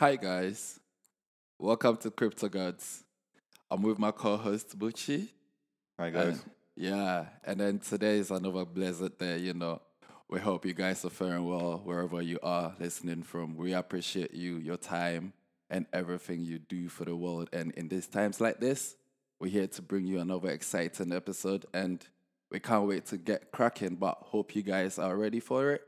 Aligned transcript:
Hi 0.00 0.16
guys, 0.16 0.80
welcome 1.58 1.94
to 1.98 2.10
Crypto 2.10 2.48
Gods. 2.48 3.04
I'm 3.70 3.82
with 3.82 3.98
my 3.98 4.10
co-host 4.10 4.78
Bucci. 4.78 5.28
Hi 5.98 6.08
guys. 6.08 6.26
And- 6.28 6.50
yeah, 6.74 7.26
and 7.44 7.60
then 7.60 7.80
today 7.80 8.16
is 8.16 8.30
another 8.30 8.64
blessed 8.64 9.18
day. 9.18 9.36
You 9.36 9.52
know, 9.52 9.82
we 10.26 10.40
hope 10.40 10.64
you 10.64 10.72
guys 10.72 11.04
are 11.04 11.10
faring 11.10 11.46
well 11.46 11.82
wherever 11.84 12.22
you 12.22 12.38
are 12.42 12.74
listening 12.80 13.22
from. 13.22 13.58
We 13.58 13.74
appreciate 13.74 14.32
you, 14.32 14.56
your 14.56 14.78
time, 14.78 15.34
and 15.68 15.84
everything 15.92 16.44
you 16.44 16.60
do 16.60 16.88
for 16.88 17.04
the 17.04 17.14
world. 17.14 17.50
And 17.52 17.70
in 17.72 17.88
these 17.88 18.06
times 18.06 18.40
like 18.40 18.58
this, 18.58 18.96
we're 19.38 19.50
here 19.50 19.66
to 19.66 19.82
bring 19.82 20.06
you 20.06 20.20
another 20.20 20.48
exciting 20.48 21.12
episode, 21.12 21.66
and 21.74 22.02
we 22.50 22.58
can't 22.58 22.88
wait 22.88 23.04
to 23.08 23.18
get 23.18 23.52
cracking. 23.52 23.96
But 23.96 24.16
hope 24.22 24.56
you 24.56 24.62
guys 24.62 24.98
are 24.98 25.14
ready 25.14 25.40
for 25.40 25.72
it. 25.72 25.82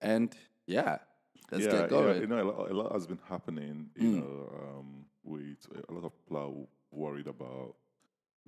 And 0.00 0.32
yeah, 0.68 0.98
let's 1.50 1.64
yeah, 1.64 1.70
get 1.86 1.90
yeah, 1.92 2.14
you 2.14 2.26
know, 2.26 2.42
a 2.42 2.44
lot, 2.50 2.70
a 2.70 2.74
lot 2.74 2.92
has 2.92 3.06
been 3.06 3.20
happening. 3.28 3.90
You 3.96 4.08
Mm. 4.10 4.20
know, 4.20 4.50
um, 4.62 5.06
with 5.24 5.66
a 5.88 5.92
lot 5.92 6.04
of 6.04 6.12
people 6.24 6.36
are 6.38 6.98
worried 6.98 7.26
about 7.26 7.74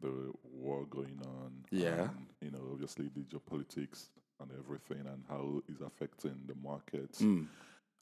the 0.01 0.33
war 0.43 0.87
going 0.87 1.21
on. 1.25 1.65
Yeah. 1.71 2.11
and, 2.11 2.27
you 2.41 2.51
know, 2.51 2.69
obviously 2.73 3.09
the 3.09 3.21
geopolitics 3.23 4.09
and 4.41 4.51
everything, 4.59 5.07
and 5.07 5.25
how 5.29 5.63
it's 5.69 5.81
affecting 5.81 6.37
the 6.47 6.55
markets. 6.63 7.21
Mm. 7.21 7.49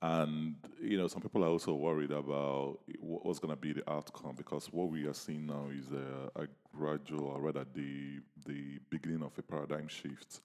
And 0.02 0.56
you 0.80 0.98
know, 0.98 1.08
some 1.08 1.22
people 1.22 1.42
are 1.42 1.48
also 1.48 1.72
worried 1.74 2.10
about 2.10 2.80
what, 3.00 3.24
what's 3.24 3.38
going 3.38 3.54
to 3.54 3.60
be 3.60 3.72
the 3.72 3.90
outcome 3.90 4.34
because 4.36 4.66
what 4.70 4.90
we 4.90 5.06
are 5.06 5.14
seeing 5.14 5.46
now 5.46 5.68
is 5.72 5.90
a, 5.90 6.30
a 6.42 6.46
gradual, 6.76 7.28
or 7.28 7.40
rather, 7.40 7.64
the 7.74 8.20
the 8.44 8.78
beginning 8.90 9.22
of 9.22 9.32
a 9.38 9.42
paradigm 9.42 9.88
shift. 9.88 10.40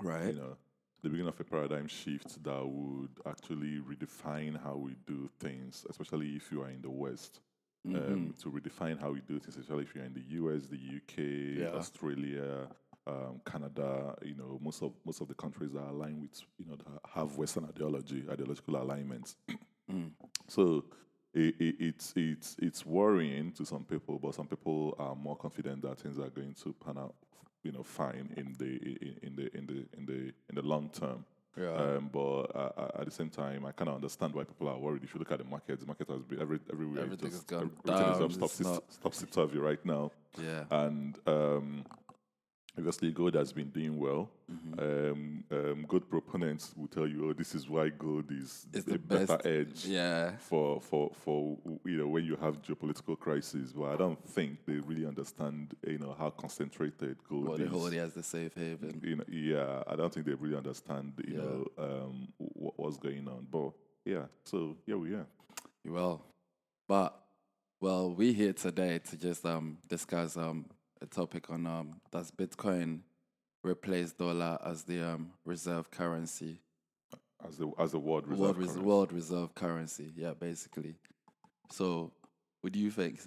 Right. 0.00 0.26
you 0.34 0.40
know, 0.40 0.56
the 1.02 1.08
beginning 1.08 1.28
of 1.28 1.38
a 1.40 1.44
paradigm 1.44 1.86
shift 1.86 2.42
that 2.42 2.66
would 2.66 3.10
actually 3.26 3.80
redefine 3.80 4.60
how 4.62 4.76
we 4.76 4.96
do 5.06 5.28
things, 5.38 5.86
especially 5.88 6.30
if 6.36 6.50
you 6.50 6.62
are 6.62 6.70
in 6.70 6.82
the 6.82 6.90
West. 6.90 7.40
Mhm. 7.86 8.12
Um, 8.12 8.34
to 8.42 8.50
redefine 8.50 9.00
how 9.00 9.12
we 9.12 9.20
do 9.20 9.38
things, 9.38 9.56
especially 9.56 9.84
if 9.84 9.94
you're 9.94 10.04
in 10.04 10.12
the 10.12 10.24
US, 10.40 10.66
the 10.66 10.76
UK, 10.76 11.60
Yeah. 11.60 11.68
Australia, 11.78 12.68
um, 13.06 13.40
Canada. 13.46 14.16
You 14.22 14.34
know, 14.34 14.58
most 14.60 14.82
of 14.82 14.92
most 15.04 15.20
of 15.20 15.28
the 15.28 15.34
countries 15.34 15.74
are 15.76 15.88
aligned 15.88 16.20
with 16.20 16.42
you 16.58 16.66
know 16.66 16.74
that 16.76 17.00
have 17.08 17.36
Western 17.38 17.64
ideology, 17.66 18.24
ideological 18.28 18.76
alignments. 18.82 19.36
Mm. 19.88 20.10
So 20.48 20.84
it, 21.32 21.54
it, 21.60 21.76
it's 21.78 22.12
it's 22.16 22.56
it's 22.58 22.84
worrying 22.84 23.52
to 23.52 23.64
some 23.64 23.84
people, 23.84 24.18
but 24.18 24.34
some 24.34 24.48
people 24.48 24.94
are 24.98 25.14
more 25.14 25.36
confident 25.36 25.82
that 25.82 26.00
things 26.00 26.18
are 26.18 26.30
going 26.30 26.54
to 26.54 26.72
pan 26.74 26.98
out, 26.98 27.14
you 27.62 27.72
know, 27.72 27.82
fine 27.82 28.32
in 28.36 28.54
the 28.58 28.76
in, 29.22 29.36
the 29.36 29.56
in 29.56 29.66
the 29.66 29.86
in 29.98 30.06
the 30.06 30.32
in 30.48 30.54
the 30.54 30.62
long 30.62 30.90
term. 30.90 31.24
Yeah. 31.56 31.74
Um, 31.74 32.08
but 32.12 32.42
uh, 32.54 33.00
at 33.00 33.04
the 33.06 33.10
same 33.10 33.30
time, 33.30 33.66
I 33.66 33.72
kind 33.72 33.88
of 33.88 33.96
understand 33.96 34.32
why 34.32 34.44
people 34.44 34.68
are 34.68 34.78
worried. 34.78 35.02
If 35.02 35.14
you 35.14 35.18
look 35.18 35.32
at 35.32 35.38
the 35.38 35.44
market, 35.44 35.80
the 35.80 35.86
market 35.86 36.08
has 36.08 36.22
been 36.22 36.40
every 36.40 36.60
everywhere. 36.72 36.98
is 37.00 37.04
Everything's 37.04 37.34
just, 37.34 37.46
gone 37.48 37.70
everything 37.84 38.12
is 38.12 38.18
down, 38.18 38.22
up, 38.22 38.30
it's 38.30 38.34
stop, 38.54 38.66
not- 38.66 38.92
stop, 38.92 39.14
stop, 39.14 39.54
right 39.54 39.84
now, 39.84 40.12
yeah. 40.40 40.64
and 40.70 41.18
um, 41.26 41.84
obviously 42.78 43.10
gold 43.12 43.34
has 43.34 43.52
been 43.52 43.70
doing 43.70 43.98
well. 43.98 44.30
Mhm. 44.50 44.78
Um, 44.80 45.44
um, 45.50 45.84
gold 45.88 46.08
proponents 46.08 46.72
will 46.76 46.86
tell 46.88 47.06
you, 47.06 47.28
"Oh, 47.28 47.32
this 47.34 47.54
is 47.54 47.68
why 47.68 47.90
gold 47.90 48.30
is 48.30 48.66
It's 48.72 48.84
the 48.84 48.98
better 48.98 49.26
best. 49.36 49.46
edge." 49.46 49.86
Yeah. 49.86 50.36
for 50.38 50.80
for 50.80 51.10
for 51.14 51.58
you 51.84 51.98
know 51.98 52.08
when 52.08 52.24
you 52.24 52.36
have 52.36 52.62
geopolitical 52.62 53.18
crisis, 53.18 53.72
but 53.72 53.84
I 53.92 53.96
don't 53.96 54.22
think 54.28 54.64
they 54.64 54.78
really 54.78 55.04
understand 55.06 55.74
you 55.86 55.98
know 55.98 56.14
how 56.18 56.30
concentrated 56.30 57.16
gold 57.28 57.48
Well, 57.48 57.58
they 57.58 57.64
is. 57.64 57.70
hold 57.70 57.92
it 57.92 57.98
as 57.98 58.14
the 58.14 58.22
safe 58.22 58.54
haven. 58.54 59.00
You 59.04 59.16
know, 59.16 59.24
yeah, 59.28 59.82
I 59.86 59.96
don't 59.96 60.12
think 60.12 60.26
they 60.26 60.34
really 60.34 60.56
understand 60.56 61.12
you 61.26 61.34
Yeah. 61.34 61.42
know 61.42 61.66
um, 61.76 62.28
what, 62.38 62.78
what's 62.78 62.96
going 62.96 63.26
on. 63.28 63.46
But 63.50 63.72
yeah, 64.04 64.26
so 64.44 64.76
yeah, 64.86 64.94
we 64.94 65.14
are. 65.14 65.26
Well, 65.84 66.22
but 66.86 67.14
well, 67.80 68.10
we're 68.14 68.32
here 68.32 68.52
today 68.52 68.98
to 69.10 69.16
just 69.16 69.44
um 69.44 69.78
discuss 69.88 70.36
um 70.36 70.66
a 71.00 71.06
topic 71.06 71.50
on 71.50 71.66
um 71.66 72.00
does 72.10 72.30
Bitcoin 72.30 73.00
replace 73.62 74.12
dollar 74.12 74.58
as 74.64 74.82
the 74.84 75.00
um 75.02 75.32
reserve 75.44 75.90
currency, 75.90 76.60
As 77.46 77.58
the 77.58 77.70
as 77.78 77.92
the 77.92 77.98
world 77.98 78.26
reserve 78.26 78.40
world, 78.40 78.56
res- 78.58 78.66
currency. 78.68 78.84
world 78.86 79.12
reserve 79.12 79.54
currency? 79.54 80.12
Yeah, 80.16 80.32
basically. 80.34 80.94
So, 81.70 82.12
what 82.60 82.72
do 82.72 82.78
you 82.78 82.90
think? 82.90 83.20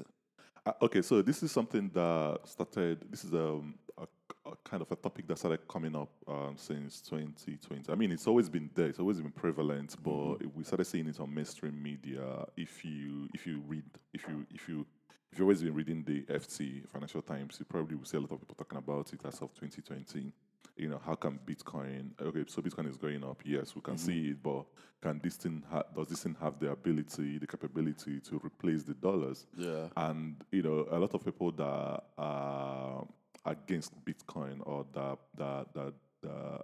Uh, 0.65 0.73
okay, 0.81 1.01
so 1.01 1.21
this 1.21 1.41
is 1.43 1.51
something 1.51 1.89
that 1.93 2.39
started. 2.45 3.03
This 3.09 3.23
is 3.23 3.33
um, 3.33 3.75
a, 3.97 4.03
a 4.49 4.55
kind 4.63 4.81
of 4.81 4.91
a 4.91 4.95
topic 4.95 5.27
that 5.27 5.37
started 5.39 5.67
coming 5.67 5.95
up 5.95 6.09
um, 6.27 6.53
since 6.55 7.01
2020. 7.01 7.91
I 7.91 7.95
mean, 7.95 8.11
it's 8.11 8.27
always 8.27 8.47
been 8.49 8.69
there. 8.75 8.87
It's 8.87 8.99
always 8.99 9.19
been 9.19 9.31
prevalent, 9.31 9.95
but 10.03 10.35
we 10.55 10.63
started 10.63 10.85
seeing 10.85 11.07
it 11.07 11.19
on 11.19 11.33
mainstream 11.33 11.81
media. 11.81 12.45
If 12.57 12.83
you 12.85 13.27
if 13.33 13.45
you 13.47 13.61
read 13.67 13.83
if 14.13 14.27
you 14.27 14.45
if 14.53 14.67
you 14.69 14.85
if 15.31 15.39
you've 15.39 15.45
always 15.45 15.61
been 15.61 15.73
reading 15.73 16.03
the 16.03 16.23
FT 16.23 16.87
Financial 16.89 17.21
Times, 17.21 17.55
you 17.59 17.65
probably 17.65 17.95
will 17.95 18.05
see 18.05 18.17
a 18.17 18.19
lot 18.19 18.31
of 18.31 18.39
people 18.39 18.55
talking 18.55 18.77
about 18.77 19.13
it 19.13 19.21
as 19.25 19.41
of 19.41 19.53
2020. 19.53 20.31
You 20.75 20.89
know, 20.89 21.01
how 21.05 21.15
can 21.15 21.39
Bitcoin? 21.45 22.09
Okay, 22.21 22.43
so 22.47 22.61
Bitcoin 22.61 22.89
is 22.89 22.97
going 22.97 23.23
up. 23.23 23.41
Yes, 23.45 23.73
we 23.75 23.81
can 23.81 23.97
see 23.97 24.11
mm-hmm. 24.11 24.31
it, 24.31 24.43
but 24.43 24.65
can 25.01 25.21
this 25.23 25.35
thing 25.35 25.63
ha- 25.69 25.83
does 25.95 26.07
this 26.07 26.23
thing 26.23 26.35
have 26.41 26.59
the 26.59 26.71
ability, 26.71 27.37
the 27.37 27.47
capability 27.47 28.19
to 28.19 28.41
replace 28.43 28.83
the 28.83 28.93
dollars? 28.93 29.45
Yeah. 29.57 29.87
and 29.95 30.35
you 30.51 30.63
know 30.63 30.87
a 30.91 30.99
lot 30.99 31.13
of 31.13 31.23
people 31.23 31.51
that 31.51 32.03
are 32.17 33.07
against 33.45 33.93
Bitcoin 34.03 34.59
or 34.63 34.85
that 34.93 35.17
that 35.37 35.73
that 35.73 35.93
that, 36.23 36.61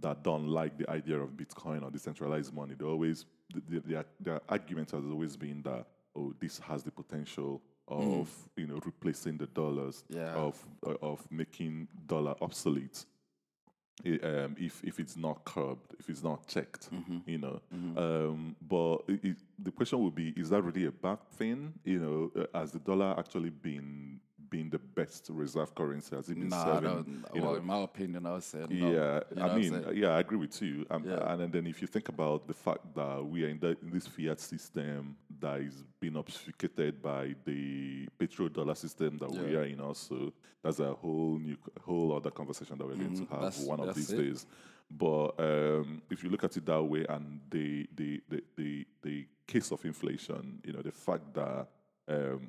that 0.00 0.22
don't 0.22 0.48
like 0.48 0.78
the 0.78 0.88
idea 0.90 1.18
of 1.18 1.30
Bitcoin 1.30 1.82
or 1.82 1.90
decentralized 1.90 2.54
money, 2.54 2.74
they 2.74 2.84
always 2.84 3.26
th- 3.52 3.64
th- 3.68 3.82
their 3.84 4.04
their 4.20 4.40
argument 4.48 4.90
has 4.90 5.04
always 5.04 5.36
been 5.36 5.62
that 5.62 5.86
oh 6.16 6.32
this 6.40 6.58
has 6.58 6.82
the 6.82 6.90
potential 6.90 7.60
of 7.88 8.28
you 8.56 8.66
know 8.66 8.80
replacing 8.84 9.36
the 9.38 9.46
dollars 9.46 10.04
Yeah. 10.08 10.34
of 10.34 10.54
uh, 10.86 10.94
of 11.02 11.30
making 11.30 11.88
dollar 12.06 12.34
obsolete. 12.40 13.04
Um, 14.04 14.54
if 14.58 14.84
if 14.84 15.00
it's 15.00 15.16
not 15.16 15.44
curbed, 15.46 15.94
if 15.98 16.10
it's 16.10 16.22
not 16.22 16.46
checked, 16.46 16.90
you 17.26 17.38
know, 17.38 17.60
um, 17.96 18.54
but 18.60 18.96
it, 19.08 19.24
it, 19.24 19.36
the 19.58 19.70
question 19.72 19.98
would 20.04 20.14
be: 20.14 20.34
Is 20.36 20.50
that 20.50 20.60
really 20.60 20.84
a 20.84 20.92
bad 20.92 21.18
thing? 21.38 21.72
You 21.82 21.98
know, 22.00 22.30
uh, 22.42 22.58
has 22.58 22.72
the 22.72 22.78
dollar 22.78 23.14
actually 23.18 23.48
been 23.50 24.20
been 24.50 24.70
the 24.70 24.78
best 24.78 25.28
reserve 25.30 25.74
currency? 25.74 26.14
Has 26.16 26.28
it 26.28 26.38
been 26.38 26.48
Nah, 26.48 26.64
serving? 26.80 27.24
you 27.34 27.42
Well, 27.42 27.52
know, 27.52 27.58
in 27.58 27.64
my 27.66 27.80
opinion, 27.82 28.26
I 28.26 28.32
would 28.34 28.42
say 28.42 28.58
no. 28.58 28.66
yeah, 28.70 29.20
You 29.30 29.36
know 29.36 29.42
I 29.48 29.56
mean, 29.58 29.84
yeah, 29.94 30.08
I 30.16 30.20
agree 30.20 30.38
with 30.38 30.60
you. 30.62 30.86
Um, 30.90 31.04
Yeah. 31.04 31.32
And 31.32 31.52
then 31.52 31.66
if 31.66 31.80
you 31.82 31.88
think 31.88 32.08
about 32.08 32.46
the 32.46 32.54
fact 32.54 32.94
that 32.94 33.24
we 33.24 33.44
are 33.44 33.48
in, 33.48 33.58
the, 33.58 33.76
in 33.82 33.90
this 33.90 34.06
fiat 34.06 34.40
system 34.40 35.16
that 35.40 35.60
is 35.60 35.84
being 36.00 36.16
obfuscated 36.16 37.02
by 37.02 37.34
the 37.44 38.08
petrodollar 38.18 38.76
system 38.76 39.18
that 39.18 39.30
we 39.30 39.54
are 39.56 39.64
in, 39.64 39.80
also, 39.80 40.32
that's 40.62 40.80
a 40.80 40.92
whole 40.94 41.38
new, 41.38 41.56
whole 41.84 42.14
other 42.16 42.30
conversation 42.30 42.76
that 42.78 42.86
we're 42.86 42.94
going 42.96 43.14
to 43.14 43.20
have 43.20 43.28
Mm-hmm. 43.28 43.40
That's- 43.42 43.64
one 43.64 43.80
of 43.80 43.94
these 43.94 44.10
it. 44.12 44.16
days. 44.18 44.46
But 44.88 45.30
um, 45.40 46.00
if 46.10 46.22
you 46.22 46.30
look 46.30 46.44
at 46.44 46.56
it 46.56 46.64
that 46.66 46.82
way, 46.82 47.04
and 47.08 47.40
the 47.50 47.88
the, 47.96 48.22
the 48.28 48.40
the 48.56 48.86
the 49.02 49.26
case 49.44 49.72
of 49.72 49.84
inflation, 49.84 50.60
you 50.64 50.72
know, 50.72 50.80
the 50.80 50.92
fact 50.92 51.34
that 51.34 51.66
um, 52.06 52.48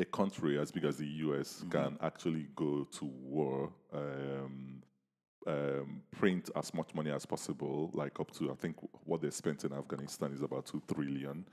a 0.00 0.04
country 0.04 0.58
as 0.58 0.70
big 0.72 0.84
as 0.84 0.96
the 0.96 1.06
US 1.26 1.60
Mm-hmm. 1.60 1.70
can 1.70 1.98
actually 2.00 2.46
go 2.56 2.84
to 2.98 3.04
war, 3.04 3.72
um, 3.92 4.82
um, 5.46 6.02
print 6.10 6.50
as 6.56 6.72
much 6.74 6.94
money 6.94 7.10
as 7.10 7.26
possible, 7.26 7.90
like 7.94 8.18
up 8.20 8.30
to 8.32 8.50
I 8.50 8.54
think 8.54 8.76
what 9.04 9.20
they 9.22 9.30
spent 9.30 9.64
in 9.64 9.72
Afghanistan 9.72 10.32
is 10.32 10.42
about 10.42 10.66
two 10.66 10.82
trillion, 10.92 11.44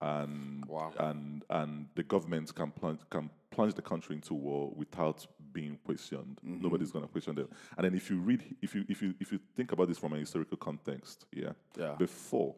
and 0.00 0.64
Wow. 0.66 0.92
and 0.98 1.44
and 1.50 1.86
the 1.94 2.02
government 2.02 2.54
can 2.54 2.70
plunge 2.72 3.00
can 3.10 3.30
plunge 3.50 3.74
the 3.74 3.82
country 3.82 4.16
into 4.16 4.34
war 4.34 4.72
without 4.76 5.26
being 5.52 5.78
questioned. 5.84 6.40
Mm-hmm. 6.44 6.62
Nobody's 6.62 6.90
going 6.92 7.04
to 7.04 7.10
question 7.10 7.34
them. 7.34 7.48
And 7.76 7.84
then 7.84 7.94
if 7.94 8.10
you 8.10 8.18
read, 8.18 8.42
if 8.62 8.74
you 8.74 8.84
if 8.88 9.02
you 9.02 9.14
if 9.20 9.32
you 9.32 9.38
think 9.56 9.72
about 9.72 9.88
this 9.88 9.98
from 9.98 10.12
a 10.14 10.18
historical 10.18 10.56
context, 10.56 11.26
yeah, 11.32 11.52
Yeah. 11.78 11.94
before 11.98 12.54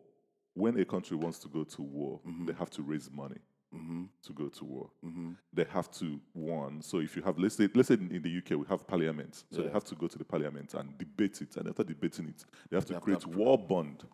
when 0.54 0.78
a 0.78 0.84
country 0.84 1.16
wants 1.16 1.38
to 1.40 1.48
go 1.48 1.64
to 1.64 1.82
war, 1.82 2.20
they 2.46 2.52
have 2.52 2.70
to 2.70 2.82
raise 2.82 3.10
money 3.10 3.38
Mm-hmm. 3.74 4.04
to 4.22 4.32
go 4.32 4.48
to 4.48 4.64
war. 4.64 4.90
Mm-hmm. 5.04 5.32
They 5.52 5.64
have 5.64 5.90
to 5.92 6.20
one. 6.32 6.82
So 6.82 7.00
if 7.00 7.16
you 7.16 7.22
have, 7.22 7.38
let's 7.38 7.56
say, 7.56 7.68
let's 7.74 7.88
say 7.88 7.94
in, 7.94 8.10
in 8.10 8.22
the 8.22 8.38
UK 8.38 8.58
we 8.58 8.66
have 8.68 8.86
parliament, 8.86 9.44
so 9.50 9.62
they 9.62 9.70
have 9.70 9.84
to 9.84 9.94
go 9.94 10.06
to 10.06 10.18
the 10.18 10.24
parliament 10.24 10.74
and 10.74 10.96
debate 10.98 11.40
it, 11.42 11.56
and 11.56 11.68
after 11.68 11.84
debating 11.84 12.28
it, 12.28 12.44
they 12.70 12.76
have 12.76 12.84
to 12.86 12.94
have 12.94 13.02
to 13.02 13.04
create 13.04 13.26
war 13.26 13.58
bond 13.58 14.04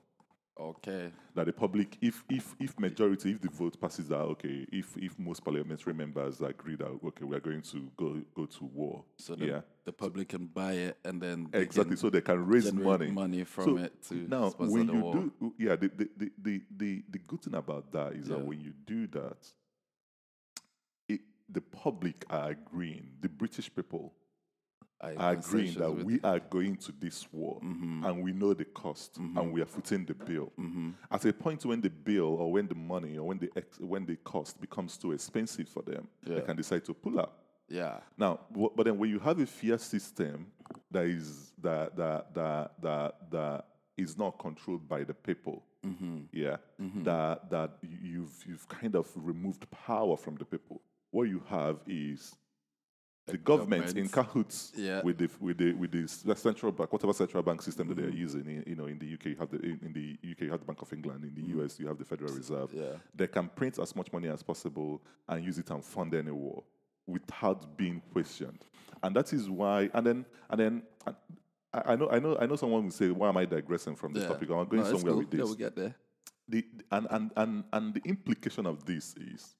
Okay. 0.60 1.10
that 1.34 1.46
the 1.46 1.52
public, 1.52 1.96
if 2.02 2.22
if 2.28 2.54
if 2.60 2.78
majority, 2.78 3.30
if 3.32 3.40
the 3.40 3.48
vote 3.48 3.80
passes 3.80 4.08
that, 4.08 4.18
okay, 4.20 4.66
if 4.70 4.96
if 4.98 5.18
most 5.18 5.42
parliamentary 5.42 5.94
members 5.94 6.40
agree 6.40 6.76
that 6.76 6.86
okay, 7.04 7.24
we 7.24 7.34
are 7.36 7.40
going 7.40 7.62
to 7.62 7.90
go 7.96 8.20
go 8.34 8.46
to 8.46 8.64
war, 8.64 9.04
So 9.16 9.34
the, 9.34 9.46
yeah, 9.46 9.60
the 9.84 9.92
public 9.92 10.28
can 10.28 10.46
buy 10.46 10.72
it 10.72 10.98
and 11.04 11.20
then 11.20 11.48
exactly, 11.52 11.96
so 11.96 12.10
they 12.10 12.20
can 12.20 12.44
raise 12.46 12.72
money. 12.72 13.10
money 13.10 13.44
from 13.44 13.64
So 13.64 13.76
it 13.78 14.02
to 14.08 14.14
now 14.28 14.50
sponsor 14.50 14.70
when 14.72 14.88
you 14.88 15.02
war. 15.02 15.14
do 15.40 15.54
yeah 15.58 15.76
the 15.76 15.88
the, 15.96 16.08
the, 16.16 16.30
the, 16.42 16.62
the 16.76 17.02
the 17.10 17.18
good 17.18 17.42
thing 17.42 17.54
about 17.54 17.90
that 17.92 18.12
is 18.12 18.28
Yeah. 18.28 18.36
that 18.36 18.44
when 18.44 18.60
you 18.60 18.72
do 18.86 19.06
that 19.08 19.52
it, 21.08 21.20
the 21.48 21.60
public 21.60 22.24
are 22.30 22.50
agreeing 22.50 23.10
the 23.20 23.28
british 23.28 23.74
people 23.74 24.12
are 25.00 25.12
are 25.18 25.32
agreeing 25.32 25.74
that 25.74 25.90
we 26.06 26.20
are 26.22 26.40
going 26.40 26.76
to 26.76 26.92
this 26.92 27.26
war 27.32 27.58
and 28.06 28.22
we 28.22 28.32
know 28.32 28.52
the 28.54 28.64
cost 28.66 29.16
and 29.18 29.52
we 29.52 29.60
are 29.62 29.66
footing 29.66 30.04
the 30.04 30.14
bill. 30.14 30.52
At 31.10 31.24
a 31.24 31.32
point 31.32 31.64
when 31.64 31.80
the 31.80 31.90
bill 31.90 32.34
or 32.40 32.52
when 32.52 32.66
the 32.68 32.74
money 32.74 33.16
or 33.18 33.26
when 33.28 33.38
the 33.38 33.50
ex- 33.56 33.78
when 33.80 34.04
the 34.06 34.16
cost 34.16 34.60
becomes 34.60 34.96
too 34.98 35.12
expensive 35.12 35.68
for 35.68 35.82
them, 35.82 36.06
they 36.24 36.40
can 36.42 36.56
decide 36.56 36.84
to 36.86 36.94
pull 36.94 37.18
out. 37.18 37.32
yeah, 37.68 38.00
Now, 38.18 38.40
wh- 38.58 38.74
but 38.76 38.84
then 38.86 38.98
when 38.98 39.08
you 39.10 39.18
have 39.20 39.38
a 39.40 39.46
fiat 39.46 39.80
system 39.80 40.46
that 40.90 41.04
is 41.06 41.52
that 41.62 41.96
that 41.96 42.34
that 42.34 42.72
that 42.82 43.14
that 43.30 43.64
is 43.96 44.16
not 44.18 44.38
controlled 44.38 44.88
by 44.88 45.04
the 45.04 45.14
people, 45.14 45.62
yeah, 46.32 46.56
that 47.04 47.48
that 47.50 47.70
you've 47.82 48.36
you've 48.46 48.66
kind 48.68 48.94
of 48.96 49.06
removed 49.16 49.64
power 49.70 50.16
from 50.16 50.34
the 50.36 50.44
people. 50.44 50.80
What 51.10 51.28
you 51.28 51.42
have 51.48 51.76
is 51.86 52.36
the 53.30 53.38
government 53.38 53.96
in 53.96 54.08
cahoots 54.08 54.72
Yeah. 54.76 55.02
with 55.02 55.18
the 55.18 55.28
with 55.40 55.58
the 55.58 55.72
with 55.72 55.90
the 55.92 56.34
central 56.36 56.72
bank, 56.72 56.92
whatever 56.92 57.12
central 57.12 57.42
bank 57.42 57.62
system 57.62 57.88
that 57.88 57.96
they're 57.96 58.06
mm-hmm. 58.06 58.16
using. 58.16 58.46
In, 58.46 58.64
you 58.66 58.76
know, 58.76 58.86
in 58.86 58.98
the 58.98 59.14
UK, 59.14 59.26
you 59.26 59.36
have 59.36 59.50
the 59.50 59.58
in, 59.58 59.80
in 59.82 59.92
the 59.92 60.30
UK 60.30 60.42
you 60.42 60.50
have 60.50 60.60
the 60.60 60.66
Bank 60.66 60.82
of 60.82 60.92
England. 60.92 61.24
In 61.24 61.34
the 61.34 61.42
mm-hmm. 61.42 61.60
US, 61.60 61.78
you 61.78 61.86
have 61.86 61.98
the 61.98 62.04
Federal 62.04 62.32
Reserve. 62.32 62.70
yeah. 62.72 62.96
They 63.14 63.26
can 63.26 63.48
print 63.48 63.78
as 63.78 63.94
much 63.94 64.12
money 64.12 64.28
as 64.28 64.42
possible 64.42 65.02
and 65.28 65.44
use 65.44 65.58
it 65.58 65.70
and 65.70 65.84
fund 65.84 66.14
any 66.14 66.30
war 66.30 66.62
without 67.06 67.76
being 67.76 68.02
questioned. 68.12 68.64
And 69.02 69.16
that 69.16 69.32
is 69.32 69.48
why. 69.48 69.90
And 69.94 70.06
then 70.06 70.26
and 70.50 70.60
then. 70.60 70.82
I, 71.06 71.12
I 71.72 71.94
know, 71.94 72.10
I 72.10 72.18
know, 72.18 72.36
I 72.40 72.46
know. 72.46 72.56
Someone 72.56 72.82
will 72.82 72.90
say, 72.90 73.10
"Why 73.10 73.28
am 73.28 73.36
I 73.36 73.44
digressing 73.44 73.94
from 73.94 74.12
this 74.12 74.24
yeah. 74.24 74.30
topic? 74.30 74.50
I'm 74.50 74.66
going 74.66 74.82
No, 74.82 74.90
somewhere 74.90 75.12
cool. 75.12 75.18
with 75.18 75.30
this." 75.30 75.38
Yeah, 75.38 75.44
we'll 75.44 75.54
get 75.54 75.76
there. 75.76 75.94
the, 76.48 76.64
and, 76.90 77.06
and, 77.10 77.30
and, 77.36 77.64
and 77.72 77.94
the 77.94 78.02
implication 78.04 78.66
of 78.66 78.84
this 78.84 79.14
is 79.16 79.54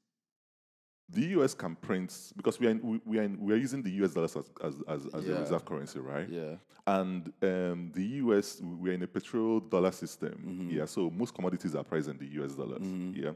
the 1.13 1.23
US 1.41 1.55
can 1.55 1.77
print 1.77 2.33
because 2.37 2.59
we 2.61 2.67
are, 2.67 2.71
in, 2.71 2.81
we, 2.83 3.01
we 3.05 3.19
are, 3.19 3.23
in, 3.23 3.41
we 3.41 3.53
are 3.53 3.57
using 3.57 3.83
the 3.83 3.91
US 4.05 4.15
dollars 4.15 4.37
as, 4.37 4.51
as, 4.63 4.75
as, 4.89 5.15
as 5.15 5.29
a 5.29 5.41
reserve 5.41 5.65
currency, 5.65 5.99
right? 5.99 6.29
Yeah, 6.29 6.57
And 6.87 7.33
um, 7.43 7.91
the 7.95 8.03
US, 8.25 8.61
we 8.61 8.91
are 8.91 8.95
in 8.95 9.03
a 9.03 9.07
petrodollar 9.07 9.93
system. 9.93 10.33
Mm-hmm. 10.33 10.79
Yeah, 10.79 10.85
so 10.87 11.11
most 11.11 11.35
commodities 11.35 11.75
are 11.75 11.85
priced 11.85 12.09
in 12.09 12.19
the 12.19 12.27
US 12.43 12.55
dollars. 12.55 12.87
Yeah. 13.15 13.31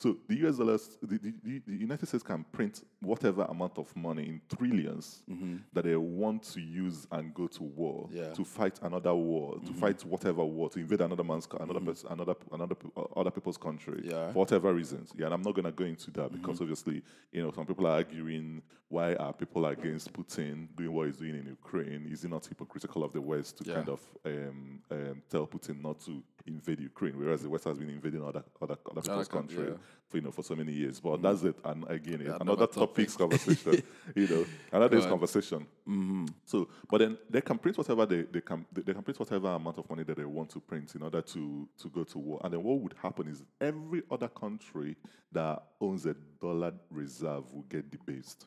So 0.00 0.16
the 0.28 0.48
US 0.48 0.56
dollars, 0.56 0.96
the, 1.02 1.18
the, 1.18 1.58
the- 1.66 1.76
United 1.76 2.06
States 2.06 2.22
can 2.24 2.42
print 2.50 2.82
whatever 3.00 3.42
amount 3.42 3.76
of 3.76 3.94
money 3.94 4.28
in 4.28 4.40
300000000s 4.48 5.60
that 5.74 5.84
they 5.84 5.94
want 5.96 6.42
to 6.54 6.60
use 6.60 7.06
and 7.12 7.34
go 7.34 7.46
to 7.46 7.62
war 7.62 7.90
Mm-hmm. 8.06 8.16
Yeah. 8.16 8.22
Mm-hmm. 8.24 8.32
to 8.34 8.44
fight 8.44 8.78
another 8.82 9.14
war, 9.14 9.58
to 9.66 9.72
fight 9.74 10.02
whatever 10.04 10.42
war, 10.44 10.70
to 10.70 10.78
invade 10.78 11.00
another 11.02 11.24
man's, 11.24 11.46
another 11.58 11.80
person, 11.80 12.08
another, 12.10 12.34
another, 12.52 12.76
uh, 12.96 13.00
other 13.16 13.30
people's 13.30 13.58
country 13.58 14.00
Yeah. 14.04 14.32
for 14.32 14.38
whatever 14.38 14.72
reasons. 14.72 15.12
Yeah, 15.18 15.26
and 15.26 15.34
I'm 15.34 15.42
not 15.42 15.54
gonna 15.54 15.72
go 15.72 15.84
into 15.84 16.10
that 16.12 16.32
because 16.32 16.54
Mm-hmm. 16.56 16.62
obviously, 16.64 17.02
you 17.32 17.42
know, 17.42 17.52
some 17.52 17.66
people 17.66 17.86
are 17.86 17.96
arguing 17.96 18.62
why 18.88 19.14
are 19.14 19.32
people 19.32 19.66
against 19.66 20.12
Putin 20.12 20.66
doing 20.76 20.92
what 20.92 21.06
he's 21.06 21.18
doing 21.18 21.36
in 21.36 21.46
Ukraine? 21.46 22.08
Is 22.10 22.24
it 22.24 22.28
not 22.30 22.44
hypocritical 22.46 23.04
of 23.04 23.12
the 23.12 23.20
West 23.20 23.58
to 23.58 23.64
Yeah. 23.68 23.74
kind 23.76 23.88
of 23.90 24.00
um, 24.26 24.80
um, 24.90 25.22
tell 25.30 25.46
Putin 25.46 25.80
not 25.82 26.00
to 26.06 26.22
invade 26.46 26.80
Ukraine, 26.80 27.16
whereas 27.16 27.42
the 27.42 27.50
West 27.50 27.64
has 27.64 27.78
been 27.78 27.90
invading 27.90 28.22
other 28.24 28.42
other, 28.62 28.76
other 28.90 29.00
people's 29.02 29.28
coun- 29.28 29.46
country. 29.46 29.74
For 30.08 30.16
you 30.16 30.22
know 30.22 30.30
for 30.30 30.42
so 30.42 30.54
many 30.54 30.72
years? 30.72 31.00
But 31.00 31.18
mm. 31.18 31.22
that's 31.22 31.42
it. 31.42 31.56
And 31.64 31.84
again, 31.88 32.22
Yeah, 32.24 32.38
another 32.40 32.66
topics 32.66 33.16
conversation. 33.16 33.82
you 34.14 34.28
know, 34.28 34.46
another 34.72 34.96
day's 34.96 35.04
on. 35.04 35.10
conversation. 35.10 35.66
Mm-hmm. 35.88 36.26
So, 36.44 36.68
but 36.90 36.98
then 36.98 37.18
they 37.28 37.40
can 37.40 37.58
print 37.58 37.78
whatever 37.78 38.06
they, 38.06 38.22
they 38.22 38.40
can 38.40 38.66
they 38.72 38.82
they 38.82 38.92
can 38.92 39.02
print 39.02 39.18
whatever 39.18 39.48
amount 39.48 39.78
of 39.78 39.88
money 39.88 40.02
that 40.04 40.16
they 40.16 40.24
want 40.24 40.50
to 40.50 40.60
print 40.60 40.94
in 40.94 41.02
order 41.02 41.22
to 41.22 41.68
to 41.78 41.88
go 41.88 42.04
to 42.04 42.18
war. 42.18 42.40
And 42.44 42.52
then 42.52 42.62
what 42.62 42.80
would 42.80 42.94
happen 43.00 43.28
is 43.28 43.42
every 43.60 44.02
other 44.10 44.28
country 44.28 44.96
that 45.32 45.62
owns 45.80 46.06
a 46.06 46.14
dollar 46.40 46.72
reserve 46.90 47.52
will 47.52 47.62
get 47.62 47.90
debased 47.90 48.46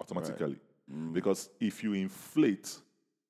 automatically. 0.00 0.58
Mm. 0.92 1.12
Because 1.12 1.50
if 1.60 1.82
you 1.82 1.92
inflate 1.94 2.76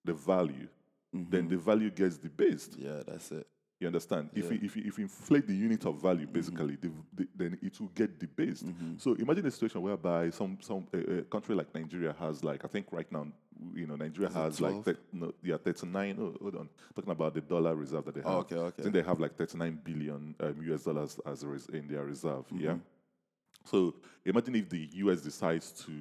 the 0.04 0.14
value, 0.14 0.68
then 1.12 1.42
mm-hmm. 1.42 1.48
the 1.50 1.56
value 1.56 1.90
gets 1.90 2.16
debased. 2.16 2.76
yeah, 2.78 3.02
that's 3.06 3.30
it. 3.32 3.46
You 3.82 3.88
understand? 3.88 4.30
If, 4.32 4.48
you, 4.52 4.60
if, 4.62 4.76
you, 4.76 4.82
if 4.86 4.96
you 4.98 5.02
inflate 5.04 5.44
the 5.48 5.54
unit 5.54 5.84
of 5.86 6.00
value, 6.00 6.24
basically, 6.28 6.76
the, 6.80 6.90
the, 7.16 7.26
then 7.34 7.58
it 7.60 7.80
will 7.80 7.88
get 7.88 8.16
debased. 8.16 8.64
So 8.98 9.14
imagine 9.14 9.44
a 9.46 9.50
situation 9.50 9.82
whereby 9.82 10.30
some 10.30 10.56
some 10.60 10.86
a, 10.94 11.18
a 11.18 11.22
country 11.22 11.56
like 11.56 11.74
Nigeria 11.74 12.14
has 12.16 12.44
like 12.44 12.64
I 12.64 12.68
think 12.68 12.86
right 12.92 13.10
now, 13.10 13.26
you 13.74 13.88
know, 13.88 13.96
Nigeria 13.96 14.30
has 14.30 14.60
like 14.60 14.70
12? 14.72 14.84
thir- 14.84 14.98
no, 15.12 15.32
yeah 15.42 15.56
thirty 15.56 15.86
nine. 15.88 16.16
Oh, 16.20 16.32
hold 16.40 16.54
on, 16.54 16.68
talking 16.94 17.10
about 17.10 17.34
the 17.34 17.40
dollar 17.40 17.74
reserve 17.74 18.04
that 18.04 18.14
they 18.14 18.20
have. 18.20 18.30
Oh, 18.30 18.38
okay, 18.44 18.54
okay. 18.54 18.74
I 18.78 18.82
think 18.82 18.94
they 18.94 19.02
have 19.02 19.18
like 19.18 19.34
thirty 19.36 19.58
nine 19.58 19.80
billion 19.82 20.36
um, 20.38 20.54
US 20.72 20.84
dollars 20.84 21.18
as 21.26 21.44
res- 21.44 21.68
in 21.70 21.88
their 21.88 22.04
reserve. 22.04 22.44
Mm-hmm. 22.50 22.64
Yeah. 22.64 22.76
So 23.64 23.94
imagine 24.24 24.56
if 24.56 24.68
the 24.68 24.88
US 24.92 25.20
decides 25.22 25.72
to, 25.84 25.92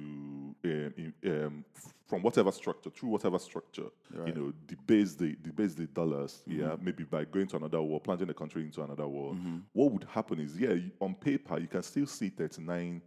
um, 0.64 1.14
um, 1.26 1.64
from 2.06 2.22
whatever 2.22 2.52
structure, 2.52 2.90
through 2.90 3.08
whatever 3.10 3.38
structure, 3.38 3.88
you 4.26 4.32
know, 4.34 4.52
debase 4.66 5.14
the 5.14 5.36
debase 5.42 5.74
the 5.74 5.86
dollars, 5.86 6.42
Mm-hmm. 6.48 6.60
yeah, 6.60 6.76
maybe 6.80 7.04
by 7.04 7.24
going 7.24 7.46
to 7.48 7.56
another 7.56 7.80
war, 7.80 8.00
plunging 8.00 8.26
the 8.26 8.34
country 8.34 8.62
into 8.62 8.82
another 8.82 9.06
war. 9.08 9.36
What 9.72 9.92
would 9.92 10.04
happen 10.04 10.40
is, 10.40 10.58
yeah, 10.58 10.74
on 11.00 11.14
paper 11.14 11.58
you 11.58 11.68
can 11.68 11.82
still 11.82 12.06
see 12.06 12.28
thirty 12.30 12.62
nine 12.62 13.00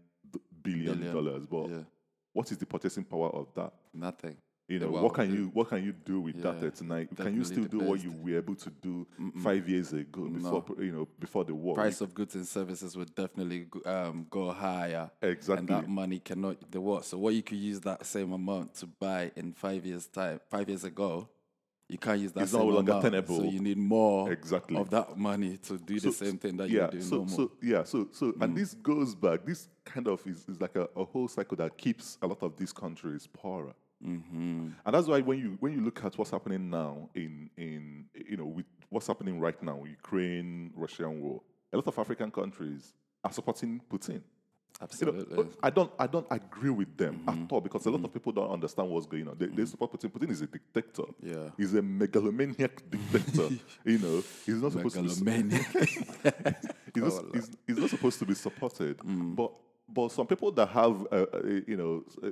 billion 0.63 0.95
Billion, 0.97 1.13
dollars, 1.13 1.45
but 1.45 1.69
yeah. 1.69 1.83
what 2.33 2.51
is 2.51 2.57
the 2.57 2.65
purchasing 2.65 3.03
power 3.03 3.29
of 3.29 3.47
that? 3.55 3.71
Nothing. 3.93 4.37
You 4.67 4.79
know, 4.79 4.89
well, 4.89 5.03
what 5.03 5.13
can 5.13 5.31
you 5.31 5.51
what 5.53 5.69
can 5.69 5.83
you 5.83 5.93
do 5.93 6.21
with 6.21 6.41
that 6.41 6.55
Yeah, 6.55 6.59
thirty 6.61 6.85
nine? 6.85 7.07
Can 7.15 7.35
you 7.35 7.43
still 7.43 7.65
do 7.65 7.79
what 7.79 8.03
you 8.03 8.11
were 8.11 8.37
able 8.37 8.55
to 8.55 8.69
do 8.71 9.05
five 9.43 9.69
years 9.69 9.93
ago 9.93 10.27
before 10.27 10.63
you 10.79 10.91
know 10.91 11.07
before 11.19 11.43
the 11.43 11.53
war? 11.53 11.75
Price 11.75 12.01
of 12.01 12.15
goods 12.15 12.33
and 12.33 12.47
services 12.47 12.97
would 12.97 13.13
definitely 13.13 13.67
go- 13.69 13.81
um, 13.85 14.25
go 14.27 14.51
higher. 14.51 15.11
And 15.21 15.31
Exactly. 15.31 15.67
that 15.67 15.87
money 15.87 16.17
cannot 16.19 16.71
the 16.71 16.81
what? 16.81 17.05
So 17.05 17.19
what 17.19 17.35
you 17.35 17.43
could 17.43 17.59
use 17.59 17.79
that 17.81 18.07
same 18.07 18.33
amount 18.33 18.73
to 18.75 18.87
buy 18.87 19.31
in 19.35 19.53
five 19.53 19.85
years 19.85 20.07
time, 20.07 20.39
five 20.49 20.67
years 20.67 20.83
ago, 20.83 21.29
you 21.87 21.99
can't 21.99 22.19
use 22.19 22.31
that 22.31 22.41
It's 22.41 22.53
no 22.53 22.59
same 22.61 22.73
longer 22.73 22.99
tenable. 22.99 23.37
So 23.37 23.43
you 23.43 23.59
need 23.59 23.77
more 23.77 24.31
Exactly. 24.31 24.77
of 24.77 24.89
that 24.89 25.15
money 25.15 25.57
to 25.57 25.77
do 25.77 25.99
the 25.99 26.11
same 26.11 26.39
thing 26.39 26.57
that 26.57 26.69
yeah, 26.69 26.81
you're 26.81 26.87
doing 26.87 27.03
so, 27.03 27.15
no 27.17 27.25
more. 27.25 27.29
so 27.37 27.51
yeah, 27.61 27.83
so 27.83 28.07
so 28.11 28.33
and 28.41 28.57
this 28.57 28.73
goes 28.73 29.13
back. 29.13 29.45
This 29.45 29.67
kind 29.83 30.07
of 30.07 30.25
is, 30.25 30.43
is 30.49 30.59
like 30.59 30.75
a, 30.75 30.89
a 30.95 31.05
whole 31.05 31.27
cycle 31.27 31.55
that 31.57 31.77
keeps 31.77 32.17
a 32.23 32.25
lot 32.25 32.41
of 32.41 32.57
these 32.57 32.73
countries 32.73 33.27
poorer. 33.31 33.75
Mm-hmm. 34.03 34.69
And 34.85 34.95
that's 34.95 35.07
why 35.07 35.21
when 35.21 35.39
you 35.39 35.57
when 35.59 35.73
you 35.73 35.81
look 35.81 36.03
at 36.03 36.17
what's 36.17 36.31
happening 36.31 36.69
now 36.69 37.09
in 37.13 37.49
in 37.57 38.05
you 38.13 38.37
know 38.37 38.45
with 38.45 38.65
what's 38.89 39.07
happening 39.07 39.39
right 39.39 39.61
now, 39.61 39.83
Ukraine 39.83 40.71
Russian 40.75 41.21
war, 41.21 41.41
a 41.73 41.77
lot 41.77 41.87
of 41.87 41.99
African 41.99 42.31
countries 42.31 42.93
are 43.23 43.31
supporting 43.31 43.81
Putin. 43.89 44.09
You 44.11 44.81
know, 44.81 44.81
Absolutely. 44.81 45.45
I 45.63 45.69
don't 45.69 45.91
I 45.97 46.05
don't 46.05 46.27
agree 46.29 46.69
with 46.69 46.97
them 46.97 47.21
at 47.27 47.37
all 47.49 47.61
because 47.61 47.85
a 47.85 47.91
lot 47.91 48.03
of 48.03 48.13
people 48.13 48.33
don't 48.33 48.51
understand 48.51 48.89
what's 48.89 49.05
going 49.05 49.27
on. 49.27 49.37
They, 49.37 49.45
they 49.47 49.65
support 49.65 49.93
Putin. 49.93 50.11
Putin 50.11 50.31
is 50.31 50.41
a 50.41 50.47
dictator. 50.47 51.09
Yeah. 51.23 51.49
He's 51.55 51.73
a 51.75 51.81
megalomaniac 51.81 52.83
dictator. 52.89 53.55
you 53.85 53.99
know, 53.99 54.23
he's 54.45 54.61
not 54.61 54.73
supposed 54.73 54.95
to 54.95 55.01
be 55.01 55.07
Megalomaniac. 55.23 55.65
he's, 56.93 57.03
not, 57.03 57.13
Oh, 57.13 57.29
he's, 57.33 57.51
he's 57.65 57.77
not 57.77 57.89
supposed 57.89 58.19
to 58.19 58.25
be 58.25 58.33
supported. 58.35 58.97
Mm. 58.97 59.35
But 59.35 59.51
but 59.87 60.11
some 60.11 60.27
people 60.27 60.51
that 60.51 60.67
have 60.67 61.07
uh, 61.11 61.25
uh, 61.33 61.41
you 61.67 61.77
know 61.77 62.03
uh, 62.21 62.31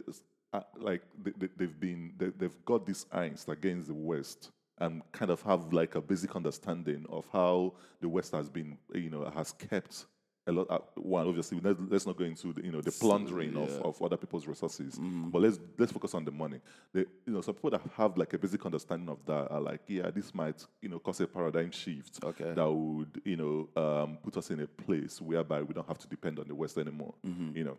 uh, 0.53 0.61
like 0.77 1.01
they, 1.23 1.31
they, 1.37 1.49
they've 1.57 1.79
been 1.79 2.13
they, 2.17 2.27
they've 2.37 2.65
got 2.65 2.85
this 2.85 3.05
angst 3.05 3.47
against 3.49 3.87
the 3.87 3.93
West 3.93 4.51
and 4.79 5.01
kind 5.11 5.31
of 5.31 5.41
have 5.43 5.71
like 5.73 5.95
a 5.95 6.01
basic 6.01 6.35
understanding 6.35 7.05
of 7.09 7.27
how 7.33 7.73
the 8.01 8.07
West 8.09 8.31
has 8.33 8.49
been 8.49 8.77
you 8.93 9.09
know 9.09 9.29
has 9.35 9.51
kept. 9.53 10.05
A 10.45 10.51
lot. 10.51 10.67
Uh, 10.69 10.79
one, 10.95 11.25
obviously, 11.25 11.57
let's, 11.63 12.05
not 12.05 12.17
go 12.17 12.25
into 12.25 12.51
the, 12.51 12.65
you 12.65 12.71
know 12.73 12.81
the 12.81 12.91
plundering 12.91 13.55
of, 13.55 13.69
yeah. 13.69 13.77
of 13.77 14.01
other 14.01 14.17
people's 14.17 14.45
resources, 14.45 14.95
Mm. 14.99 15.31
but 15.31 15.41
let's 15.41 15.57
let's 15.77 15.93
focus 15.93 16.13
on 16.15 16.25
the 16.25 16.31
money. 16.31 16.59
The, 16.91 17.07
you 17.25 17.31
know, 17.31 17.39
some 17.39 17.53
people 17.53 17.69
that 17.69 17.81
have 17.95 18.17
like 18.17 18.33
a 18.33 18.37
basic 18.37 18.65
understanding 18.65 19.07
of 19.07 19.25
that 19.25 19.49
are 19.49 19.61
like, 19.61 19.83
yeah, 19.87 20.11
this 20.11 20.35
might 20.35 20.65
you 20.81 20.89
know 20.89 20.99
cause 20.99 21.21
a 21.21 21.27
paradigm 21.27 21.71
shift 21.71 22.19
Okay. 22.21 22.51
that 22.55 22.69
would 22.69 23.21
you 23.23 23.37
know 23.37 23.69
um, 23.81 24.17
put 24.21 24.35
us 24.35 24.51
in 24.51 24.59
a 24.59 24.67
place 24.67 25.21
whereby 25.21 25.61
we 25.61 25.73
don't 25.73 25.87
have 25.87 25.99
to 25.99 26.09
depend 26.09 26.37
on 26.39 26.47
the 26.49 26.55
West 26.55 26.77
anymore. 26.77 27.13
Mm-hmm. 27.25 27.55
You 27.55 27.63
know. 27.63 27.77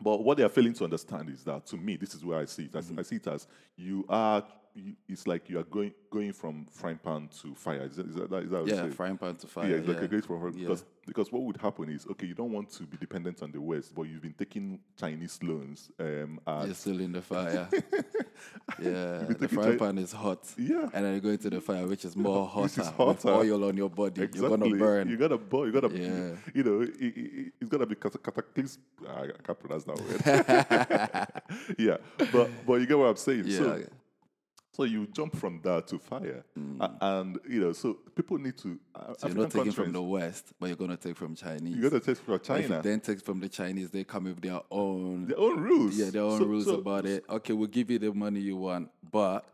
But 0.00 0.24
what 0.24 0.36
they 0.36 0.42
are 0.42 0.48
failing 0.48 0.72
to 0.74 0.84
understand 0.84 1.30
is 1.30 1.44
that, 1.44 1.66
to 1.66 1.76
me, 1.76 1.96
this 1.96 2.14
is 2.14 2.24
where 2.24 2.40
I 2.40 2.44
see 2.46 2.64
it. 2.64 2.74
As, 2.74 2.86
Mm-hmm. 2.86 2.98
I 2.98 3.02
see 3.02 3.16
it 3.16 3.26
as 3.26 3.46
you 3.76 4.04
are. 4.08 4.44
It's 5.08 5.26
like 5.26 5.50
you 5.50 5.58
are 5.58 5.64
going 5.64 5.92
going 6.10 6.32
from 6.32 6.66
frying 6.70 6.96
pan 6.98 7.28
to 7.42 7.54
fire. 7.54 7.82
Is 7.82 7.96
that, 7.96 8.06
is 8.06 8.14
that, 8.14 8.32
is 8.42 8.50
that 8.50 8.66
yeah, 8.66 8.88
frying 8.90 9.18
pan 9.18 9.34
to 9.36 9.46
fire. 9.46 9.68
Yeah, 9.68 9.76
it's 9.76 9.88
like 9.88 10.00
a 10.02 10.08
great 10.08 10.24
from 10.24 10.42
Yeah. 10.56 10.62
because 10.68 10.84
because 11.06 11.32
what 11.32 11.42
would 11.42 11.56
happen 11.58 11.90
is 11.90 12.06
okay, 12.06 12.26
you 12.26 12.34
don't 12.34 12.52
want 12.52 12.70
to 12.72 12.84
be 12.84 12.96
dependent 12.96 13.42
on 13.42 13.52
the 13.52 13.60
West, 13.60 13.94
but 13.94 14.04
you've 14.04 14.22
been 14.22 14.32
taking 14.32 14.78
Chinese 14.98 15.38
loans. 15.42 15.90
Um, 15.98 16.40
You're 16.64 16.74
still 16.74 17.00
in 17.00 17.12
the 17.12 17.20
fire. 17.20 17.68
yeah, 18.80 19.24
the 19.38 19.48
frying 19.52 19.78
pan 19.78 19.98
is 19.98 20.12
hot. 20.12 20.44
Yeah. 20.56 20.88
and 20.94 21.04
then 21.04 21.14
you 21.14 21.20
go 21.20 21.28
into 21.30 21.50
the 21.50 21.60
fire, 21.60 21.86
which 21.86 22.04
is 22.04 22.16
more 22.16 22.46
hotter, 22.46 22.62
Which 22.62 22.72
is 22.78 22.86
with 22.86 22.94
hotter. 22.96 23.28
oil 23.28 23.64
on 23.64 23.76
your 23.76 23.90
body. 23.90 24.22
Exactly. 24.22 24.48
You're 24.48 24.58
gonna 24.58 24.76
burn. 24.78 25.08
You 25.08 25.16
gotta 25.18 25.38
burn. 25.38 25.66
You 25.66 25.72
gotta. 25.72 25.98
Yeah. 25.98 26.36
You 26.54 26.62
know, 26.64 26.80
it, 26.82 26.90
it, 26.98 27.52
it's 27.60 27.68
gonna 27.70 27.86
be 27.86 27.94
cata- 27.96 28.18
cataclysm. 28.18 28.82
I 29.06 29.26
can't 29.44 29.58
pronounce 29.60 29.84
that 29.84 30.00
word. 30.00 31.76
yeah, 31.78 31.96
but 32.32 32.50
but 32.66 32.74
you 32.80 32.86
get 32.86 32.98
what 32.98 33.06
I'm 33.06 33.16
saying. 33.16 33.44
yeah, 33.46 33.58
So 33.58 33.82
So 34.74 34.84
you 34.84 35.06
jump 35.08 35.36
from 35.36 35.60
that 35.64 35.86
to 35.88 35.98
fire, 35.98 36.44
A- 36.80 36.90
and 37.02 37.38
you 37.48 37.60
know, 37.60 37.72
so 37.72 37.94
people 38.14 38.38
need 38.38 38.56
to. 38.58 38.78
Uh, 38.94 39.00
Mm. 39.12 39.20
So 39.20 39.28
you're 39.28 39.36
not 39.36 39.50
taking 39.50 39.72
from 39.72 39.92
the 39.92 40.00
West, 40.02 40.52
but 40.58 40.66
you're 40.68 40.76
gonna 40.76 40.96
take 40.96 41.16
from 41.16 41.34
Chinese. 41.34 41.76
You 41.76 41.82
got 41.90 41.92
to 41.92 42.00
take 42.14 42.16
from 42.24 42.40
China 42.40 42.80
then 42.82 43.00
take 43.00 43.20
from 43.22 43.40
the 43.40 43.48
Chinese, 43.50 43.90
they 43.90 44.04
come 44.04 44.24
with 44.24 44.40
their 44.40 44.60
own 44.70 45.26
their 45.26 45.38
own 45.38 45.60
rules. 45.60 45.98
yeah, 45.98 46.08
their 46.10 46.22
own 46.22 46.38
So- 46.40 46.46
rules 46.46 46.64
so- 46.64 46.76
about 46.78 47.04
it. 47.04 47.24
Okay, 47.28 47.52
we'll 47.52 47.68
give 47.68 47.90
you 47.90 47.98
the 47.98 48.12
money 48.14 48.40
you 48.40 48.56
want, 48.56 48.88
but 49.10 49.44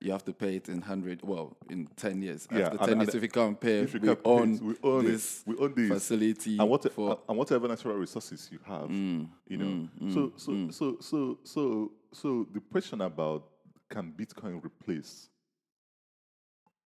you 0.00 0.12
have 0.12 0.24
to 0.26 0.32
pay 0.32 0.54
it 0.54 0.68
in 0.68 0.80
hundred. 0.80 1.22
Well, 1.24 1.56
in 1.68 1.88
ten 1.96 2.22
years. 2.22 2.46
Yeah, 2.52 2.66
After 2.66 2.78
ten 2.78 2.88
and 2.90 3.02
years, 3.02 3.14
if 3.16 3.22
you 3.24 3.28
can't 3.28 3.60
pay, 3.60 3.80
If 3.80 3.94
you 3.94 4.00
we 4.00 4.06
can't 4.06 4.22
pay 4.22 4.30
own 4.30 4.54
it, 4.54 4.62
we 4.62 4.74
own 4.84 5.04
this 5.06 5.40
it. 5.40 5.48
We 5.48 5.56
own 5.58 5.74
this 5.74 5.88
facility 5.88 6.56
and, 6.56 6.68
what, 6.70 6.92
for. 6.92 7.18
and 7.28 7.36
whatever 7.36 7.66
natural 7.66 7.96
resources 7.96 8.48
you 8.52 8.60
have, 8.64 8.88
Mm, 8.88 9.28
you 9.48 9.56
know. 9.56 9.88
so, 10.14 10.32
so, 10.36 10.70
so, 10.70 10.96
so, 11.00 11.38
so, 11.42 11.92
so, 12.12 12.46
the 12.52 12.60
question 12.60 13.00
about 13.00 13.48
can 13.88 14.12
Bitcoin 14.16 14.62
replace? 14.64 15.28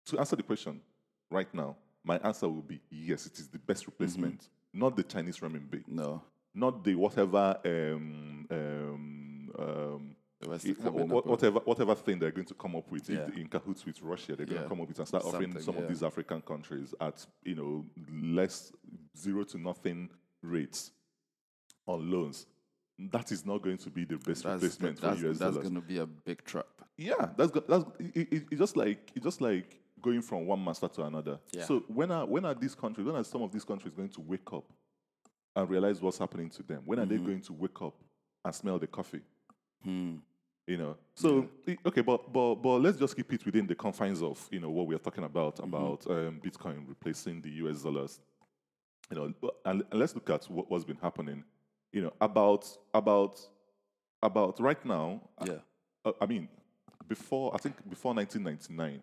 To 0.07 0.19
answer 0.19 0.35
the 0.35 0.43
question 0.43 0.81
right 1.29 1.51
now, 1.53 1.75
my 2.03 2.17
answer 2.19 2.47
will 2.47 2.61
be 2.63 2.79
yes. 2.89 3.25
It 3.25 3.37
is 3.39 3.47
the 3.47 3.59
best 3.59 3.85
replacement, 3.85 4.49
not 4.73 4.95
the 4.95 5.03
Chinese 5.03 5.39
renminbi, 5.39 5.83
no, 5.87 6.21
not 6.55 6.83
the 6.83 6.95
whatever 6.95 7.59
um, 7.65 8.47
um, 8.49 9.51
um, 9.59 10.15
it- 10.41 10.65
is 10.65 10.77
wha- 10.79 10.83
coming 10.83 11.09
wha- 11.09 11.19
up 11.19 11.25
with- 11.25 11.31
whatever 11.31 11.59
whatever 11.59 11.95
thing 11.95 12.17
they're 12.17 12.31
going 12.31 12.47
to 12.47 12.53
come 12.55 12.75
up 12.75 12.89
with 12.91 13.07
Yeah. 13.09 13.27
in 13.35 13.47
cahoots 13.47 13.85
with 13.85 14.01
Russia, 14.01 14.35
they're 14.35 14.45
going 14.47 14.55
Yeah. 14.57 14.63
to 14.63 14.69
come 14.69 14.81
up 14.81 14.87
with 14.87 14.97
and 14.97 15.07
start 15.07 15.25
offering 15.25 15.51
Something, 15.51 15.61
some 15.61 15.77
of 15.83 15.87
these 15.89 16.01
African 16.01 16.41
countries 16.41 16.95
at 16.99 17.23
you 17.43 17.55
know 17.55 17.85
less 18.11 18.71
zero 19.15 19.43
to 19.43 19.57
nothing 19.59 20.09
rates 20.41 20.91
on 21.85 22.09
loans. 22.09 22.47
That 22.97 23.31
is 23.31 23.45
not 23.45 23.61
going 23.61 23.77
to 23.77 23.89
be 23.89 24.05
the 24.05 24.17
best 24.17 24.43
That's, 24.43 24.61
replacement 24.63 24.99
that's, 25.01 25.19
for 25.19 25.27
US 25.29 25.37
that's 25.37 25.51
dollars. 25.55 25.69
going 25.69 25.81
to 25.81 25.87
be 25.87 25.97
a 25.99 26.05
big 26.07 26.43
trap. 26.45 26.67
Yeah, 26.99 27.29
that's 27.37 27.51
go- 27.51 27.63
that's 27.67 27.85
it, 27.99 28.27
it, 28.33 28.43
it's 28.51 28.59
just 28.59 28.75
like 28.75 29.11
it's 29.15 29.23
just 29.23 29.39
like 29.41 29.79
going 30.01 30.21
from 30.21 30.45
one 30.45 30.63
master 30.63 30.87
to 30.89 31.03
another. 31.03 31.39
Yeah. 31.51 31.63
So 31.65 31.83
when 31.87 32.11
are 32.11 32.25
when 32.25 32.43
are 32.45 32.53
these 32.53 32.75
countries 32.75 33.05
when 33.07 33.15
are 33.15 33.23
some 33.23 33.41
of 33.41 33.51
these 33.51 33.63
countries 33.63 33.93
going 33.95 34.09
to 34.09 34.21
wake 34.21 34.51
up 34.53 34.65
and 35.55 35.69
realize 35.69 36.01
what's 36.01 36.17
happening 36.17 36.49
to 36.51 36.63
them? 36.63 36.81
When 36.85 36.99
are 36.99 37.05
they 37.05 37.17
going 37.17 37.41
to 37.41 37.53
wake 37.53 37.81
up 37.81 37.95
and 38.43 38.53
smell 38.53 38.77
the 38.79 38.87
coffee? 38.87 39.21
Hmm. 39.83 40.15
You 40.67 40.77
know. 40.77 40.97
So 41.15 41.47
i- 41.67 41.77
okay, 41.85 42.01
but 42.01 42.31
but 42.33 42.55
but 42.55 42.77
let's 42.79 42.97
just 42.97 43.15
keep 43.15 43.31
it 43.33 43.45
within 43.45 43.65
the 43.65 43.75
confines 43.75 44.21
of 44.21 44.45
you 44.51 44.59
know 44.59 44.69
what 44.69 44.85
we 44.87 44.93
are 44.95 44.99
talking 44.99 45.23
about 45.23 45.59
about 45.59 46.05
um, 46.07 46.39
Bitcoin 46.43 46.87
replacing 46.87 47.41
the 47.41 47.49
US 47.65 47.81
dollars. 47.83 48.19
You 49.09 49.17
know, 49.17 49.33
and, 49.65 49.83
and 49.89 49.99
let's 49.99 50.13
look 50.13 50.29
at 50.29 50.43
what, 50.51 50.69
what's 50.69 50.83
been 50.85 50.97
happening. 51.01 51.43
You 51.91 52.03
know, 52.03 52.13
about 52.21 52.67
about 52.93 53.39
about 54.21 54.59
right 54.59 54.83
now. 54.85 55.21
Yeah. 55.45 55.59
uh, 56.05 56.11
I 56.21 56.25
mean, 56.27 56.47
before 57.09 57.53
I 57.53 57.57
think 57.57 57.75
before 57.89 58.13
1999, 58.13 59.01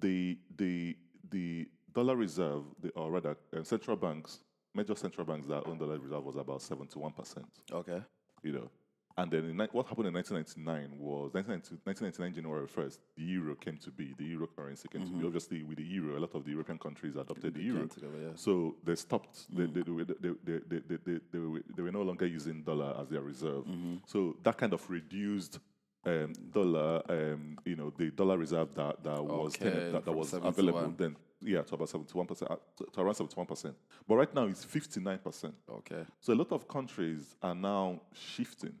the 0.00 0.38
the 0.56 0.96
the 1.30 1.68
dollar 1.92 2.16
reserve, 2.16 2.64
the, 2.82 2.90
or 2.90 3.10
rather, 3.12 3.36
uh, 3.56 3.62
central 3.62 3.96
banks, 3.96 4.40
major 4.74 4.96
central 4.96 5.26
banks 5.26 5.46
that 5.46 5.66
own 5.66 5.78
dollar 5.78 5.98
reserve 5.98 6.24
was 6.24 6.36
about 6.36 6.62
71 6.62 7.12
percent. 7.12 7.46
Okay. 7.70 8.02
You 8.42 8.52
know, 8.52 8.70
and 9.16 9.30
then 9.30 9.56
ni- 9.56 9.68
what 9.72 9.86
happened 9.86 10.08
in 10.08 10.14
1999 10.14 10.98
was 10.98 11.34
1999 11.34 12.34
January 12.34 12.66
1st, 12.66 12.98
the 13.16 13.22
euro 13.22 13.54
came 13.54 13.76
to 13.76 13.90
be, 13.90 14.14
the 14.16 14.24
euro 14.24 14.46
currency 14.46 14.88
came 14.88 15.02
to 15.02 15.08
be. 15.08 15.16
Mm-hmm. 15.18 15.26
Obviously, 15.26 15.62
with 15.62 15.76
the 15.76 15.84
euro, 15.84 16.18
a 16.18 16.20
lot 16.20 16.34
of 16.34 16.44
the 16.44 16.50
European 16.52 16.78
countries 16.78 17.16
adopted 17.16 17.52
the 17.54 17.62
euro. 17.62 17.86
together, 17.86 18.14
yeah. 18.22 18.28
So 18.36 18.76
they 18.82 18.94
stopped. 18.94 19.52
Mm. 19.54 19.74
They, 19.74 19.82
they, 19.82 20.04
they, 20.04 20.04
they, 20.04 20.34
they, 20.44 20.58
they, 20.68 20.78
they, 20.88 20.96
they, 21.04 21.20
they, 21.32 21.38
were, 21.38 21.60
they 21.76 21.82
were 21.82 21.92
no 21.92 22.02
longer 22.02 22.26
using 22.26 22.62
dollar 22.62 22.96
as 22.98 23.08
their 23.08 23.20
reserve. 23.20 23.64
Mm-hmm. 23.64 23.96
So 24.06 24.36
that 24.42 24.56
kind 24.56 24.72
of 24.72 24.88
reduced 24.88 25.58
um, 26.06 26.32
dollar, 26.50 27.02
um, 27.08 27.58
you 27.64 27.76
know, 27.76 27.92
the 27.96 28.10
dollar 28.10 28.38
reserve 28.38 28.74
that, 28.74 29.02
that 29.04 29.22
was 29.22 29.54
Okay, 29.56 29.90
that, 29.92 30.04
that 30.04 30.12
was 30.12 30.30
71. 30.30 30.54
available 30.68 30.94
then. 30.96 31.16
Yeah, 31.42 31.62
to 31.62 31.74
about 31.74 31.88
seventy-one 31.88 32.26
percent, 32.26 32.50
to, 32.76 32.84
to 32.92 33.00
around 33.00 33.14
seventy-one 33.14 33.46
percent. 33.46 33.74
But 34.06 34.16
right 34.16 34.34
now 34.34 34.44
it's 34.44 34.62
fifty-nine 34.62 35.18
percent. 35.20 35.54
Okay. 35.70 36.04
So 36.20 36.34
a 36.34 36.36
lot 36.36 36.52
of 36.52 36.68
countries 36.68 37.34
are 37.42 37.54
now 37.54 38.02
shifting 38.12 38.74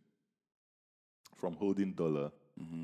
from 1.34 1.54
holding 1.54 1.92
dollar 1.92 2.30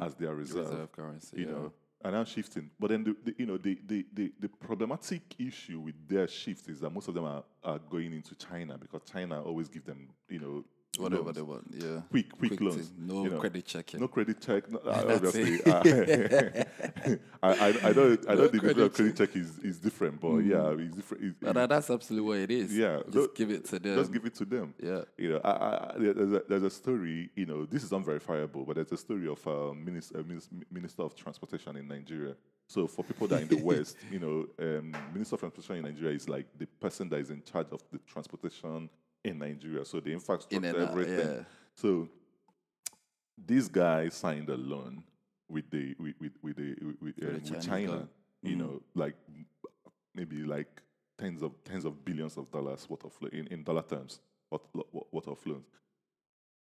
as 0.00 0.14
their 0.14 0.34
reserve 0.34 0.64
Mm-hmm. 0.64 0.70
Reserve 0.72 0.92
currency. 0.92 1.36
you 1.40 1.44
yeah. 1.46 1.52
know, 1.52 1.72
are 2.04 2.10
now 2.10 2.24
shifting. 2.24 2.70
But 2.80 2.88
then, 2.88 3.04
the, 3.04 3.16
the, 3.22 3.34
you 3.38 3.44
know, 3.46 3.58
the, 3.58 3.78
the, 3.86 4.06
the, 4.14 4.32
the 4.40 4.48
problematic 4.48 5.22
issue 5.38 5.80
with 5.80 5.94
their 6.08 6.26
shift 6.26 6.68
is 6.70 6.80
that 6.80 6.90
most 6.90 7.08
of 7.08 7.14
them 7.14 7.24
are, 7.24 7.44
are 7.62 7.78
going 7.78 8.14
into 8.14 8.34
China 8.34 8.78
because 8.78 9.02
China 9.10 9.42
always 9.42 9.68
give 9.68 9.84
them, 9.84 10.08
you 10.30 10.38
know, 10.38 10.64
Whatever 10.98 11.22
loans. 11.24 11.36
they 11.36 11.42
want. 11.42 11.64
Yeah. 11.74 12.00
quick, 12.10 12.30
quick, 12.38 12.50
Quick 12.50 12.60
loans. 12.60 12.88
thing, 12.88 13.06
No 13.06 13.24
you 13.24 13.30
know. 13.30 13.38
credit 13.38 13.64
checking. 13.66 14.00
No 14.00 14.08
credit 14.08 14.40
check. 14.40 14.70
No, 14.70 14.80
ah, 14.86 15.02
That's 15.02 15.24
obviously, 15.26 15.54
it. 15.54 16.68
Ah. 17.42 17.42
I, 17.42 17.48
I, 17.48 17.68
I 17.88 17.92
know, 17.92 18.16
I 18.28 18.34
know 18.34 18.40
No 18.42 18.48
the 18.48 18.58
credit 18.58 18.78
of 18.78 18.92
credit 18.94 19.16
check 19.16 19.36
is, 19.36 19.58
is 19.60 19.78
different, 19.78 20.20
but 20.20 20.28
mm. 20.28 20.48
yeah, 20.48 20.84
it's 20.84 20.96
different. 20.96 21.24
It's, 21.24 21.36
But 21.40 21.54
that- 21.54 21.68
that's 21.68 21.90
absolutely 21.90 22.28
what 22.28 22.38
it 22.38 22.50
is. 22.50 22.76
Yeah, 22.76 23.00
Just 23.10 23.34
give 23.34 23.50
it 23.50 23.64
to 23.66 23.78
them. 23.78 23.96
just 23.98 24.12
give 24.12 24.24
it 24.26 24.34
to 24.36 24.44
them. 24.44 24.74
Yeah. 24.82 25.02
You 25.18 25.30
know, 25.32 25.40
I, 25.44 25.50
I, 25.50 25.94
I- 25.94 25.98
there's, 25.98 26.32
a, 26.32 26.42
there's 26.48 26.62
a 26.62 26.70
story, 26.70 27.30
you 27.34 27.46
know, 27.46 27.66
this 27.66 27.82
is 27.84 27.92
unverifiable, 27.92 28.64
but 28.64 28.76
there's 28.76 28.92
a 28.92 28.96
story 28.96 29.28
of 29.28 29.46
a 29.46 29.74
minister, 29.74 30.18
a 30.20 30.24
minister 30.72 31.02
of 31.02 31.14
transportation 31.14 31.76
in 31.76 31.86
Nigeria. 31.88 32.34
So 32.68 32.88
for 32.88 33.04
people 33.04 33.28
that 33.28 33.38
are 33.38 33.42
in 33.42 33.48
the 33.48 33.56
West, 33.62 33.96
you 34.10 34.18
know, 34.18 34.46
um, 34.58 34.92
minister 35.12 35.36
of 35.36 35.40
transportation 35.40 35.76
in 35.84 35.92
Nigeria 35.94 36.16
is 36.16 36.28
like 36.28 36.46
the 36.58 36.66
person 36.66 37.08
that 37.10 37.18
is 37.20 37.30
in 37.30 37.42
charge 37.44 37.68
of 37.70 37.80
the 37.92 37.98
transportation 37.98 38.90
in 39.26 39.38
Nigeria. 39.38 39.84
So 39.84 40.00
the 40.00 40.12
infrastructure, 40.12 40.56
In 40.56 40.64
everything. 40.64 41.36
yeah. 41.36 41.44
So 41.74 42.08
this 43.36 43.68
guy 43.68 44.08
signed 44.08 44.48
a 44.48 44.56
loan 44.56 45.02
with 45.48 45.70
the 45.70 45.94
with 45.98 46.14
with, 46.20 46.32
with 46.42 46.56
the 46.56 46.76
with, 47.00 47.14
um, 47.22 47.42
with 47.52 47.66
China. 47.66 47.90
loan. 47.92 48.08
You 48.42 48.56
know, 48.56 48.82
like 48.94 49.16
maybe 50.14 50.36
like 50.36 50.68
tens 51.18 51.42
of 51.42 51.52
tens 51.64 51.84
of 51.84 52.04
billions 52.04 52.36
of 52.36 52.50
dollars 52.50 52.88
worth 52.88 53.04
of 53.04 53.12
in, 53.32 53.46
in 53.48 53.64
dollar 53.64 53.82
terms, 53.82 54.20
what 54.50 54.62
what 54.72 55.12
worth 55.12 55.28
of 55.28 55.44
loans. 55.46 55.66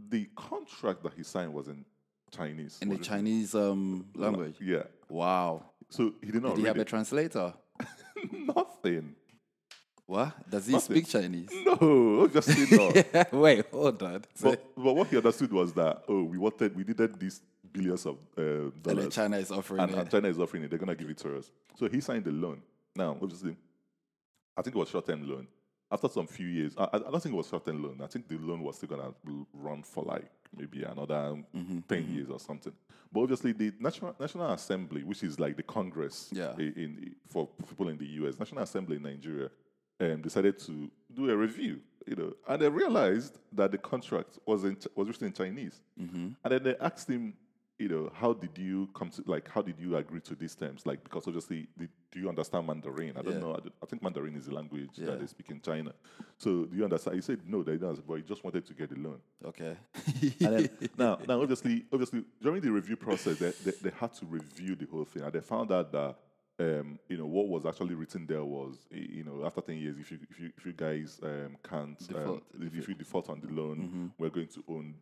The 0.09 0.29
contract 0.37 1.03
that 1.03 1.15
he 1.15 1.23
signed 1.23 1.53
was 1.53 1.69
in 1.69 1.85
Chinese. 2.31 2.79
In 2.81 2.89
the 2.89 2.99
Chinese 2.99 3.55
um, 3.55 4.07
language. 4.15 4.57
Yeah. 4.61 4.85
Wow. 5.09 5.65
So 5.91 6.15
he 6.23 6.33
did 6.33 6.43
not 6.43 6.51
Did 6.51 6.59
he 6.59 6.65
read 6.65 6.77
have 6.77 6.79
a 6.79 6.85
translator? 6.85 7.55
Nothing. 8.33 9.15
What? 10.07 10.51
Does 10.51 10.67
he 10.67 10.73
Nothing. 10.73 10.97
speak 10.97 11.09
Chinese? 11.09 11.49
No, 11.65 12.23
obviously 12.25 12.77
not. 13.15 13.33
Wait, 13.33 13.67
hold 13.71 14.03
on. 14.03 14.25
But, 14.43 14.65
but 14.77 14.95
what 14.95 15.07
he 15.09 15.17
understood 15.17 15.53
was 15.53 15.73
that 15.75 16.03
oh, 16.09 16.25
we 16.25 16.39
wanted, 16.39 16.77
we 16.77 16.85
needed 16.85 17.19
these 17.19 17.41
billions 17.73 18.05
of 18.05 18.17
uh, 18.37 18.43
and 18.43 18.83
dollars, 18.83 19.15
China 19.15 19.37
is 19.39 19.51
offering 19.51 19.81
and, 19.81 19.93
it. 19.93 19.99
and 19.99 20.11
China 20.11 20.29
is 20.29 20.39
offering 20.39 20.65
it. 20.65 20.71
They're 20.71 20.79
gonna 20.79 20.95
give 20.95 21.09
it 21.09 21.19
to 21.19 21.39
us. 21.39 21.51
So 21.79 21.89
he 21.89 22.01
signed 22.01 22.25
the 22.25 22.33
loan. 22.33 22.61
Now, 22.95 23.17
obviously, 23.23 23.57
I 24.57 24.63
think 24.63 24.77
it 24.77 24.79
was 24.79 24.91
short-term 24.91 25.27
loan. 25.29 25.47
After 25.91 26.09
some 26.09 26.27
few 26.27 26.47
years, 26.47 26.75
I, 26.77 26.89
I 26.93 26.99
don't 26.99 27.23
think 27.23 27.35
it 27.35 27.39
was 27.39 27.49
short-term 27.49 27.83
loan. 27.83 28.01
I 28.03 28.07
think 28.07 28.27
the 28.29 28.37
loan 28.39 28.61
was 28.63 28.77
still 28.77 28.89
gonna 28.91 29.13
run 29.55 29.83
for 29.83 30.05
like 30.05 30.25
maybe 30.55 30.83
another 30.83 31.37
Mm-hmm, 31.57 31.79
10 31.89 32.15
years 32.15 32.29
or 32.29 32.41
something. 32.41 32.73
But 33.11 33.21
obviously, 33.21 33.53
the 33.53 33.73
National 33.79 34.15
National 34.19 34.51
Assembly, 34.53 35.05
which 35.05 35.23
is 35.23 35.39
like 35.39 35.57
the 35.57 35.63
Congress 35.63 36.29
Yeah. 36.33 36.53
i- 36.59 36.61
in, 36.77 37.15
for 37.29 37.47
people 37.69 37.89
in 37.89 37.97
the 37.99 38.07
US, 38.25 38.39
National 38.39 38.63
Assembly 38.63 38.97
in 38.97 39.03
Nigeria, 39.03 39.51
um, 40.03 40.21
decided 40.23 40.59
to 40.61 40.91
do 41.13 41.31
a 41.31 41.37
review. 41.37 41.81
You 42.07 42.17
know, 42.17 42.33
and 42.49 42.61
they 42.61 42.69
realized 42.69 43.39
that 43.53 43.71
the 43.71 43.79
contract 43.79 44.39
was 44.45 44.65
in, 44.65 44.77
was 44.97 45.07
written 45.07 45.29
in 45.29 45.33
Chinese. 45.33 45.81
Mm-hmm. 46.01 46.29
And 46.43 46.53
then 46.53 46.63
they 46.65 46.75
asked 46.81 47.09
him, 47.09 47.35
you 47.79 47.89
know, 47.89 48.11
how 48.13 48.33
did 48.33 48.59
you 48.59 48.89
come 48.95 49.09
to 49.11 49.23
like 49.27 49.49
how 49.49 49.63
did 49.63 49.79
you 49.79 49.97
agree 49.97 50.21
to 50.23 50.35
these 50.35 50.55
terms? 50.57 50.85
Like 50.85 51.03
because 51.05 51.27
obviously, 51.29 51.69
the, 51.77 51.89
do 52.11 52.19
you 52.21 52.29
understand 52.29 52.67
Mandarin? 52.67 53.17
I 53.17 53.23
don't 53.23 53.35
Yeah. 53.35 53.39
know. 53.41 53.55
I, 53.55 53.59
I 53.83 53.87
think 53.87 54.03
Mandarin 54.03 54.35
is 54.37 54.47
the 54.47 54.55
language 54.55 54.91
Yeah. 54.95 55.07
that 55.07 55.21
they 55.21 55.27
speak 55.27 55.51
in 55.51 55.61
China. 55.61 55.93
So 56.39 56.65
do 56.65 56.77
you 56.77 56.85
understand? 56.85 57.15
He 57.17 57.23
said 57.23 57.41
no, 57.47 57.63
they 57.63 57.77
don't. 57.77 58.05
But 58.07 58.15
he 58.17 58.23
just 58.23 58.43
wanted 58.43 58.67
to 58.67 58.75
get 58.75 58.91
the 58.91 58.99
loan. 59.01 59.21
Okay. 59.45 59.77
And 60.41 60.57
then, 60.59 60.71
now, 60.99 61.19
now, 61.29 61.41
obviously, 61.41 61.85
obviously, 61.93 62.25
during 62.41 62.61
the 62.63 62.71
review 62.71 62.97
process, 62.97 63.39
they, 63.39 63.51
they, 63.65 63.77
they 63.81 63.91
had 63.97 64.13
to 64.15 64.27
review 64.27 64.75
the 64.75 64.87
whole 64.87 65.05
thing, 65.05 65.23
and 65.23 65.33
they 65.33 65.41
found 65.41 65.71
out 65.73 65.91
that 65.93 66.17
um, 66.63 66.99
you 67.09 67.17
know 67.17 67.27
what 67.27 67.47
was 67.49 67.67
actually 67.67 67.95
written 67.95 68.27
there 68.27 68.45
was 68.45 68.75
you 68.91 69.25
know 69.25 69.45
after 69.45 69.61
ten 69.61 69.77
years, 69.77 69.97
if 69.99 70.11
you 70.11 70.19
if 70.31 70.39
you 70.41 70.49
if 70.57 70.67
you 70.67 70.73
guys 70.73 71.21
um, 71.23 71.57
can't 71.69 71.99
Default. 71.99 72.43
um, 72.55 72.71
if 72.79 72.89
you 72.89 72.95
default 72.95 73.29
on 73.31 73.41
the 73.41 73.53
loan, 73.53 74.13
we're 74.19 74.31
going 74.31 74.49
to 74.49 74.63
own 74.69 74.95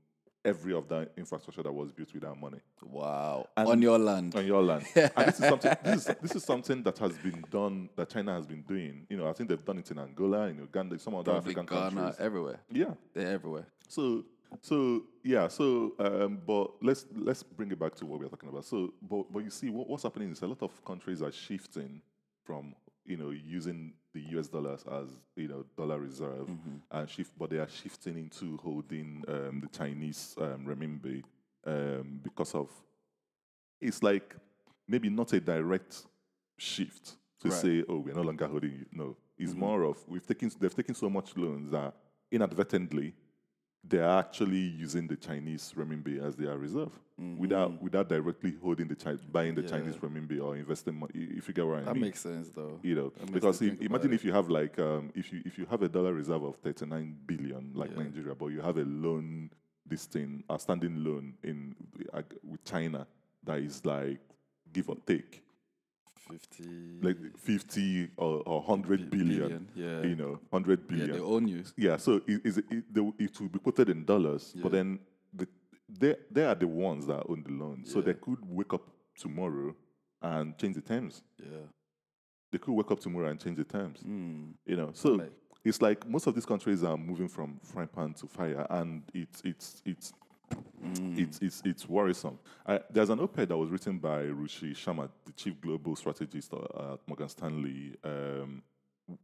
every 0.43 0.73
of 0.73 0.89
that 0.89 1.13
infrastructure 1.19 1.63
that 1.63 1.71
was 1.73 1.93
built 1.93 2.15
with 2.15 2.25
our 2.25 2.35
money 2.35 2.59
wow. 2.83 3.47
And- 3.59 3.69
On 3.69 3.83
your 3.83 3.99
land. 3.99 4.35
on 4.35 4.47
your 4.47 4.63
land. 4.63 4.87
and 4.95 5.27
this 5.29 5.39
is 5.39 5.49
something 5.49 5.77
this 5.85 6.07
is 6.09 6.17
this 6.23 6.35
is 6.37 6.45
something 6.45 6.83
that 6.83 6.97
has 6.99 7.13
been 7.19 7.45
done 7.51 7.91
that 7.97 8.09
China 8.09 8.33
has 8.35 8.47
been 8.47 8.63
doing. 8.63 9.07
You 9.11 9.19
know, 9.19 9.29
I 9.29 9.35
think 9.35 9.51
they've 9.51 9.65
done 9.65 9.79
it 9.79 9.91
in 9.91 9.99
Angola, 9.99 10.47
in 10.49 10.57
Uganda, 10.59 10.99
some 10.99 11.15
other 11.15 11.33
African 11.37 11.67
Ghana, 11.67 11.91
countries. 11.91 12.15
everywhere. 12.19 12.61
Yeah. 12.73 12.95
They're 13.13 13.33
everywhere. 13.33 13.67
So 13.89 14.25
so 14.63 15.03
yeah, 15.25 15.49
so 15.49 15.93
um, 15.99 16.41
but 16.47 16.71
let's 16.83 17.07
let's 17.15 17.43
bring 17.43 17.71
it 17.71 17.79
back 17.79 17.95
to 17.97 18.07
what 18.07 18.21
we're 18.21 18.29
talking 18.29 18.49
about. 18.49 18.65
So 18.65 18.93
but 19.03 19.33
but 19.33 19.41
you 19.45 19.51
see 19.51 19.71
what, 19.71 19.89
what's 19.89 20.03
happening 20.03 20.31
is 20.33 20.43
a 20.43 20.47
lot 20.47 20.63
of 20.63 20.85
countries 20.85 21.23
are 21.23 21.33
shifting 21.33 22.01
from 22.45 22.75
you 23.05 23.17
know 23.17 23.31
using 23.31 23.93
the 24.13 24.21
US 24.39 24.49
dollars 24.49 24.85
as 24.91 25.09
you 25.37 25.49
know 25.49 25.65
dollar 25.77 25.99
reserve 26.01 26.49
and 26.91 27.09
shift 27.09 27.33
but 27.39 27.51
they 27.51 27.59
are 27.59 27.69
shifting 27.69 28.17
into 28.19 28.57
holding 28.59 29.25
um, 29.29 29.61
the 29.61 29.69
Chinese 29.69 30.35
um, 30.41 30.67
renminbi 30.67 31.23
um, 31.67 32.21
because 32.23 32.55
of 32.55 32.69
it's 33.81 34.03
like 34.03 34.35
maybe 34.89 35.09
not 35.09 35.33
a 35.33 35.41
direct 35.41 36.03
shift 36.59 37.17
to 37.41 37.49
Right. 37.49 37.55
say, 37.59 37.85
oh, 37.89 37.99
we're 38.01 38.13
no 38.15 38.21
longer 38.21 38.47
holding 38.47 38.73
you. 38.73 38.87
No, 38.93 39.17
it's 39.39 39.55
more 39.55 39.85
of 39.85 39.97
we've 40.07 40.27
taken 40.27 40.51
they've 40.61 40.75
taken 40.75 40.95
so 40.95 41.09
much 41.09 41.35
loans 41.37 41.71
that 41.71 41.95
inadvertently 42.31 43.15
they're 43.85 44.05
actually 44.09 44.59
using 44.59 45.07
the 45.07 45.17
Chinese 45.17 45.73
renminbi 45.77 46.23
as 46.25 46.37
their 46.37 46.57
reserve 46.59 46.93
without 47.39 47.83
without 47.83 48.09
directly 48.09 48.55
holding 48.63 48.89
the 48.89 48.95
Chi- 48.95 49.17
buying 49.31 49.55
the 49.55 49.63
Chinese 49.63 49.97
renminbi 49.97 50.43
or 50.43 50.57
investing 50.57 50.95
money. 50.99 51.13
If 51.15 51.49
you 51.49 51.55
get 51.55 51.67
what 51.67 51.79
I 51.81 51.83
That 51.83 51.95
mean 51.95 52.03
that 52.03 52.07
makes 52.07 52.21
sense, 52.21 52.49
though. 52.49 52.79
you 52.83 52.95
know, 52.95 53.13
because 53.33 53.61
if, 53.63 53.81
imagine 53.81 54.13
if 54.13 54.25
you 54.25 54.33
have 54.33 54.49
like 54.49 54.79
um, 54.79 55.11
if 55.15 55.33
you 55.33 55.43
if 55.45 55.59
you 55.59 55.67
have 55.67 55.83
a 55.83 55.89
dollar 55.89 56.15
reserve 56.15 56.43
of 56.43 56.57
thirty 56.57 56.87
nine 56.87 57.17
billion 57.27 57.73
like 57.75 57.95
Nigeria, 57.97 58.35
but 58.35 58.47
you 58.47 58.61
have 58.61 58.79
a 58.79 58.85
loan 58.85 59.51
this 59.87 60.05
thing 60.07 60.45
a 60.49 60.59
standing 60.59 61.03
loan 61.05 61.35
in 61.43 61.75
uh, 62.15 62.23
with 62.49 62.63
China 62.65 63.07
that 63.45 63.59
is 63.59 63.85
like 63.85 64.21
give 64.73 64.89
or 64.89 64.97
take 65.07 65.43
50 66.33 66.65
like 67.03 67.17
fifty 67.39 68.09
or, 68.17 68.43
or 68.47 68.63
hundred 68.63 69.11
billion, 69.11 69.69
Yeah. 69.75 70.03
you 70.03 70.17
know, 70.17 70.39
100 70.51 70.87
billion 70.89 71.09
yeah, 71.09 71.15
they 71.15 71.21
own 71.21 71.49
you. 71.49 71.65
Yeah, 71.77 71.97
so 71.97 72.21
it, 72.27 72.41
is 72.45 72.59
it, 72.59 72.65
it, 72.71 72.85
will- 73.01 73.15
it 73.19 73.41
will 73.41 73.49
be 73.49 73.59
quoted 73.59 73.89
in 73.89 74.05
dollars, 74.05 74.55
but 74.63 74.73
then 74.73 74.99
the, 75.35 75.47
they 75.89 76.17
they 76.31 76.45
are 76.45 76.55
the 76.55 76.67
ones 76.69 77.07
that 77.07 77.25
own 77.29 77.43
the 77.45 77.53
loan, 77.53 77.85
so 77.85 78.01
they 78.01 78.15
could 78.15 78.39
wake 78.49 78.73
up 78.75 78.83
tomorrow 79.17 79.75
and 80.23 80.57
change 80.59 80.77
the 80.77 80.83
terms. 80.83 81.23
Yeah. 81.39 81.67
They 82.53 82.59
could 82.59 82.73
wake 82.75 82.91
up 82.91 83.01
tomorrow 83.01 83.29
and 83.31 83.41
change 83.41 83.57
the 83.59 83.65
terms. 83.65 84.01
Mm. 84.03 84.55
You 84.67 84.77
know, 84.77 84.91
so 84.93 85.13
Like- 85.13 85.33
it's 85.65 85.83
like 85.83 86.09
most 86.09 86.27
of 86.27 86.35
these 86.35 86.47
countries 86.47 86.83
are 86.83 86.97
moving 86.97 87.29
from 87.29 87.61
frying 87.63 87.89
pan 87.89 88.15
to 88.15 88.27
fire, 88.27 88.67
and 88.71 89.03
it's 89.13 89.43
it's 89.45 89.83
it's 89.85 90.13
Mm. 90.85 91.19
it's 91.19 91.39
it's 91.41 91.63
it's 91.65 91.89
worrisome. 91.89 92.39
I, 92.67 92.81
there's 92.91 93.11
an 93.11 93.21
op-ed 93.21 93.49
that 93.49 93.57
was 93.57 93.71
written 93.71 93.99
by 93.99 94.25
Ruchir 94.25 94.73
Sharma, 94.73 95.09
the 95.27 95.33
chief 95.33 95.61
global 95.61 95.95
strategist 95.95 96.53
uh, 96.55 96.95
at 96.95 97.01
Morgan 97.07 97.29
Stanley, 97.29 97.97
um, 98.03 98.63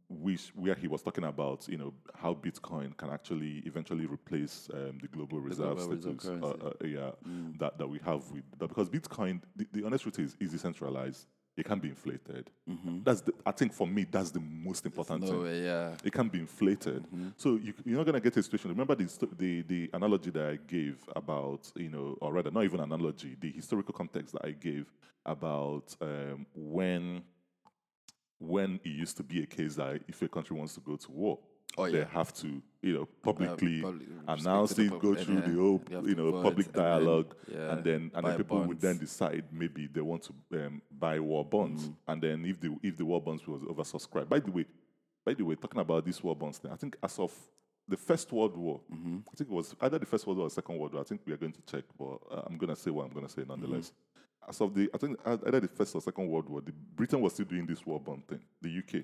which 0.09 0.51
where 0.55 0.75
he 0.75 0.87
was 0.87 1.01
talking 1.01 1.23
about 1.23 1.67
you 1.67 1.77
know 1.77 1.93
how 2.15 2.33
Bitcoin 2.33 2.95
can 2.95 3.09
actually 3.09 3.63
eventually 3.65 4.05
replace 4.05 4.69
um, 4.73 4.99
the 5.01 5.07
global 5.07 5.39
reserve 5.39 5.77
global 5.77 5.95
reserve 5.95 6.43
uh, 6.43 6.47
uh, 6.47 6.71
yeah, 6.85 7.11
that, 7.59 7.77
that 7.77 7.87
we 7.87 7.99
have 8.05 8.29
with 8.31 8.43
that 8.59 8.67
because 8.67 8.89
Bitcoin, 8.89 9.41
the, 9.55 9.67
the 9.71 9.85
honest 9.85 10.03
truth 10.03 10.19
is, 10.19 10.35
is 10.39 10.51
decentralized. 10.51 11.25
It 11.57 11.65
can't 11.65 11.81
be 11.81 11.89
inflated. 11.89 12.51
That's 13.03 13.21
the, 13.21 13.33
I 13.43 13.51
think 13.51 13.73
for 13.73 13.87
me 13.87 14.05
that's 14.09 14.29
the 14.29 14.39
most 14.39 14.85
important 14.85 15.21
No 15.21 15.27
thing 15.27 15.43
way, 15.43 15.63
yeah. 15.63 15.95
it 16.03 16.13
can't 16.13 16.31
be 16.31 16.39
inflated. 16.39 17.03
So 17.35 17.55
you, 17.55 17.73
you're 17.83 17.97
not 17.97 18.05
going 18.05 18.13
to 18.13 18.21
get 18.21 18.37
a 18.37 18.43
situation. 18.43 18.69
Remember 18.69 18.93
the, 18.93 19.27
the 19.37 19.61
the 19.63 19.89
analogy 19.93 20.29
that 20.29 20.45
I 20.45 20.59
gave 20.67 20.97
about 21.15 21.71
you 21.75 21.89
know, 21.89 22.15
or 22.21 22.31
rather, 22.31 22.51
not 22.51 22.63
even 22.63 22.79
analogy, 22.79 23.35
the 23.39 23.51
historical 23.51 23.93
context 23.93 24.33
that 24.33 24.45
I 24.45 24.51
gave 24.51 24.85
about 25.25 25.95
um, 25.99 26.45
when 26.55 27.23
when 28.39 28.79
it 28.83 28.89
used 28.89 29.17
to 29.17 29.23
be 29.23 29.41
a 29.41 29.45
case 29.47 29.75
that 29.75 30.01
if 30.07 30.21
a 30.21 30.27
country 30.27 30.55
wants 30.55 30.75
to 30.75 30.79
go 30.81 30.95
to 30.95 31.11
war, 31.11 31.39
Oh, 31.77 31.89
they 31.89 32.03
have 32.05 32.33
to 32.35 32.61
you 32.81 32.93
know 32.93 33.05
publicly 33.21 33.81
public- 33.81 34.01
speak 34.03 34.19
announce 34.27 34.79
it, 34.79 34.89
pub- 34.89 35.01
go 35.01 35.15
through 35.15 35.41
the 35.41 35.53
whole 35.61 35.81
you 36.05 36.15
know 36.15 36.41
public 36.41 36.67
and 36.67 36.75
then, 36.75 36.83
dialogue, 36.83 37.35
yeah, 37.51 37.71
and 37.73 37.83
then 37.83 38.11
and 38.13 38.25
then 38.25 38.37
people 38.37 38.63
would 38.63 38.79
then 38.81 38.97
decide 38.97 39.43
maybe 39.51 39.87
they 39.87 40.01
want 40.01 40.23
to 40.23 40.33
um, 40.65 40.81
buy 40.91 41.19
war 41.19 41.45
bonds, 41.45 41.87
Mm. 41.89 41.95
and 42.07 42.21
then 42.21 42.45
if 42.45 42.59
the 42.59 42.75
if 42.81 42.97
the 42.97 43.05
war 43.05 43.21
bonds 43.21 43.45
was 43.47 43.61
oversubscribed. 43.61 44.29
By 44.29 44.39
the 44.39 44.51
way, 44.51 44.65
by 45.25 45.33
the 45.33 45.43
way, 45.43 45.55
talking 45.55 45.81
about 45.81 46.05
this 46.05 46.23
war 46.23 46.35
bonds 46.35 46.57
thing, 46.57 46.71
I 46.71 46.75
think 46.75 46.97
as 47.03 47.19
of 47.19 47.33
the 47.87 47.97
First 47.97 48.31
World 48.31 48.57
War, 48.57 48.81
Mm-hmm. 48.93 49.17
I 49.31 49.35
think 49.35 49.49
it 49.49 49.53
was 49.53 49.75
either 49.81 49.97
the 49.99 50.05
First 50.05 50.25
World 50.27 50.37
War 50.39 50.47
or 50.47 50.49
Second 50.49 50.77
World 50.77 50.93
War. 50.93 51.01
I 51.01 51.05
think 51.05 51.21
we 51.25 51.33
are 51.33 51.37
going 51.37 51.53
to 51.53 51.61
check, 51.61 51.83
but 51.97 52.17
uh, 52.31 52.41
I'm 52.45 52.57
going 52.57 52.73
to 52.73 52.75
say 52.75 52.91
what 52.91 53.05
I'm 53.05 53.13
going 53.13 53.25
to 53.27 53.31
say 53.31 53.43
nonetheless. 53.47 53.91
Mm-hmm. 53.91 54.49
As 54.49 54.61
of 54.61 54.73
the, 54.73 54.89
I 54.93 54.97
think 54.97 55.17
uh, 55.25 55.37
either 55.45 55.59
the 55.61 55.67
First 55.67 55.93
or 55.95 56.01
Second 56.01 56.27
World 56.27 56.49
War, 56.49 56.61
the, 56.61 56.71
Britain 56.71 57.19
was 57.21 57.33
still 57.33 57.45
doing 57.45 57.65
this 57.65 57.85
war 57.85 57.99
bond 57.99 58.25
thing. 58.27 58.39
The 58.61 58.69
UK, 58.79 59.03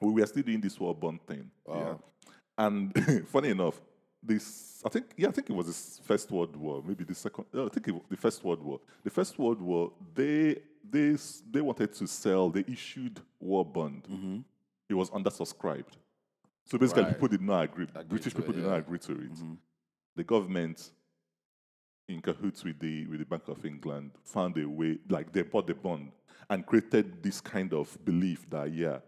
we 0.00 0.12
were 0.12 0.26
still 0.26 0.42
doing 0.42 0.60
this 0.60 0.78
war 0.78 0.94
bond 0.94 1.20
thing. 1.26 1.50
Yeah. 1.68 1.94
And 2.56 3.26
funny 3.28 3.50
enough, 3.50 3.80
this 4.22 4.82
I 4.84 4.88
think 4.88 5.06
yeah 5.16 5.28
I 5.28 5.30
think 5.30 5.48
it 5.48 5.52
was 5.52 5.66
the 5.66 6.02
First 6.02 6.30
World 6.30 6.56
War, 6.56 6.82
maybe 6.86 7.04
the 7.04 7.14
second. 7.14 7.46
No, 7.52 7.66
I 7.66 7.68
think 7.68 7.88
it 7.88 7.92
was 7.92 8.02
the 8.10 8.16
First 8.16 8.42
World 8.44 8.62
War. 8.62 8.80
The 9.04 9.10
First 9.10 9.38
World 9.38 9.60
War, 9.60 9.92
they 10.14 10.56
they 10.88 11.16
they 11.50 11.60
wanted 11.60 11.92
to 11.94 12.06
sell. 12.06 12.50
They 12.50 12.64
issued 12.66 13.20
war 13.40 13.64
bond. 13.64 14.04
Mm-hmm. 14.04 14.38
It 14.88 14.94
was 14.94 15.10
undersubscribed. 15.10 15.94
So 16.64 16.78
basically, 16.78 17.04
Right. 17.04 17.12
people 17.12 17.28
did 17.28 17.42
not 17.42 17.64
agree. 17.64 17.86
British 18.08 18.32
to 18.34 18.38
it, 18.38 18.42
people 18.42 18.54
did 18.54 18.64
yeah. 18.64 18.70
not 18.70 18.78
agree 18.80 18.98
to 18.98 19.12
it. 19.12 19.32
Mm-hmm. 19.32 19.54
The 20.16 20.24
government, 20.24 20.90
in 22.08 22.20
cahoots 22.20 22.64
with 22.64 22.78
the 22.78 23.06
with 23.06 23.20
the 23.20 23.26
Bank 23.26 23.48
of 23.48 23.64
England, 23.64 24.10
found 24.24 24.58
a 24.58 24.68
way. 24.68 24.98
Like 25.08 25.32
they 25.32 25.42
bought 25.42 25.66
the 25.66 25.74
bond 25.74 26.12
and 26.50 26.66
created 26.66 27.22
this 27.22 27.40
kind 27.40 27.72
of 27.72 27.96
belief 28.04 28.48
that 28.50 28.72
yeah. 28.72 28.98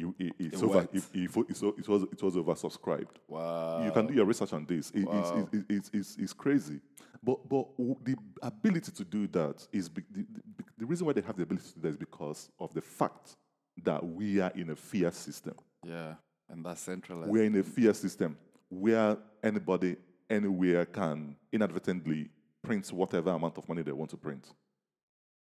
You, 0.00 0.14
it, 0.18 0.32
it's 0.38 0.62
It 0.62 0.64
over. 0.64 0.80
It, 0.92 1.02
it, 1.12 1.36
it, 1.36 1.62
it 1.78 1.88
was 1.88 2.02
it 2.04 2.22
was 2.22 2.34
oversubscribed 2.36 3.16
Wow. 3.28 3.84
you 3.84 3.90
can 3.92 4.06
do 4.06 4.14
your 4.14 4.24
research 4.24 4.52
on 4.52 4.64
this. 4.64 4.90
It- 4.90 5.00
it's, 5.00 5.06
Wow. 5.08 5.48
it's, 5.52 5.64
it's, 5.68 5.90
it's, 5.92 6.16
it's 6.18 6.32
crazy. 6.32 6.80
But, 7.22 7.46
but 7.48 7.66
the 8.02 8.16
ability 8.40 8.92
to 8.92 9.04
do 9.04 9.26
that 9.28 9.66
is 9.72 9.90
be, 9.90 10.02
the, 10.10 10.24
the, 10.56 10.64
the 10.78 10.86
reason 10.86 11.06
why 11.06 11.12
they 11.12 11.20
have 11.20 11.36
the 11.36 11.42
ability 11.42 11.66
to 11.68 11.74
do 11.74 11.80
that 11.82 11.88
is 11.88 11.96
because 11.98 12.48
of 12.58 12.72
the 12.72 12.80
fact 12.80 13.36
that 13.84 14.02
we 14.04 14.40
are 14.40 14.50
in 14.54 14.70
a 14.70 14.76
fiat 14.76 15.14
system. 15.14 15.54
Yeah. 15.84 16.14
And 16.48 16.64
that's 16.64 16.80
centralized. 16.80 17.30
We're 17.30 17.44
in 17.44 17.56
a 17.56 17.62
fiat 17.62 17.96
system 17.96 18.38
where 18.70 19.18
anybody, 19.42 19.96
anywhere 20.30 20.86
can 20.86 21.36
inadvertently 21.52 22.30
print 22.62 22.90
whatever 22.90 23.30
amount 23.30 23.58
of 23.58 23.68
money 23.68 23.82
they 23.82 23.92
want 23.92 24.10
to 24.10 24.16
print. 24.16 24.46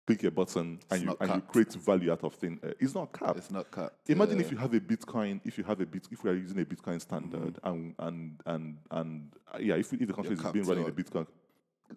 Click 0.07 0.23
a 0.23 0.31
button 0.31 0.79
and, 0.89 1.01
you, 1.03 1.17
and 1.19 1.35
you 1.35 1.41
create 1.41 1.73
value 1.73 2.11
out 2.13 2.23
of 2.23 2.33
thin 2.33 2.57
air. 2.63 2.73
It's 2.79 2.95
not 2.95 3.11
capped. 3.11 3.37
It's 3.37 3.51
not 3.51 3.69
cut. 3.69 3.93
Imagine 4.07 4.37
yeah. 4.37 4.45
if 4.45 4.51
you 4.51 4.57
have 4.57 4.73
a 4.73 4.79
Bitcoin, 4.79 5.41
if 5.43 5.57
you 5.57 5.65
have 5.65 5.81
a 5.81 5.85
bit, 5.85 6.07
if 6.09 6.23
we 6.23 6.29
are 6.29 6.33
using 6.35 6.59
a 6.61 6.65
Bitcoin 6.65 7.01
standard, 7.01 7.55
Mm-hmm. 7.55 7.67
and 7.69 7.95
and 7.99 8.41
and 8.45 8.77
and 8.89 9.35
uh, 9.53 9.57
yeah, 9.59 9.75
if, 9.75 9.91
if 9.91 10.07
the 10.07 10.13
country 10.13 10.33
is 10.33 10.39
capped 10.41 10.53
being 10.53 10.65
running 10.65 10.87
a 10.87 10.91
Bitcoin, 10.91 11.27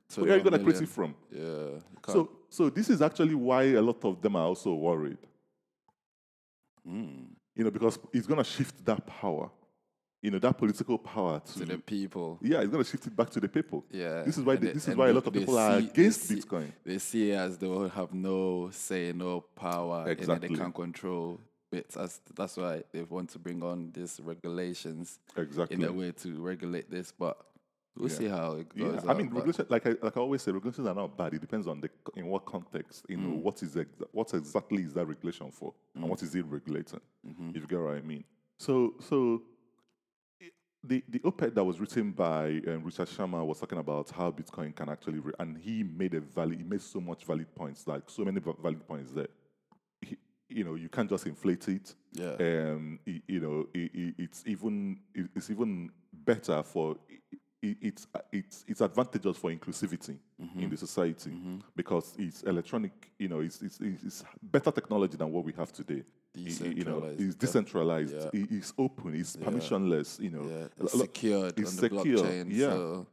So 0.08 0.22
where 0.22 0.32
are 0.32 0.36
you 0.36 0.42
going 0.42 0.58
to 0.58 0.64
create 0.64 0.82
it 0.82 0.88
from? 0.88 1.14
Yeah. 1.30 1.78
So 2.08 2.30
so 2.48 2.68
this 2.68 2.90
is 2.90 3.00
actually 3.00 3.34
why 3.36 3.62
a 3.62 3.82
lot 3.82 4.04
of 4.04 4.20
them 4.20 4.34
are 4.36 4.46
also 4.46 4.74
worried. 4.74 5.18
Mm. 6.86 7.26
You 7.54 7.64
know, 7.64 7.70
because 7.70 7.98
it's 8.12 8.26
going 8.26 8.38
to 8.38 8.44
shift 8.44 8.84
that 8.86 9.06
power, 9.06 9.50
you 10.22 10.30
know, 10.30 10.38
that 10.38 10.58
political 10.58 10.98
power 10.98 11.40
to, 11.40 11.58
to 11.60 11.64
the 11.64 11.78
people. 11.78 12.38
yeah, 12.42 12.60
it's 12.60 12.70
going 12.70 12.84
to 12.84 12.90
shift 12.90 13.06
it 13.06 13.16
back 13.16 13.30
to 13.30 13.40
the 13.40 13.48
people. 13.48 13.84
Yeah. 13.90 14.22
This 14.22 14.36
is 14.38 14.44
why 14.44 14.54
And 14.54 14.62
they- 14.62 14.72
this 14.72 14.86
is 14.88 14.94
why 14.96 15.08
a 15.08 15.12
lot 15.14 15.26
of 15.26 15.32
they 15.32 15.40
people 15.40 15.58
are 15.58 15.80
see- 15.80 15.86
they 15.86 15.90
against 15.92 16.20
see- 16.22 16.34
Bitcoin. 16.36 16.72
They 16.84 16.98
see 16.98 17.30
it 17.30 17.36
as 17.36 17.56
they 17.58 17.88
have 17.88 18.12
no 18.12 18.68
say, 18.70 19.12
no 19.12 19.40
power, 19.56 20.08
Exactly. 20.10 20.48
then 20.48 20.52
they 20.56 20.58
can't 20.62 20.74
control 20.74 21.40
bits. 21.70 21.96
As 21.96 22.20
that's 22.34 22.56
why 22.58 22.82
they 22.92 23.02
want 23.02 23.30
to 23.30 23.38
bring 23.38 23.62
on 23.62 23.92
these 23.92 24.20
regulations 24.22 25.18
Exactly. 25.36 25.76
in 25.76 25.84
a 25.84 25.92
way 25.92 26.12
to 26.12 26.40
regulate 26.42 26.90
this. 26.90 27.12
But 27.16 27.38
we'll 27.96 28.10
Yeah. 28.10 28.14
see 28.16 28.26
how 28.28 28.52
it 28.56 28.66
Yeah, 28.74 28.88
goes. 28.88 29.06
I 29.06 29.14
mean, 29.14 29.30
regulation, 29.30 29.66
like 29.70 29.86
I, 29.86 29.96
like 30.02 30.16
I 30.16 30.20
always 30.20 30.42
say, 30.42 30.52
regulations 30.52 30.86
are 30.86 30.94
not 30.94 31.16
bad. 31.16 31.32
It 31.32 31.40
depends 31.40 31.66
on 31.66 31.80
the 31.80 31.88
in 32.14 32.26
what 32.26 32.44
context, 32.44 33.06
you 33.08 33.16
Mm. 33.16 33.22
know, 33.22 33.36
what 33.36 33.62
is 33.62 33.74
exa- 33.74 34.06
what 34.12 34.34
exactly 34.34 34.82
is 34.82 34.92
that 34.94 35.06
regulation 35.06 35.50
for, 35.50 35.72
and 35.94 36.04
what 36.10 36.22
is 36.22 36.34
it 36.34 36.44
regulating? 36.44 37.00
Mm-hmm. 37.26 37.50
If 37.50 37.56
you 37.56 37.66
get 37.66 37.80
what 37.80 37.94
I 37.94 38.00
mean. 38.02 38.24
So, 38.58 38.94
so 39.00 39.42
the 40.82 41.02
the 41.08 41.20
op-ed 41.24 41.54
that 41.54 41.64
was 41.64 41.78
written 41.78 42.12
by 42.12 42.44
um, 42.68 42.82
Ruchir 42.82 43.06
Sharma 43.06 43.44
was 43.44 43.60
talking 43.60 43.78
about 43.78 44.10
how 44.10 44.30
Bitcoin 44.30 44.74
can 44.74 44.88
actually, 44.88 45.18
re- 45.18 45.32
and 45.38 45.56
he 45.58 45.82
made 45.82 46.14
a 46.14 46.20
valid, 46.20 46.58
he 46.58 46.64
made 46.64 46.80
so 46.80 47.00
much 47.00 47.24
valid 47.24 47.54
points, 47.54 47.86
like 47.86 48.08
so 48.08 48.24
many 48.24 48.40
va- 48.40 48.54
valid 48.62 48.86
points 48.86 49.12
that, 49.12 49.30
he, 50.00 50.16
you 50.48 50.64
know, 50.64 50.74
you 50.76 50.88
can't 50.88 51.08
just 51.10 51.26
inflate 51.26 51.68
it. 51.68 51.94
Yeah. 52.12 52.34
Um, 52.40 52.98
you 53.04 53.40
know, 53.40 53.66
i 53.76 53.78
i 53.94 54.14
it's 54.18 54.42
even 54.46 54.98
it's 55.14 55.50
even 55.50 55.90
better 56.12 56.62
for 56.62 56.96
it's 57.62 58.06
it's 58.32 58.64
it's 58.66 58.80
advantageous 58.80 59.36
for 59.36 59.50
inclusivity 59.50 60.16
Mm-hmm. 60.40 60.60
in 60.62 60.70
the 60.70 60.76
society 60.78 61.30
because 61.76 62.14
it's 62.18 62.42
electronic. 62.44 62.92
You 63.18 63.28
know, 63.28 63.40
it's, 63.40 63.60
it's 63.60 63.78
it's 63.82 64.24
better 64.42 64.70
technology 64.70 65.18
than 65.18 65.30
what 65.30 65.44
we 65.44 65.52
have 65.52 65.70
today. 65.70 66.02
I- 66.36 66.40
You 66.40 66.84
know, 66.84 67.02
it's 67.18 67.34
decentralized. 67.34 68.14
yeah. 68.14 68.30
it- 68.32 68.50
it's 68.52 68.72
open. 68.78 69.14
It's 69.14 69.36
permissionless. 69.36 70.20
You 70.20 70.30
know, 70.30 70.44
yeah. 70.48 70.66
It's 70.84 70.98
secured 70.98 71.58
it's 71.58 71.70
on 71.70 71.76
the 71.76 71.80
secure, 71.98 72.18
blockchain. 72.18 72.46
yeah. 72.50 72.70
So 72.70 73.06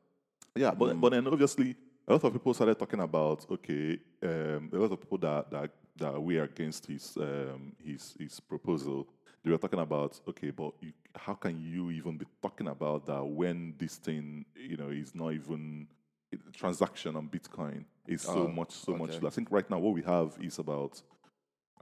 yeah, 0.55 0.71
but 0.73 0.95
Mm. 0.95 1.01
but 1.01 1.09
then 1.11 1.27
obviously 1.27 1.75
a 2.07 2.13
lot 2.13 2.23
of 2.23 2.33
people 2.33 2.53
started 2.53 2.77
talking 2.77 2.99
about 3.01 3.45
okay, 3.51 3.99
um, 4.23 4.69
a 4.73 4.77
lot 4.77 4.91
of 4.91 4.99
people 5.01 5.17
that 5.19 5.49
that 5.51 5.71
that 5.97 6.21
were 6.21 6.43
against 6.43 6.85
his 6.85 7.17
um, 7.17 7.73
his 7.83 8.15
his 8.19 8.39
proposal. 8.39 9.07
They 9.43 9.51
were 9.51 9.57
talking 9.57 9.79
about 9.79 10.19
okay, 10.27 10.51
but 10.51 10.73
you, 10.81 10.91
how 11.15 11.33
can 11.33 11.59
you 11.61 11.89
even 11.91 12.17
be 12.17 12.25
talking 12.41 12.67
about 12.67 13.05
that 13.07 13.23
when 13.25 13.73
this 13.77 13.95
thing 13.97 14.45
you 14.55 14.77
know 14.77 14.89
is 14.89 15.15
not 15.15 15.33
even 15.33 15.87
transaction 16.53 17.15
on 17.15 17.27
Bitcoin 17.29 17.85
is 18.07 18.21
so 18.23 18.43
Oh, 18.45 18.47
much 18.47 18.71
so 18.73 18.95
much. 18.95 19.23
I 19.23 19.29
think 19.29 19.49
right 19.51 19.67
now 19.69 19.79
what 19.79 19.93
we 19.93 20.01
have 20.03 20.37
is 20.41 20.59
about 20.59 21.01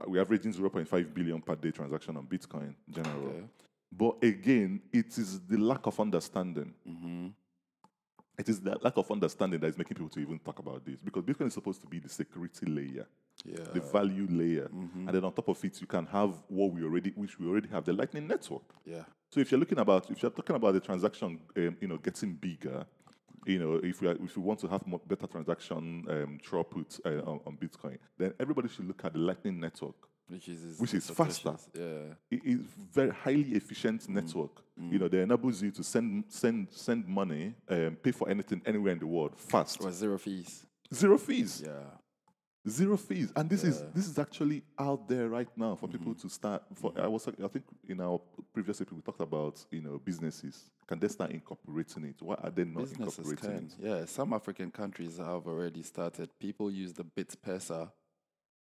we're 0.06 0.20
averaging 0.20 0.52
0.5 0.52 1.14
billion 1.14 1.40
per 1.40 1.54
day 1.56 1.70
transaction 1.70 2.16
on 2.16 2.26
Bitcoin 2.26 2.74
in 2.88 2.94
general. 2.94 3.28
Okay. 3.28 3.44
But 3.92 4.16
again, 4.22 4.80
it 4.92 5.16
is 5.16 5.40
the 5.40 5.56
lack 5.56 5.86
of 5.86 5.98
understanding 6.00 6.74
mm-hmm. 6.86 7.28
it 8.36 8.48
is 8.48 8.60
that 8.60 8.82
lack 8.84 8.96
of 8.96 9.10
understanding 9.10 9.60
that 9.60 9.68
is 9.68 9.78
making 9.78 9.96
people 9.96 10.10
to 10.10 10.20
even 10.20 10.38
talk 10.38 10.58
about 10.58 10.84
this 10.84 11.00
because 11.02 11.22
Bitcoin 11.22 11.46
is 11.46 11.54
supposed 11.54 11.80
to 11.80 11.86
be 11.86 11.98
the 11.98 12.08
security 12.08 12.66
layer 12.66 13.06
Yeah. 13.44 13.64
the 13.74 13.80
value 13.80 14.26
layer, 14.30 14.68
and 14.72 15.08
then 15.08 15.24
on 15.24 15.32
top 15.32 15.48
of 15.48 15.62
it, 15.64 15.80
you 15.80 15.86
can 15.86 16.06
have 16.06 16.32
what 16.48 16.72
we 16.72 16.82
already, 16.82 17.10
which 17.10 17.38
we 17.38 17.46
already 17.46 17.68
have, 17.68 17.84
the 17.84 17.92
Lightning 17.92 18.26
Network. 18.26 18.62
Yeah. 18.84 19.04
So 19.30 19.40
if 19.40 19.50
you're 19.50 19.60
looking 19.60 19.78
about, 19.78 20.10
if 20.10 20.22
you're 20.22 20.30
talking 20.30 20.56
about 20.56 20.72
the 20.72 20.80
transaction, 20.80 21.40
um, 21.56 21.76
you 21.80 21.88
know, 21.88 21.98
getting 21.98 22.32
bigger, 22.32 22.86
you 23.46 23.58
know, 23.58 23.74
if 23.82 24.00
we 24.00 24.08
are, 24.08 24.16
if 24.22 24.36
we 24.36 24.42
want 24.42 24.58
to 24.60 24.68
have 24.68 24.86
more, 24.86 25.00
better 25.06 25.26
transaction 25.26 26.04
um, 26.08 26.38
throughput 26.44 27.00
uh, 27.04 27.30
on, 27.30 27.40
on 27.46 27.56
Bitcoin, 27.56 27.98
then 28.18 28.32
everybody 28.40 28.68
should 28.68 28.86
look 28.86 29.04
at 29.04 29.12
the 29.12 29.18
Lightning 29.18 29.60
Network. 29.60 29.94
Which 30.28 30.48
is 30.48 30.80
Which 30.80 30.94
is 30.94 31.08
faster. 31.08 31.54
Yeah. 31.72 32.14
It 32.30 32.40
is 32.44 32.60
very 32.92 33.10
highly 33.10 33.52
efficient 33.54 34.02
Mm. 34.02 34.08
network. 34.08 34.50
You 34.76 34.98
know, 34.98 35.08
that 35.08 35.20
enables 35.20 35.62
you 35.62 35.70
to 35.70 35.82
send 35.84 36.24
send 36.28 36.66
send 36.72 37.06
money, 37.06 37.54
um, 37.68 37.96
pay 38.02 38.10
for 38.12 38.28
anything 38.28 38.60
anywhere 38.66 38.92
in 38.92 38.98
the 38.98 39.06
world 39.06 39.38
fast, 39.38 39.80
Or 39.82 39.92
zero 39.92 40.18
fees. 40.18 40.66
zero 40.92 41.16
fees. 41.16 41.62
Yeah. 41.64 41.72
Zero 42.68 42.96
fees, 42.96 43.32
and 43.36 43.48
this 43.48 43.62
is. 43.62 43.78
Mm-hmm. 43.78 43.90
this 43.94 44.08
is 44.08 44.18
actually 44.18 44.62
out 44.78 45.08
there 45.08 45.28
right 45.28 45.48
now 45.56 45.76
for 45.76 45.88
people 45.88 46.14
to 46.14 46.28
start. 46.28 46.62
For 46.74 46.92
I 46.96 47.06
was 47.06 47.28
I 47.28 47.46
think 47.46 47.64
in 47.88 48.00
our 48.00 48.20
previous 48.52 48.80
episode 48.80 48.96
we 48.96 49.02
talked 49.02 49.20
about 49.20 49.64
you 49.70 49.82
know 49.82 50.00
businesses. 50.04 50.70
Can 50.86 50.98
they 50.98 51.08
start 51.08 51.30
incorporating 51.30 52.04
it? 52.06 52.16
Why 52.20 52.34
are 52.42 52.50
they 52.50 52.64
not 52.64 52.84
Businesses 52.84 53.18
incorporating 53.18 53.70
can. 53.70 53.86
it? 53.86 53.98
Yeah. 53.98 54.04
Some 54.06 54.32
African 54.32 54.70
countries 54.70 55.18
have 55.18 55.46
already 55.46 55.82
started. 55.82 56.30
People 56.40 56.70
use 56.70 56.92
the 56.92 57.04
BitPesa 57.04 57.90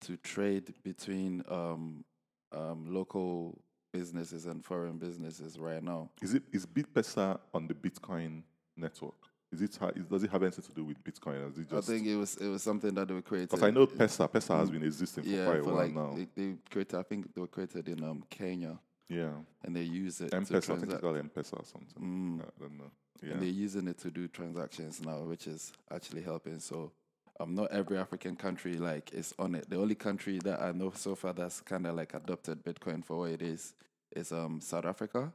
to 0.01 0.17
trade 0.17 0.73
between 0.83 1.43
um, 1.49 2.03
um, 2.51 2.93
local 2.93 3.61
businesses 3.93 4.47
and 4.47 4.65
foreign 4.65 4.97
businesses 4.97 5.57
right 5.57 5.83
now. 5.83 6.09
Is 6.21 6.33
it 6.33 6.43
is 6.51 6.65
BitPesa 6.65 7.39
on 7.53 7.67
the 7.67 7.73
Bitcoin 7.73 8.43
network? 8.75 9.15
Is 9.53 9.61
it 9.61 9.77
ha- 9.79 9.91
is, 9.95 10.05
does 10.05 10.23
it 10.23 10.31
have 10.31 10.41
anything 10.41 10.63
to 10.63 10.73
do 10.73 10.83
with 10.83 11.03
Bitcoin? 11.03 11.51
Is 11.51 11.59
it 11.59 11.67
I 11.71 11.81
think 11.81 12.07
it 12.07 12.15
was 12.15 12.35
it 12.37 12.47
was 12.47 12.63
something 12.63 12.93
that 12.95 13.07
they 13.07 13.13
were 13.13 13.21
created. 13.21 13.49
because 13.49 13.63
I 13.63 13.69
know 13.69 13.85
Pesa 13.85 14.27
Pesa 14.27 14.57
has 14.57 14.71
been 14.71 14.83
existing 14.83 15.23
for 15.25 15.29
yeah, 15.29 15.45
quite 15.45 15.59
a 15.59 15.63
while 15.63 15.75
like 15.75 15.93
now. 15.93 16.13
They, 16.15 16.27
they 16.35 16.55
created. 16.71 16.95
I 16.95 17.03
think 17.03 17.33
they 17.35 17.41
were 17.41 17.47
created 17.47 17.87
in 17.87 18.03
um, 18.03 18.23
Kenya, 18.31 18.79
yeah, 19.07 19.29
and 19.63 19.75
they 19.75 19.83
use 19.83 20.21
it 20.21 20.33
M-Pesa. 20.33 20.55
I 20.55 20.77
think 20.77 20.91
it's 20.91 21.01
called 21.01 21.17
M-Pesa 21.17 21.53
or 21.53 21.65
something. 21.65 22.01
Mm. 22.01 22.41
I 22.41 22.49
don't 22.59 22.77
know. 22.77 22.91
Yeah. 23.21 23.33
and 23.33 23.41
they're 23.41 23.49
using 23.49 23.87
it 23.87 23.99
to 23.99 24.11
do 24.11 24.27
transactions 24.27 25.01
now, 25.01 25.19
which 25.19 25.47
is 25.47 25.71
actually 25.91 26.23
helping. 26.23 26.59
So, 26.59 26.91
um, 27.39 27.55
not 27.55 27.71
every 27.71 27.97
African 27.97 28.35
country 28.35 28.73
like 28.73 29.13
is 29.13 29.33
on 29.37 29.55
it. 29.55 29.69
The 29.69 29.77
only 29.77 29.95
country 29.95 30.39
that 30.43 30.61
I 30.61 30.71
know 30.71 30.91
so 30.95 31.15
far 31.15 31.31
that's 31.31 31.61
kind 31.61 31.85
of 31.85 31.95
like 31.95 32.13
adopted 32.15 32.63
Bitcoin 32.65 33.05
for 33.05 33.19
what 33.19 33.31
it 33.31 33.41
is 33.43 33.75
is 34.15 34.31
um 34.31 34.59
South 34.61 34.85
Africa. 34.85 35.31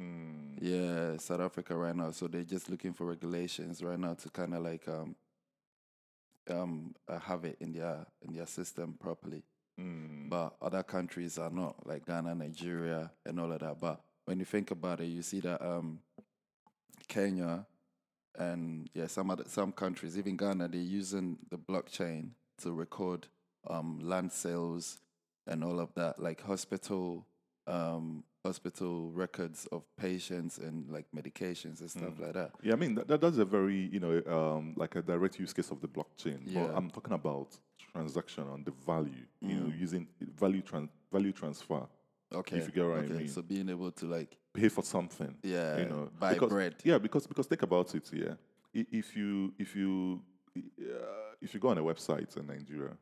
Mm. 0.00 0.58
Yeah, 0.60 1.16
South 1.18 1.40
Africa 1.40 1.76
right 1.76 1.94
now. 1.94 2.10
So 2.10 2.26
they're 2.26 2.42
just 2.42 2.68
looking 2.68 2.92
for 2.92 3.06
regulations 3.06 3.82
right 3.82 3.98
now 3.98 4.14
to 4.14 4.28
kind 4.30 4.54
of 4.54 4.62
like 4.62 4.86
um 4.88 5.14
um 6.50 6.94
uh, 7.08 7.18
have 7.18 7.44
it 7.44 7.56
in 7.60 7.72
their 7.72 8.06
in 8.22 8.34
their 8.34 8.46
system 8.46 8.96
properly. 9.00 9.42
Mm. 9.80 10.28
But 10.28 10.54
other 10.62 10.82
countries 10.82 11.38
are 11.38 11.50
not, 11.50 11.86
like 11.86 12.06
Ghana, 12.06 12.34
Nigeria, 12.34 13.10
and 13.26 13.40
all 13.40 13.50
of 13.52 13.60
that. 13.60 13.80
But 13.80 14.00
when 14.24 14.38
you 14.38 14.44
think 14.44 14.70
about 14.70 15.00
it, 15.00 15.06
you 15.06 15.22
see 15.22 15.40
that 15.40 15.60
um, 15.60 16.00
Kenya 17.08 17.66
and 18.38 18.88
yeah, 18.94 19.06
some 19.06 19.30
other 19.30 19.44
some 19.46 19.72
countries, 19.72 20.18
even 20.18 20.36
Ghana, 20.36 20.68
they're 20.68 20.80
using 20.80 21.38
the 21.50 21.58
blockchain 21.58 22.30
to 22.62 22.72
record 22.72 23.26
um, 23.68 24.00
land 24.02 24.32
sales 24.32 25.00
and 25.46 25.62
all 25.62 25.78
of 25.78 25.94
that, 25.94 26.20
like 26.20 26.42
hospital 26.42 27.26
um, 27.66 28.24
hospital 28.44 29.10
records 29.12 29.66
of 29.72 29.82
patients 29.96 30.58
and 30.58 30.90
like 30.90 31.06
medications 31.16 31.80
and 31.80 31.90
stuff 31.90 32.18
like 32.18 32.34
that. 32.34 32.50
Yeah, 32.62 32.74
I 32.74 32.76
mean 32.76 32.94
that, 32.96 33.08
that 33.08 33.20
that's 33.20 33.38
a 33.38 33.44
very 33.44 33.88
you 33.92 34.00
know 34.00 34.22
um, 34.26 34.74
like 34.76 34.96
a 34.96 35.02
direct 35.02 35.38
use 35.38 35.52
case 35.52 35.70
of 35.70 35.80
the 35.80 35.88
blockchain. 35.88 36.40
Yeah. 36.44 36.64
But 36.66 36.76
I'm 36.76 36.90
talking 36.90 37.14
about 37.14 37.56
transaction 37.92 38.44
on 38.48 38.64
the 38.64 38.72
value. 38.86 39.26
You 39.40 39.54
know, 39.56 39.66
Mm. 39.66 39.80
using 39.80 40.08
value 40.20 40.62
tran- 40.62 40.88
value 41.12 41.32
transfer. 41.32 41.86
Okay, 42.34 42.58
if 42.58 42.66
you 42.66 42.72
get 42.72 42.84
what 42.84 42.96
I 42.96 43.00
okay. 43.00 43.12
mean. 43.14 43.28
So 43.28 43.42
being 43.42 43.68
able 43.68 43.92
to 43.92 44.06
like 44.06 44.36
Pay 44.52 44.68
for 44.68 44.84
something. 44.84 45.34
yeah, 45.42 45.78
you 45.78 45.86
know, 45.86 46.10
buy 46.18 46.34
because, 46.34 46.48
bread. 46.48 46.74
Yeah, 46.84 46.98
because 46.98 47.26
because 47.26 47.46
think 47.46 47.62
about 47.62 47.92
it. 47.94 48.08
Yeah, 48.12 48.34
if 48.72 49.16
you 49.16 49.52
if 49.58 49.74
you 49.74 50.20
uh, 50.56 51.34
if 51.40 51.54
you 51.54 51.60
go 51.60 51.68
on 51.68 51.78
a 51.78 51.82
website 51.82 52.36
in 52.36 52.46
Nigeria, 52.46 52.96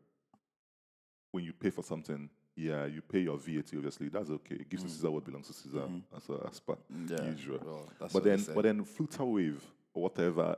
when 1.30 1.44
you 1.44 1.52
pay 1.52 1.70
for 1.70 1.82
something, 1.82 2.30
yeah, 2.56 2.86
you 2.86 3.00
pay 3.02 3.20
your 3.20 3.38
VAT. 3.38 3.72
Obviously, 3.74 4.08
that's 4.08 4.30
okay. 4.30 4.64
Give 4.68 4.80
to 4.80 4.88
Caesar 4.88 5.10
what 5.10 5.24
belongs 5.24 5.46
to 5.48 5.52
Caesar. 5.52 5.84
As 6.16 6.28
a, 6.28 6.46
as 6.50 6.60
per 6.60 6.74
Mm. 6.92 7.10
Yeah, 7.10 7.24
usual. 7.30 7.60
well, 7.64 7.92
that's 8.00 8.12
but 8.12 8.24
then 8.24 8.44
but 8.54 8.62
then 8.62 8.84
Flutterwave 8.84 9.60
or 9.94 10.02
whatever 10.04 10.56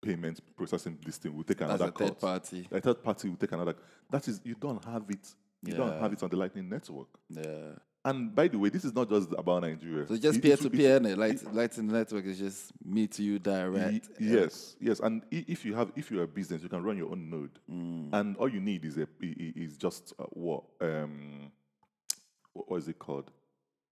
payment 0.00 0.40
processing 0.56 0.96
this 1.04 1.18
thing 1.18 1.34
will 1.36 1.42
take 1.44 1.58
That's 1.58 1.70
another 1.74 1.86
a 1.94 1.98
third 1.98 2.08
cut. 2.08 2.20
party. 2.20 2.68
A 2.70 2.80
third 2.80 3.02
party 3.02 3.28
will 3.28 3.36
take 3.36 3.52
another. 3.52 3.74
That 4.10 4.26
is, 4.28 4.40
you 4.44 4.54
don't 4.54 4.84
have 4.84 5.04
it. 5.10 5.34
You 5.62 5.74
don't 5.74 6.00
have 6.00 6.12
it 6.12 6.22
on 6.22 6.30
the 6.30 6.36
Lightning 6.36 6.68
Network. 6.68 7.08
Yeah. 7.28 7.72
And 8.04 8.34
by 8.34 8.48
the 8.48 8.58
way, 8.58 8.68
this 8.68 8.84
is 8.84 8.94
not 8.94 9.08
just 9.08 9.28
about 9.36 9.62
Nigeria. 9.62 10.06
So 10.06 10.16
just 10.16 10.40
peer 10.40 10.56
to 10.56 10.70
peer? 10.70 11.00
Light, 11.00 11.42
Lightning 11.52 11.88
Network 11.88 12.24
is 12.26 12.38
just 12.38 12.72
me 12.84 13.06
to 13.08 13.22
you 13.22 13.34
Y- 13.34 13.38
direct. 13.38 14.08
Yes, 14.20 14.76
yes, 14.80 15.00
and 15.00 15.22
if 15.30 15.64
you 15.64 15.74
have, 15.74 15.92
if 15.96 16.10
you're 16.10 16.22
a 16.22 16.28
business, 16.28 16.62
you 16.62 16.68
can 16.68 16.82
run 16.82 16.96
your 16.96 17.10
own 17.10 17.28
node, 17.28 17.58
Mm. 17.70 18.10
and 18.12 18.36
all 18.36 18.48
you 18.48 18.60
need 18.60 18.84
is 18.84 18.96
a 18.98 19.06
is 19.20 19.76
just 19.76 20.14
uh, 20.18 20.24
what 20.30 20.62
um, 20.80 21.50
what, 22.52 22.70
what 22.70 22.76
is 22.76 22.88
it 22.88 22.98
called? 22.98 23.30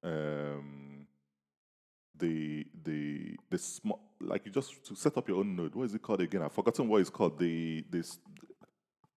Um, 0.04 1.06
the 2.16 2.64
the 2.84 3.36
the 3.50 3.58
small 3.58 4.00
like 4.20 4.46
you 4.46 4.52
just 4.52 4.84
to 4.86 4.94
set 4.94 5.16
up 5.18 5.28
your 5.28 5.38
own 5.40 5.56
node. 5.56 5.74
What 5.74 5.84
is 5.84 5.94
it 5.94 6.00
called 6.00 6.20
again? 6.20 6.42
I've 6.42 6.52
forgotten 6.52 6.88
what 6.88 7.00
it's 7.00 7.10
called. 7.10 7.38
The 7.38 7.84
this 7.90 8.18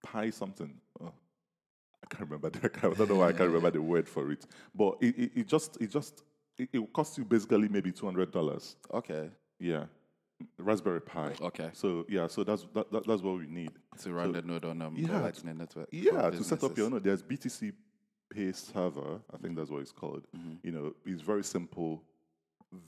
pi 0.04 0.32
something. 0.32 0.74
I 2.04 2.08
can't 2.16 2.30
remember. 2.30 2.50
the- 2.50 2.66
I, 2.66 2.68
can't, 2.80 2.94
I 2.94 2.98
don't 2.98 3.10
know 3.10 3.16
why 3.16 3.28
I 3.30 3.32
can't 3.34 3.50
remember 3.50 3.72
the 3.72 3.82
word 3.82 4.08
for 4.08 4.32
it. 4.32 4.46
But 4.74 4.98
it, 5.02 5.18
it, 5.18 5.32
it 5.36 5.48
just 5.48 5.78
it 5.82 5.92
just 5.92 6.24
it, 6.58 6.70
it 6.74 6.80
will 6.80 6.88
cost 6.88 7.18
you 7.18 7.26
basically 7.26 7.68
maybe 7.70 7.92
two 7.92 8.06
hundred 8.06 8.32
dollars. 8.32 8.76
Okay. 8.94 9.30
Yeah, 9.60 9.86
Raspberry 10.58 11.02
Pi. 11.02 11.34
Okay. 11.42 11.70
So 11.74 12.06
yeah, 12.10 12.28
so 12.28 12.44
that's 12.44 12.66
that, 12.74 12.92
that, 12.92 13.06
that's 13.08 13.22
what 13.22 13.38
we 13.40 13.48
need. 13.48 13.72
To 14.04 14.14
run 14.14 14.28
So- 14.34 14.42
the 14.42 14.48
node 14.48 14.66
on 14.66 14.82
um, 14.82 14.96
the 14.96 15.02
yeah, 15.02 15.22
Lightning 15.22 15.58
Network. 15.58 15.90
Yeah, 15.92 16.30
to 16.30 16.44
set 16.44 16.64
up 16.64 16.78
your 16.78 16.90
node. 16.90 17.04
There's 17.04 17.22
BTC 17.24 17.74
Pay 18.34 18.52
Server. 18.54 19.20
I 19.34 19.38
think 19.38 19.56
that's 19.58 19.70
what 19.70 19.82
it's 19.82 19.92
called. 19.92 20.26
Mm-hmm. 20.36 20.54
You 20.64 20.72
know, 20.72 20.94
it's 21.06 21.22
very 21.22 21.44
simple, 21.44 22.04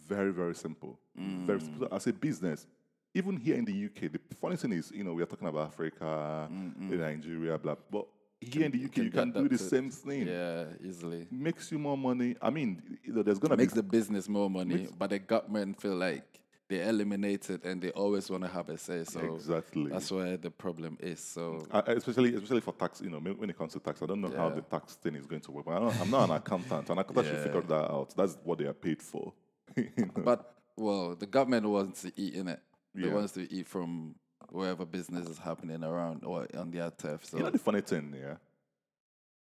very 0.07 0.31
very 0.31 0.55
simple. 0.55 0.99
Very 1.15 1.59
Mm. 1.59 1.61
simple. 1.63 1.87
As 1.91 2.07
a 2.07 2.13
business, 2.13 2.65
even 3.13 3.35
here 3.35 3.55
in 3.57 3.65
the 3.65 3.85
UK, 3.85 4.11
the 4.13 4.19
funny 4.39 4.55
thing 4.55 4.71
is, 4.71 4.91
you 4.95 5.03
know, 5.03 5.13
we 5.13 5.21
are 5.21 5.25
talking 5.25 5.47
about 5.49 5.67
Africa, 5.67 6.47
Nigeria, 6.79 7.57
blah. 7.57 7.75
But 7.91 8.05
here 8.41 8.65
in 8.65 8.71
the 8.71 8.83
UK, 8.85 8.97
you 8.97 9.11
can 9.11 9.31
do 9.31 9.43
the 9.47 9.57
to- 9.57 9.63
same 9.63 9.89
thing. 9.91 10.27
Yeah, 10.27 10.65
easily. 10.83 11.27
Makes 11.31 11.71
you 11.71 11.79
more 11.79 11.97
money. 11.97 12.35
I 12.41 12.49
mean, 12.49 12.81
you 13.03 13.13
know, 13.13 13.23
there's 13.23 13.39
gonna 13.39 13.55
Makes 13.55 13.73
be 13.73 13.77
the 13.81 13.83
business 13.83 14.27
more 14.27 14.49
money, 14.49 14.75
Makes- 14.75 14.91
but 14.93 15.09
the 15.11 15.19
government 15.19 15.79
feel 15.79 15.95
like 15.95 16.23
they 16.67 16.81
eliminate 16.87 17.49
it 17.49 17.65
and 17.65 17.81
they 17.81 17.91
always 17.91 18.29
want 18.29 18.43
to 18.43 18.49
have 18.49 18.69
a 18.69 18.77
say. 18.77 19.03
So 19.03 19.35
exactly. 19.35 19.89
that's 19.91 20.09
where 20.11 20.37
the 20.37 20.49
problem 20.49 20.97
is. 21.01 21.19
So 21.19 21.65
Uh, 21.69 21.81
especially, 21.87 22.33
especially 22.33 22.61
for 22.61 22.73
tax, 22.73 23.01
you 23.01 23.09
know, 23.09 23.19
when 23.19 23.49
it 23.49 23.57
comes 23.57 23.73
to 23.73 23.79
tax, 23.79 24.01
I 24.01 24.05
don't 24.05 24.21
know 24.21 24.31
how 24.35 24.49
the 24.49 24.61
tax 24.61 24.95
thing 24.95 25.15
is 25.15 25.25
going 25.27 25.41
to 25.41 25.51
work. 25.51 25.65
But 25.65 25.75
I 25.75 25.79
don't, 25.79 26.01
I'm 26.01 26.09
not 26.09 26.29
an 26.29 26.35
accountant. 26.37 26.89
An 26.89 26.97
accountant 26.97 27.27
should 27.27 27.35
Yeah. 27.35 27.43
figure 27.43 27.61
that 27.61 27.91
out. 27.91 28.15
That's 28.15 28.37
what 28.43 28.57
they 28.57 28.65
are 28.65 28.73
paid 28.73 29.01
for. 29.01 29.33
you 29.75 29.89
know? 29.97 30.23
But 30.23 30.55
well, 30.77 31.13
the 31.15 31.25
government 31.27 31.65
wants 31.67 32.01
to 32.03 32.13
eat 32.15 32.33
in 32.35 32.47
it. 32.47 32.59
They 32.95 33.07
Yeah. 33.07 33.13
wants 33.15 33.33
to 33.33 33.51
eat 33.53 33.67
from 33.67 34.15
wherever 34.51 34.85
business 34.85 35.27
is 35.27 35.37
happening 35.37 35.83
around 35.83 36.23
or 36.23 36.45
on 36.57 36.71
their 36.71 36.91
turf. 36.91 37.25
So 37.25 37.37
you 37.37 37.43
know 37.43 37.49
the 37.49 37.57
funny 37.59 37.81
thing, 37.81 38.13
yeah. 38.19 38.35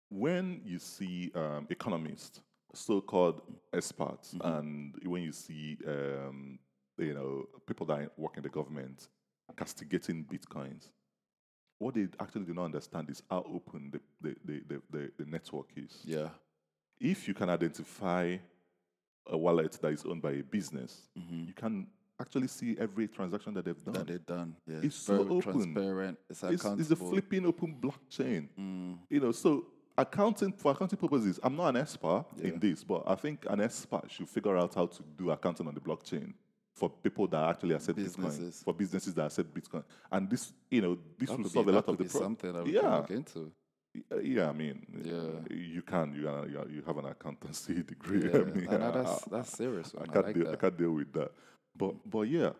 When 0.08 0.60
you 0.64 0.78
see 0.78 1.30
um, 1.34 1.66
economists, 1.70 2.40
so-called 2.74 3.42
experts, 3.72 4.34
Mm-hmm. 4.34 4.48
and 4.58 4.94
when 5.04 5.22
you 5.22 5.32
see, 5.32 5.76
um, 5.86 6.58
you 6.98 7.14
know, 7.14 7.46
people 7.66 7.86
that 7.86 8.10
work 8.18 8.36
in 8.36 8.42
the 8.42 8.48
government 8.48 9.08
castigating 9.56 10.24
bitcoins, 10.24 10.88
what 11.78 11.94
they 11.94 12.06
actually 12.20 12.44
do 12.44 12.54
not 12.54 12.64
understand 12.66 13.08
is 13.10 13.22
how 13.30 13.44
open 13.52 13.90
the 13.92 14.00
the, 14.20 14.36
the, 14.44 14.80
the, 14.90 15.10
the, 15.18 15.24
network 15.26 15.66
is. 15.76 16.00
yeah, 16.04 16.28
if 17.00 17.26
you 17.26 17.34
can 17.34 17.48
identify 17.50 18.36
a 19.26 19.36
wallet 19.36 19.72
that 19.80 19.92
is 19.92 20.04
owned 20.04 20.22
by 20.22 20.32
a 20.32 20.42
business, 20.42 21.08
Mm-hmm. 21.18 21.44
you 21.46 21.52
can 21.54 21.86
actually 22.20 22.48
see 22.48 22.76
every 22.78 23.08
transaction 23.08 23.54
that 23.54 23.64
they've 23.64 23.84
done. 23.84 23.94
that 23.94 24.06
they've 24.06 24.26
done. 24.26 24.54
Yeah, 24.66 24.80
It's 24.82 24.96
so 24.96 25.22
very 25.24 25.36
open. 25.38 25.52
transparent. 25.52 26.18
It's 26.28 26.42
it's, 26.42 26.62
accountable. 26.62 26.80
it's 26.82 26.90
a 26.90 26.96
flipping 26.96 27.46
open 27.46 27.76
blockchain. 27.80 28.48
Mm. 28.58 28.98
You 29.08 29.20
know, 29.20 29.32
so 29.32 29.66
accounting 29.96 30.52
for 30.52 30.72
accounting 30.72 30.98
purposes, 30.98 31.40
I'm 31.42 31.56
not 31.56 31.68
an 31.68 31.76
expert 31.76 32.26
Yeah. 32.36 32.48
in 32.48 32.58
this, 32.60 32.84
but 32.84 33.02
I 33.06 33.14
think 33.14 33.46
an 33.48 33.60
expert 33.60 34.10
should 34.10 34.28
figure 34.28 34.56
out 34.56 34.74
how 34.74 34.86
to 34.86 35.02
do 35.16 35.30
accounting 35.30 35.66
on 35.66 35.74
the 35.74 35.80
blockchain 35.80 36.34
for 36.74 36.88
people 36.88 37.26
that 37.28 37.48
actually 37.50 37.74
accept 37.74 37.98
Bitcoin, 37.98 38.24
Businesses. 38.24 38.62
for 38.62 38.72
businesses 38.74 39.14
that 39.14 39.26
accept 39.26 39.52
Bitcoin, 39.52 39.84
and 40.12 40.30
this, 40.30 40.52
you 40.70 40.80
know, 40.80 40.98
this 41.18 41.28
That 41.28 41.38
will 41.38 41.48
solve 41.48 41.66
be, 41.66 41.72
a 41.72 41.74
lot 41.74 41.88
of 41.88 41.98
the 41.98 42.04
be 42.04 42.10
pro- 42.10 42.20
something 42.20 42.52
that 42.52 42.64
we 42.64 42.74
Yeah. 42.74 42.96
look 42.96 43.10
into. 43.10 43.52
Yeah, 44.22 44.48
I 44.50 44.52
mean, 44.52 44.86
Yeah. 45.04 45.54
you 45.54 45.82
can, 45.82 46.14
you 46.14 46.28
are, 46.28 46.46
you, 46.46 46.58
are, 46.60 46.68
you 46.68 46.80
have 46.86 46.96
an 46.98 47.06
accountancy 47.06 47.82
degree. 47.92 48.22
Yeah, 48.24 48.38
I 48.40 48.44
mean, 48.44 48.68
and 48.68 48.94
that's 48.94 49.24
that's 49.24 49.50
serious. 49.50 49.92
I 49.98 50.02
I, 50.02 50.06
can't 50.06 50.26
like 50.26 50.34
deal. 50.36 50.48
I 50.52 50.56
can't 50.56 50.76
deal 50.78 50.92
with 50.92 51.12
that. 51.14 51.32
But 51.76 51.94
but 52.08 52.22
yeah, 52.22 52.50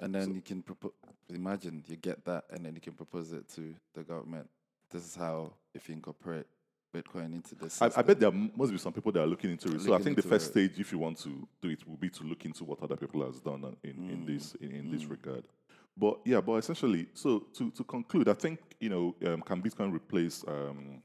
And 0.00 0.14
then 0.14 0.34
you 0.34 0.40
can 0.40 0.62
propose. 0.62 0.92
Imagine 1.28 1.84
you 1.86 1.96
get 1.96 2.24
that, 2.24 2.44
and 2.50 2.64
then 2.64 2.74
you 2.74 2.80
can 2.80 2.94
propose 2.94 3.32
it 3.32 3.48
to 3.50 3.74
the 3.94 4.02
government. 4.02 4.48
this 4.90 5.04
is 5.04 5.14
how 5.14 5.52
if 5.74 5.88
you 5.88 5.94
incorporate 5.94 6.46
Bitcoin 6.92 7.32
into 7.34 7.54
this. 7.54 7.80
I, 7.80 7.90
I 7.96 8.02
bet 8.02 8.18
there 8.18 8.32
must 8.32 8.72
be 8.72 8.78
some 8.78 8.92
people 8.92 9.12
that 9.12 9.22
are 9.22 9.26
looking 9.26 9.50
into 9.50 9.74
it. 9.74 9.80
So 9.80 9.94
I 9.94 9.98
think 9.98 10.16
the 10.16 10.22
first 10.22 10.48
it. 10.48 10.50
stage, 10.50 10.80
if 10.80 10.90
you 10.92 10.98
want 10.98 11.18
to 11.20 11.46
do 11.62 11.68
it, 11.68 11.86
will 11.86 11.96
be 11.96 12.10
to 12.10 12.24
look 12.24 12.44
into 12.44 12.64
what 12.64 12.82
other 12.82 12.96
people 12.96 13.24
has 13.24 13.40
done 13.40 13.76
in, 13.84 14.10
in 14.10 14.26
this 14.26 14.54
in, 14.60 14.72
in 14.72 14.90
this 14.90 15.04
regard. 15.04 15.44
But 15.96 16.20
yeah, 16.24 16.40
but 16.40 16.54
essentially, 16.54 17.06
so 17.14 17.46
to, 17.56 17.70
to 17.70 17.84
conclude, 17.84 18.28
I 18.28 18.34
think 18.34 18.58
you 18.80 18.88
know, 18.88 19.14
um, 19.26 19.42
can 19.42 19.62
Bitcoin 19.62 19.92
replace 19.92 20.44
um, 20.48 21.02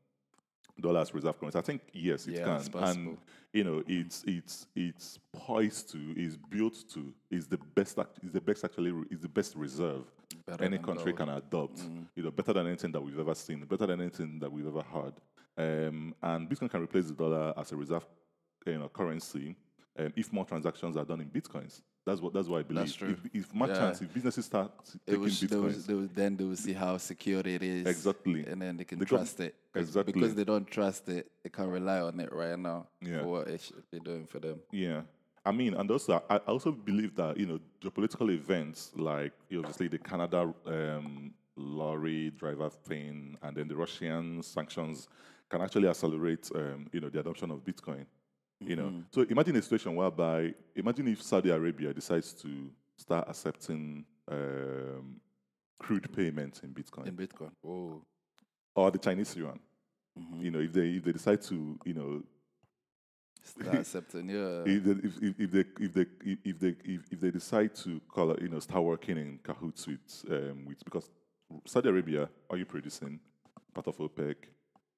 dollars 0.82 1.14
reserve 1.14 1.40
currency? 1.40 1.58
I 1.60 1.62
think 1.62 1.82
yes, 1.94 2.28
it 2.28 2.36
Yeah, 2.36 2.44
can, 2.46 2.56
it's 2.58 2.70
and 2.74 3.18
you 3.54 3.64
know, 3.64 3.84
it's 3.88 4.24
it's 4.28 4.68
it's 4.76 5.20
poised 5.32 5.92
to, 5.92 6.14
is 6.20 6.38
built 6.38 6.84
to, 6.94 7.14
is 7.32 7.48
the 7.48 7.58
best, 7.76 7.98
act- 8.00 8.20
is 8.24 8.32
the 8.32 8.42
best 8.42 8.64
actually, 8.66 8.92
is 9.10 9.20
the 9.22 9.30
best 9.30 9.56
reserve 9.56 10.04
Better 10.46 10.64
any 10.66 10.78
country 10.78 11.14
gold. 11.14 11.18
can 11.18 11.30
adopt. 11.30 11.82
You 12.16 12.24
know, 12.24 12.32
better 12.32 12.54
than 12.54 12.68
anything 12.68 12.92
that 12.92 13.02
we've 13.02 13.20
ever 13.20 13.36
seen, 13.36 13.64
better 13.66 13.86
than 13.88 14.02
anything 14.02 14.40
that 14.40 14.52
we've 14.52 14.68
ever 14.68 14.82
heard. 14.84 15.14
Um, 15.58 16.14
and 16.22 16.50
Bitcoin 16.50 16.70
can 16.70 16.82
replace 16.82 17.06
the 17.08 17.14
dollar 17.14 17.54
as 17.58 17.72
a 17.72 17.76
reserve, 17.78 18.06
you 18.66 18.78
know, 18.78 18.90
currency 18.90 19.56
um, 19.98 20.14
if 20.16 20.32
more 20.32 20.46
transactions 20.46 20.98
are 20.98 21.06
done 21.06 21.22
in 21.22 21.30
bitcoins. 21.30 21.82
That's 22.06 22.22
what 22.22 22.34
that's 22.34 22.48
what 22.48 22.60
I 22.60 22.64
believe. 22.64 22.86
That's 22.86 22.94
true. 22.96 23.18
If, 23.34 23.36
if 23.46 23.54
merchants, 23.56 24.02
if 24.02 24.14
businesses 24.14 24.46
start 24.46 24.72
taking 25.08 25.22
was, 25.22 25.40
they 25.40 25.48
bitcoins, 25.48 25.86
they 25.88 25.94
was, 25.96 26.10
then 26.10 26.38
they 26.38 26.44
will 26.44 26.56
see 26.56 26.74
how 26.74 26.98
secure 26.98 27.40
it 27.40 27.64
is. 27.64 27.88
Exactly. 27.88 28.46
And 28.46 28.62
then 28.62 28.78
they 28.78 28.84
can 28.84 29.00
They 29.00 29.06
trust 29.06 29.40
it. 29.40 29.56
exactly. 29.74 30.14
Because 30.14 30.36
they 30.36 30.44
don't 30.44 30.68
trust 30.68 31.10
it, 31.10 31.32
they 31.44 31.50
can't 31.50 31.70
rely 31.70 32.02
on 32.02 32.20
it 32.20 32.32
right 32.32 32.60
now 32.60 32.88
Yeah. 33.02 33.22
for 33.22 33.28
what 33.28 33.48
it 33.48 33.62
should 33.62 33.90
be 33.90 34.00
doing 34.00 34.28
for 34.28 34.40
them. 34.40 34.60
Yeah. 34.72 35.02
I 35.48 35.52
mean, 35.52 35.74
and 35.76 35.90
also, 35.90 36.24
I 36.30 36.36
I 36.36 36.38
also 36.38 36.72
believe 36.72 37.16
that, 37.16 37.38
you 37.38 37.46
know, 37.48 37.60
geopolitical 37.82 38.32
events 38.32 38.92
like 38.96 39.34
obviously 39.56 39.88
the 39.88 40.00
Canada 40.00 40.54
um, 40.68 41.34
lorry 41.56 42.32
driver 42.32 42.70
thing 42.70 43.38
and 43.42 43.56
then 43.58 43.68
the 43.68 43.76
Russian 43.76 44.44
sanctions 44.44 45.08
can 45.50 45.62
actually 45.62 45.88
accelerate, 45.88 46.50
um, 46.56 46.88
you 46.92 47.00
know, 47.00 47.10
the 47.10 47.20
adoption 47.20 47.50
of 47.52 47.64
Bitcoin. 47.64 48.06
You 48.60 48.76
know, 48.76 49.04
so 49.12 49.22
imagine 49.30 49.56
a 49.58 49.62
situation 49.62 49.96
whereby, 49.96 50.54
imagine 50.76 51.08
if 51.10 51.22
Saudi 51.22 51.50
Arabia 51.50 51.94
decides 51.94 52.34
to 52.34 52.70
start 52.98 53.28
accepting 53.28 54.06
um, 54.32 55.20
crude 55.80 56.08
payments 56.16 56.62
in 56.62 56.74
Bitcoin 56.74 57.08
In 57.08 57.16
Bitcoin. 57.16 57.52
Oh. 57.68 58.02
or 58.76 58.92
the 58.92 58.98
Chinese 58.98 59.36
yuan. 59.36 59.60
You 60.40 60.52
know, 60.52 60.60
if 60.60 60.72
they 60.72 60.88
if 60.92 61.04
they 61.04 61.12
decide 61.12 61.42
to, 61.44 61.78
you 61.86 61.94
know, 61.94 62.24
Start 63.44 63.76
accepting, 63.80 64.30
yeah. 64.30 64.64
if 64.66 64.84
they, 64.84 64.92
if, 64.92 65.22
if, 65.22 65.40
if 65.40 65.52
they 65.52 65.66
if 65.86 65.94
they 65.94 66.06
if- 66.24 66.40
if 66.46 66.60
they 66.60 66.76
if, 66.94 67.02
if 67.12 67.20
they 67.20 67.32
decide 67.32 67.76
to 67.76 68.00
call 68.08 68.36
you 68.42 68.48
know 68.50 68.60
start 68.60 68.84
working 68.84 69.18
in 69.18 69.38
cahoots 69.44 69.86
with 69.86 70.26
um 70.32 70.66
with 70.66 70.84
because 70.84 71.12
Saudi 71.66 71.90
Arabia 71.90 72.28
are 72.50 72.58
you 72.58 72.66
producing 72.66 73.20
part 73.74 73.86
of 73.88 73.98
OPEC 73.98 74.36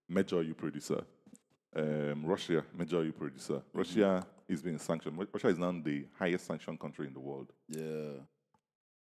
major 0.08 0.38
oil 0.38 0.54
producer 0.56 1.04
um 1.76 2.26
Russia 2.26 2.64
major 2.78 3.12
producer. 3.12 3.62
Russia 3.74 4.26
is 4.48 4.62
being 4.62 4.78
sanctioned. 4.78 5.18
Russia 5.34 5.48
is 5.50 5.58
now 5.58 5.72
the 5.72 6.06
highest 6.18 6.46
sanctioned 6.46 6.80
country 6.80 7.08
in 7.08 7.14
the 7.14 7.20
world. 7.20 7.52
Yeah. 7.68 8.22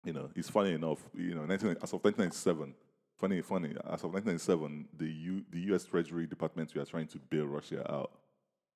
you 0.04 0.12
know 0.12 0.30
it's 0.34 0.50
funny 0.50 0.72
enough 0.72 0.98
you 1.14 1.34
know 1.34 1.44
19, 1.44 1.76
as 1.82 1.92
of 1.92 2.02
1997 2.04 2.74
funny 3.16 3.40
funny 3.40 3.68
as 3.68 4.02
of 4.04 4.12
1997 4.12 4.88
the 4.96 5.06
U, 5.06 5.44
the 5.50 5.60
US 5.74 5.84
Treasury 5.84 6.26
Department 6.26 6.74
we 6.74 6.80
are 6.80 6.84
trying 6.84 7.06
to 7.08 7.18
bail 7.18 7.46
Russia 7.46 7.80
out 7.92 8.10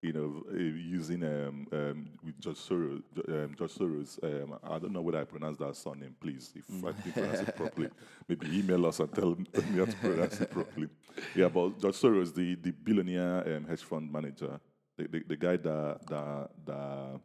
you 0.07 0.12
know, 0.12 0.45
uh, 0.53 0.57
using 0.57 1.25
um, 1.25 1.66
um, 1.73 2.09
with 2.25 2.40
George 2.40 2.59
Soros. 2.59 3.03
Um, 3.29 3.55
George 3.59 3.73
Soros. 3.73 4.23
Um, 4.23 4.59
I 4.62 4.79
don't 4.79 4.92
know 4.92 5.03
whether 5.03 5.19
I 5.19 5.25
pronounce 5.25 5.59
that 5.59 5.75
surname. 5.75 6.14
Please, 6.21 6.53
if 6.55 6.64
I 6.85 6.92
didn't 6.92 7.12
pronounce 7.12 7.40
it 7.40 7.57
properly, 7.57 7.88
maybe 8.29 8.59
email 8.59 8.87
us 8.87 9.01
and 9.01 9.12
tell, 9.12 9.37
tell 9.53 9.64
me 9.64 9.79
how 9.79 9.85
to 9.87 9.97
pronounce 9.97 10.40
it 10.40 10.51
properly. 10.51 10.88
Yeah, 11.35 11.49
but 11.49 11.81
George 11.81 11.97
Soros, 11.97 12.33
the 12.33 12.55
the 12.55 12.71
billionaire 12.71 13.57
um, 13.57 13.64
hedge 13.64 13.83
fund 13.83 14.12
manager, 14.12 14.61
the, 14.97 15.09
the, 15.09 15.25
the 15.27 15.37
guy 15.37 15.57
that 15.57 15.99
that 16.07 16.51
that 16.66 17.21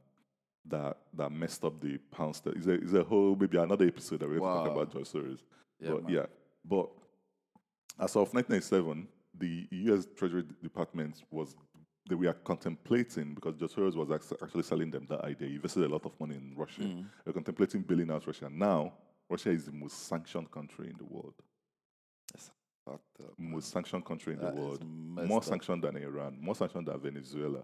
that 0.65 0.97
that 1.13 1.31
messed 1.31 1.63
up 1.63 1.79
the 1.79 1.99
pound 2.11 2.35
sterling. 2.35 2.59
Is 2.59 2.67
a 2.67 2.81
is 2.81 2.93
a 2.95 3.03
whole 3.03 3.35
maybe 3.35 3.57
another 3.59 3.85
episode 3.85 4.21
that 4.21 4.29
we're 4.29 4.39
going 4.39 4.63
to 4.63 4.69
talk 4.69 4.75
about 4.75 4.91
George 4.91 5.09
Soros. 5.09 5.39
Yeah, 5.79 5.89
but 5.91 6.03
man. 6.03 6.13
yeah, 6.13 6.25
but 6.65 6.89
as 7.99 8.15
of 8.15 8.33
1997, 8.33 9.07
the 9.37 9.67
U.S. 9.71 10.07
Treasury 10.15 10.43
Department 10.63 11.23
was 11.31 11.55
they 12.09 12.15
were 12.15 12.33
contemplating 12.33 13.33
because 13.35 13.55
Soros 13.55 13.95
was 13.95 14.11
actually 14.41 14.63
selling 14.63 14.91
them 14.91 15.05
that 15.09 15.21
idea. 15.23 15.47
He 15.47 15.55
invested 15.55 15.83
a 15.83 15.89
lot 15.89 16.05
of 16.05 16.19
money 16.19 16.35
in 16.35 16.53
Russia. 16.55 16.81
Mm. 16.81 17.05
They're 17.23 17.33
contemplating 17.33 17.81
bailing 17.81 18.11
out 18.11 18.25
Russia. 18.25 18.49
Now, 18.51 18.93
Russia 19.29 19.51
is 19.51 19.65
the 19.65 19.71
most 19.71 20.07
sanctioned 20.07 20.51
country 20.51 20.87
in 20.89 20.97
the 20.97 21.05
world. 21.05 21.33
Up. 22.91 23.01
Most 23.37 23.71
sanctioned 23.71 24.03
country 24.05 24.33
in 24.33 24.39
That 24.39 24.55
the 24.55 24.61
world. 24.61 24.83
More 24.83 25.37
up. 25.37 25.43
sanctioned 25.43 25.83
than 25.83 25.95
Iran. 25.97 26.37
More 26.41 26.55
sanctioned 26.55 26.87
than 26.87 26.99
Venezuela. 26.99 27.61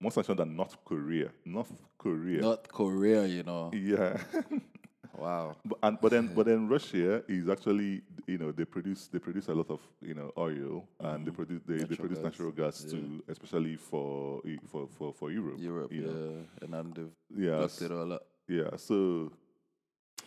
More 0.00 0.12
sanctioned 0.12 0.38
than 0.38 0.56
North 0.56 0.76
Korea. 0.84 1.30
North 1.44 1.72
Korea. 1.98 2.40
North 2.40 2.68
Korea, 2.68 3.26
you 3.26 3.42
know. 3.42 3.70
yeah. 3.74 4.16
Wow. 5.16 5.56
But, 5.64 5.78
and, 5.82 5.98
but 6.00 6.10
then, 6.10 6.32
but 6.34 6.46
then 6.50 6.68
Russia 6.68 7.22
is 7.28 7.48
actually, 7.48 8.02
you 8.26 8.38
know, 8.38 8.50
they 8.52 8.64
produce 8.64 9.08
they 9.08 9.18
produce 9.18 9.48
a 9.48 9.54
lot 9.54 9.70
of, 9.70 9.80
you 10.00 10.14
know, 10.14 10.32
oil 10.38 10.88
and 11.00 11.26
they 11.26 11.30
produce 11.30 11.60
they, 11.66 11.74
they 11.74 11.80
Natural 11.80 11.96
produce 11.98 12.18
gas, 12.18 12.24
natural 12.24 12.50
gas 12.52 12.84
too, 12.84 13.22
especially 13.28 13.76
for 13.76 14.40
for 14.66 14.88
for, 14.88 15.12
for 15.12 15.30
Europe. 15.30 15.56
Europe, 15.58 15.92
you 15.92 16.02
yeah. 16.02 16.06
know. 16.12 16.46
And 16.62 16.72
then 16.74 16.92
they've 16.94 17.44
Yeah, 17.44 17.58
blocked 17.58 17.82
it 17.82 17.92
all 17.92 18.12
up. 18.12 18.26
yeah. 18.48 18.76
So 18.76 19.32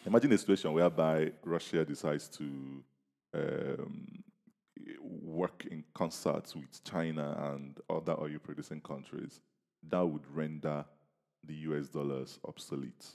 imagine 0.05 0.31
a 0.33 0.37
situation 0.37 0.73
whereby 0.73 1.31
Russia 1.43 1.83
decides 1.83 2.27
to 2.29 2.83
um, 3.33 4.23
work 5.01 5.65
in 5.71 5.83
concert 5.93 6.53
with 6.55 6.83
China 6.83 7.53
and 7.53 7.79
other 7.89 8.15
oil 8.19 8.37
producing 8.41 8.81
countries. 8.81 9.41
That 9.89 10.05
would 10.05 10.25
render 10.33 10.85
the 11.43 11.53
US 11.69 11.87
dollars 11.89 12.39
obsolete 12.47 13.05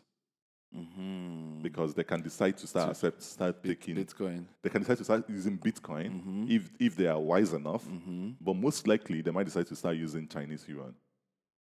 Mm-hmm. 0.77 1.63
because 1.63 1.95
they 1.95 2.05
can 2.05 2.23
decide 2.23 2.57
to 2.59 2.67
start 2.67 2.91
accept, 2.91 3.23
start 3.23 3.63
taking 3.63 3.97
Bitcoin. 3.97 4.45
they 4.63 4.71
can 4.71 4.83
decide 4.83 4.99
to 4.99 5.05
start 5.05 5.29
using 5.29 5.59
Bitcoin 5.59 6.11
Mm-hmm. 6.13 6.47
if 6.49 6.71
if 6.79 6.97
they 6.97 7.07
are 7.09 7.19
wise 7.19 7.53
enough. 7.53 7.85
But 8.41 8.55
most 8.55 8.87
likely, 8.87 9.21
they 9.23 9.31
might 9.33 9.45
decide 9.47 9.67
to 9.67 9.75
start 9.77 9.97
using 9.97 10.29
Chinese 10.29 10.65
yuan 10.69 10.95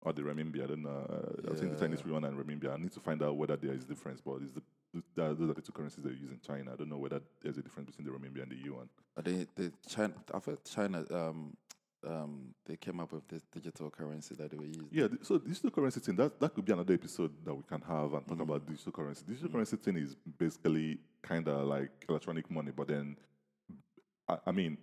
or 0.02 0.12
the 0.12 0.22
renminbi. 0.22 0.62
I 0.62 0.66
don't 0.66 0.82
know. 0.82 1.06
Uh, 1.46 1.52
I 1.52 1.54
think 1.56 1.72
the 1.74 1.78
Chinese 1.80 2.02
yuan 2.06 2.24
and 2.24 2.38
renminbi. 2.38 2.72
I 2.72 2.76
need 2.78 2.92
to 2.92 3.00
find 3.00 3.22
out 3.22 3.36
whether 3.36 3.56
there 3.56 3.74
is 3.74 3.84
difference. 3.84 4.20
But 4.24 4.36
it's 4.42 4.52
the 4.52 4.62
th- 4.92 5.04
those 5.14 5.50
are 5.50 5.52
the 5.54 5.60
two 5.60 5.72
currencies 5.72 6.02
they 6.02 6.10
use 6.10 6.30
in 6.30 6.40
China. 6.46 6.72
I 6.72 6.76
don't 6.76 6.88
know 6.88 6.98
whether 6.98 7.20
there's 7.42 7.58
a 7.58 7.62
difference 7.62 7.90
between 7.90 8.06
the 8.06 8.12
renminbi 8.18 8.42
and 8.42 8.50
the 8.50 8.56
yuan. 8.56 8.88
I 9.16 9.20
think 9.22 9.54
the 9.54 9.72
China, 9.88 10.14
I 10.32 10.38
China, 10.64 11.04
um, 11.10 11.56
um, 12.06 12.54
they 12.66 12.76
came 12.76 13.00
up 13.00 13.12
with 13.12 13.26
this 13.28 13.42
digital 13.52 13.90
currency 13.90 14.34
that 14.36 14.50
they 14.50 14.56
were 14.56 14.64
using. 14.64 14.88
Yeah, 14.90 15.08
th- 15.08 15.20
so 15.22 15.38
digital 15.38 15.70
currency 15.70 16.00
thing 16.00 16.16
that 16.16 16.38
that 16.40 16.54
could 16.54 16.64
be 16.64 16.72
another 16.72 16.94
episode 16.94 17.32
that 17.44 17.54
we 17.54 17.62
can 17.68 17.80
have 17.82 18.12
and 18.14 18.26
talk 18.26 18.38
mm-hmm. 18.38 18.40
about 18.42 18.66
digital 18.66 18.92
currency. 18.92 19.24
Digital 19.26 19.48
mm-hmm. 19.48 19.56
currency 19.56 19.76
thing 19.76 19.96
is 19.96 20.16
basically 20.38 20.98
kind 21.22 21.48
of 21.48 21.66
like 21.66 21.90
electronic 22.08 22.50
money, 22.50 22.72
but 22.74 22.88
then 22.88 23.16
I, 24.28 24.38
I 24.46 24.52
mean, 24.52 24.78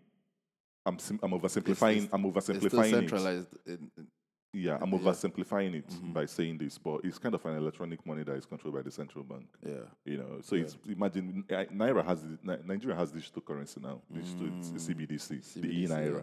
I'm 0.86 1.00
sim- 1.00 1.20
I'm 1.24 1.32
oversimplifying. 1.32 2.04
it's- 2.04 2.10
I'm 2.12 2.26
It's 2.26 2.46
still 2.46 2.56
oversimplifying 2.56 2.86
it. 2.86 2.90
centralized. 2.92 3.48
In, 3.66 3.92
in, 3.98 4.08
Yeah, 4.56 4.78
I'm 4.80 4.92
Yeah. 4.92 5.00
oversimplifying 5.00 5.74
it 5.76 5.88
mm-hmm. 5.90 6.14
by 6.14 6.26
saying 6.28 6.60
this, 6.60 6.78
but 6.78 7.04
it's 7.04 7.18
kind 7.18 7.34
of 7.34 7.44
an 7.46 7.58
electronic 7.58 8.06
money 8.06 8.24
that 8.24 8.36
is 8.36 8.46
controlled 8.46 8.76
by 8.76 8.84
the 8.84 8.92
central 8.92 9.24
bank. 9.24 9.48
yeah. 9.66 9.86
You 10.06 10.18
know, 10.18 10.42
so 10.42 10.56
it's 10.56 10.78
imagine 10.88 11.44
Naira 11.50 12.06
has 12.06 12.24
Nigeria 12.44 12.96
has 12.96 13.12
digital 13.12 13.42
currency 13.42 13.80
now. 13.82 14.02
Digital, 14.14 14.50
it's 14.60 14.70
a 14.70 14.94
CBDC, 14.94 15.54
the 15.56 15.68
mm. 15.68 15.74
e 15.74 15.88
Naira. 15.88 16.16
yeah. 16.18 16.22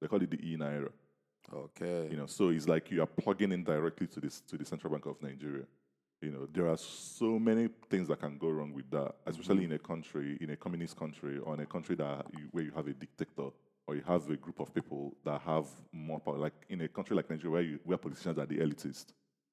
They 0.00 0.08
call 0.08 0.22
it 0.22 0.30
the 0.30 0.36
e 0.36 0.56
Naira. 0.56 0.90
Okay. 1.52 2.08
You 2.10 2.16
know, 2.16 2.26
so 2.26 2.50
it's 2.50 2.68
like 2.68 2.90
you 2.90 3.02
are 3.02 3.06
plugging 3.06 3.52
in 3.52 3.64
directly 3.64 4.06
to 4.08 4.20
this 4.20 4.40
to 4.42 4.56
the 4.58 4.64
central 4.64 4.92
bank 4.92 5.06
of 5.06 5.20
Nigeria. 5.22 5.64
You 6.20 6.32
know, 6.32 6.48
there 6.52 6.68
are 6.68 6.76
so 6.76 7.38
many 7.38 7.68
things 7.88 8.08
that 8.08 8.20
can 8.20 8.38
go 8.38 8.48
wrong 8.48 8.72
with 8.74 8.90
that, 8.90 9.14
especially 9.24 9.62
mm-hmm. 9.64 9.72
in 9.72 9.72
a 9.72 9.78
country, 9.78 10.38
in 10.40 10.50
a 10.50 10.56
communist 10.56 10.96
country, 10.96 11.38
or 11.38 11.54
in 11.54 11.60
a 11.60 11.66
country 11.66 11.94
that 11.96 12.26
you, 12.36 12.48
where 12.50 12.64
you 12.64 12.72
have 12.74 12.88
a 12.88 12.92
dictator, 12.92 13.50
or 13.86 13.94
you 13.94 14.02
have 14.06 14.28
a 14.28 14.36
group 14.36 14.58
of 14.58 14.74
people 14.74 15.16
that 15.24 15.40
have 15.42 15.66
more 15.92 16.18
power. 16.18 16.36
Like 16.36 16.54
in 16.68 16.80
a 16.80 16.88
country 16.88 17.14
like 17.14 17.30
Nigeria, 17.30 17.50
where, 17.52 17.62
you, 17.62 17.78
where 17.84 17.98
politicians 17.98 18.36
are 18.36 18.46
the 18.46 18.58
elitist, 18.58 19.06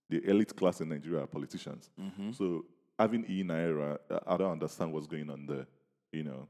the 0.10 0.28
elite 0.28 0.56
class 0.56 0.82
in 0.82 0.90
Nigeria 0.90 1.22
are 1.22 1.28
politicians. 1.28 1.92
Mm-hmm. 2.02 2.32
So 2.32 2.66
having 2.98 3.26
e 3.30 3.44
naira, 3.44 4.00
I- 4.10 4.34
I 4.34 4.38
don't 4.38 4.52
understand 4.52 4.92
what's 4.92 5.08
going 5.08 5.30
on 5.30 5.46
there. 5.46 5.68
You 6.12 6.24
know, 6.24 6.48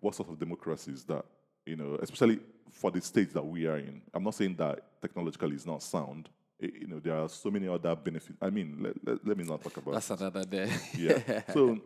what 0.00 0.14
sort 0.14 0.28
of 0.28 0.38
democracy 0.38 0.92
is 0.92 1.04
that? 1.04 1.24
You 1.66 1.76
know, 1.76 1.98
especially 2.00 2.40
for 2.70 2.90
the 2.90 3.00
stage 3.00 3.30
that 3.32 3.44
we 3.44 3.66
are 3.66 3.76
in. 3.78 4.00
I'm 4.14 4.22
not 4.24 4.34
saying 4.34 4.56
that 4.56 5.00
technologically 5.00 5.56
is 5.56 5.66
not 5.66 5.82
sound. 5.82 6.28
I- 6.62 6.70
you 6.80 6.86
know, 6.86 7.00
there 7.00 7.16
are 7.16 7.28
so 7.28 7.50
many 7.50 7.68
other 7.68 7.94
benefits. 7.96 8.38
I 8.40 8.50
mean, 8.50 8.78
let, 8.80 8.94
let, 9.06 9.26
let 9.26 9.36
me 9.36 9.44
not 9.44 9.62
talk 9.62 9.76
about 9.76 9.94
That's 9.94 10.10
another 10.10 10.44
day. 10.44 10.70
yeah. 10.96 11.42
So, 11.52 11.78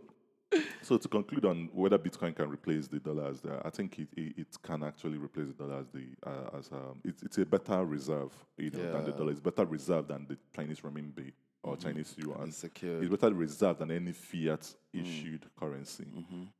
so 0.82 0.96
to 0.98 1.08
conclude 1.08 1.44
on 1.46 1.68
whether 1.72 1.98
Bitcoin 1.98 2.36
can 2.36 2.48
replace 2.48 2.86
the 2.86 3.00
dollars, 3.00 3.40
there, 3.40 3.60
I 3.66 3.70
think 3.70 3.98
it, 3.98 4.08
it, 4.16 4.34
it 4.38 4.46
can 4.62 4.84
actually 4.84 5.18
replace 5.18 5.48
the 5.48 5.54
dollar 5.54 5.80
as 5.80 5.86
the 5.88 6.06
uh, 6.24 6.56
as 6.58 6.70
um, 6.70 7.00
it's 7.04 7.22
it's 7.24 7.38
a 7.38 7.46
better 7.46 7.84
reserve, 7.84 8.32
you 8.56 8.70
know, 8.70 8.92
than 8.92 9.04
the 9.04 9.12
dollar. 9.12 9.32
It's 9.32 9.40
better 9.40 9.64
reserve 9.64 10.06
than 10.06 10.26
the 10.28 10.36
Chinese 10.54 10.80
renminbi 10.80 11.32
or 11.64 11.76
Chinese 11.76 12.14
yuan. 12.18 12.48
It's 12.48 12.58
secure. 12.58 13.02
It's 13.02 13.10
better 13.10 13.34
reserved 13.34 13.80
than 13.80 13.90
any 13.90 14.12
fiat 14.12 14.72
issued 14.92 15.46
currency. 15.58 16.06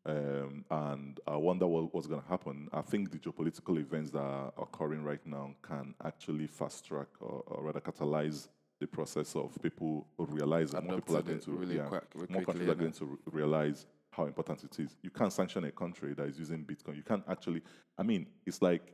Um, 0.07 0.65
and 0.71 1.21
I 1.27 1.37
wonder 1.37 1.67
what, 1.67 1.95
what's 1.95 2.07
going 2.07 2.23
to 2.23 2.29
happen. 2.29 2.69
I 2.73 2.83
think 2.83 3.11
the 3.13 3.19
geopolitical 3.19 3.79
events 3.79 4.11
that 4.11 4.19
are 4.21 4.53
occurring 4.59 5.05
right 5.05 5.25
now 5.27 5.55
can 5.63 5.95
actually 6.05 6.47
fast 6.47 6.87
track 6.87 7.09
or, 7.21 7.43
or 7.47 7.65
rather 7.65 7.81
catalyze 7.81 8.49
the 8.81 8.87
process 8.87 9.37
of 9.37 9.57
people 9.63 10.07
realizing 10.19 10.85
more 10.85 10.97
people 10.97 11.17
are 11.17 11.23
going 11.23 11.39
to 11.41 11.51
really 11.53 11.77
yeah, 11.77 11.85
quick- 11.85 12.31
more 12.31 12.43
countries 12.43 12.69
are 12.69 12.75
going 12.75 12.93
to 12.93 13.05
re- 13.05 13.17
realize 13.27 13.87
how 14.11 14.27
important 14.27 14.65
it 14.65 14.79
is. 14.81 14.97
You 15.03 15.11
can't 15.11 15.33
sanction 15.33 15.65
a 15.65 15.73
country 15.73 16.15
that 16.15 16.25
is 16.27 16.39
using 16.39 16.65
Bitcoin. 16.65 16.97
You 16.97 17.03
can't 17.03 17.25
actually. 17.29 17.63
I 17.99 18.03
mean, 18.03 18.27
it's 18.47 18.63
like 18.63 18.93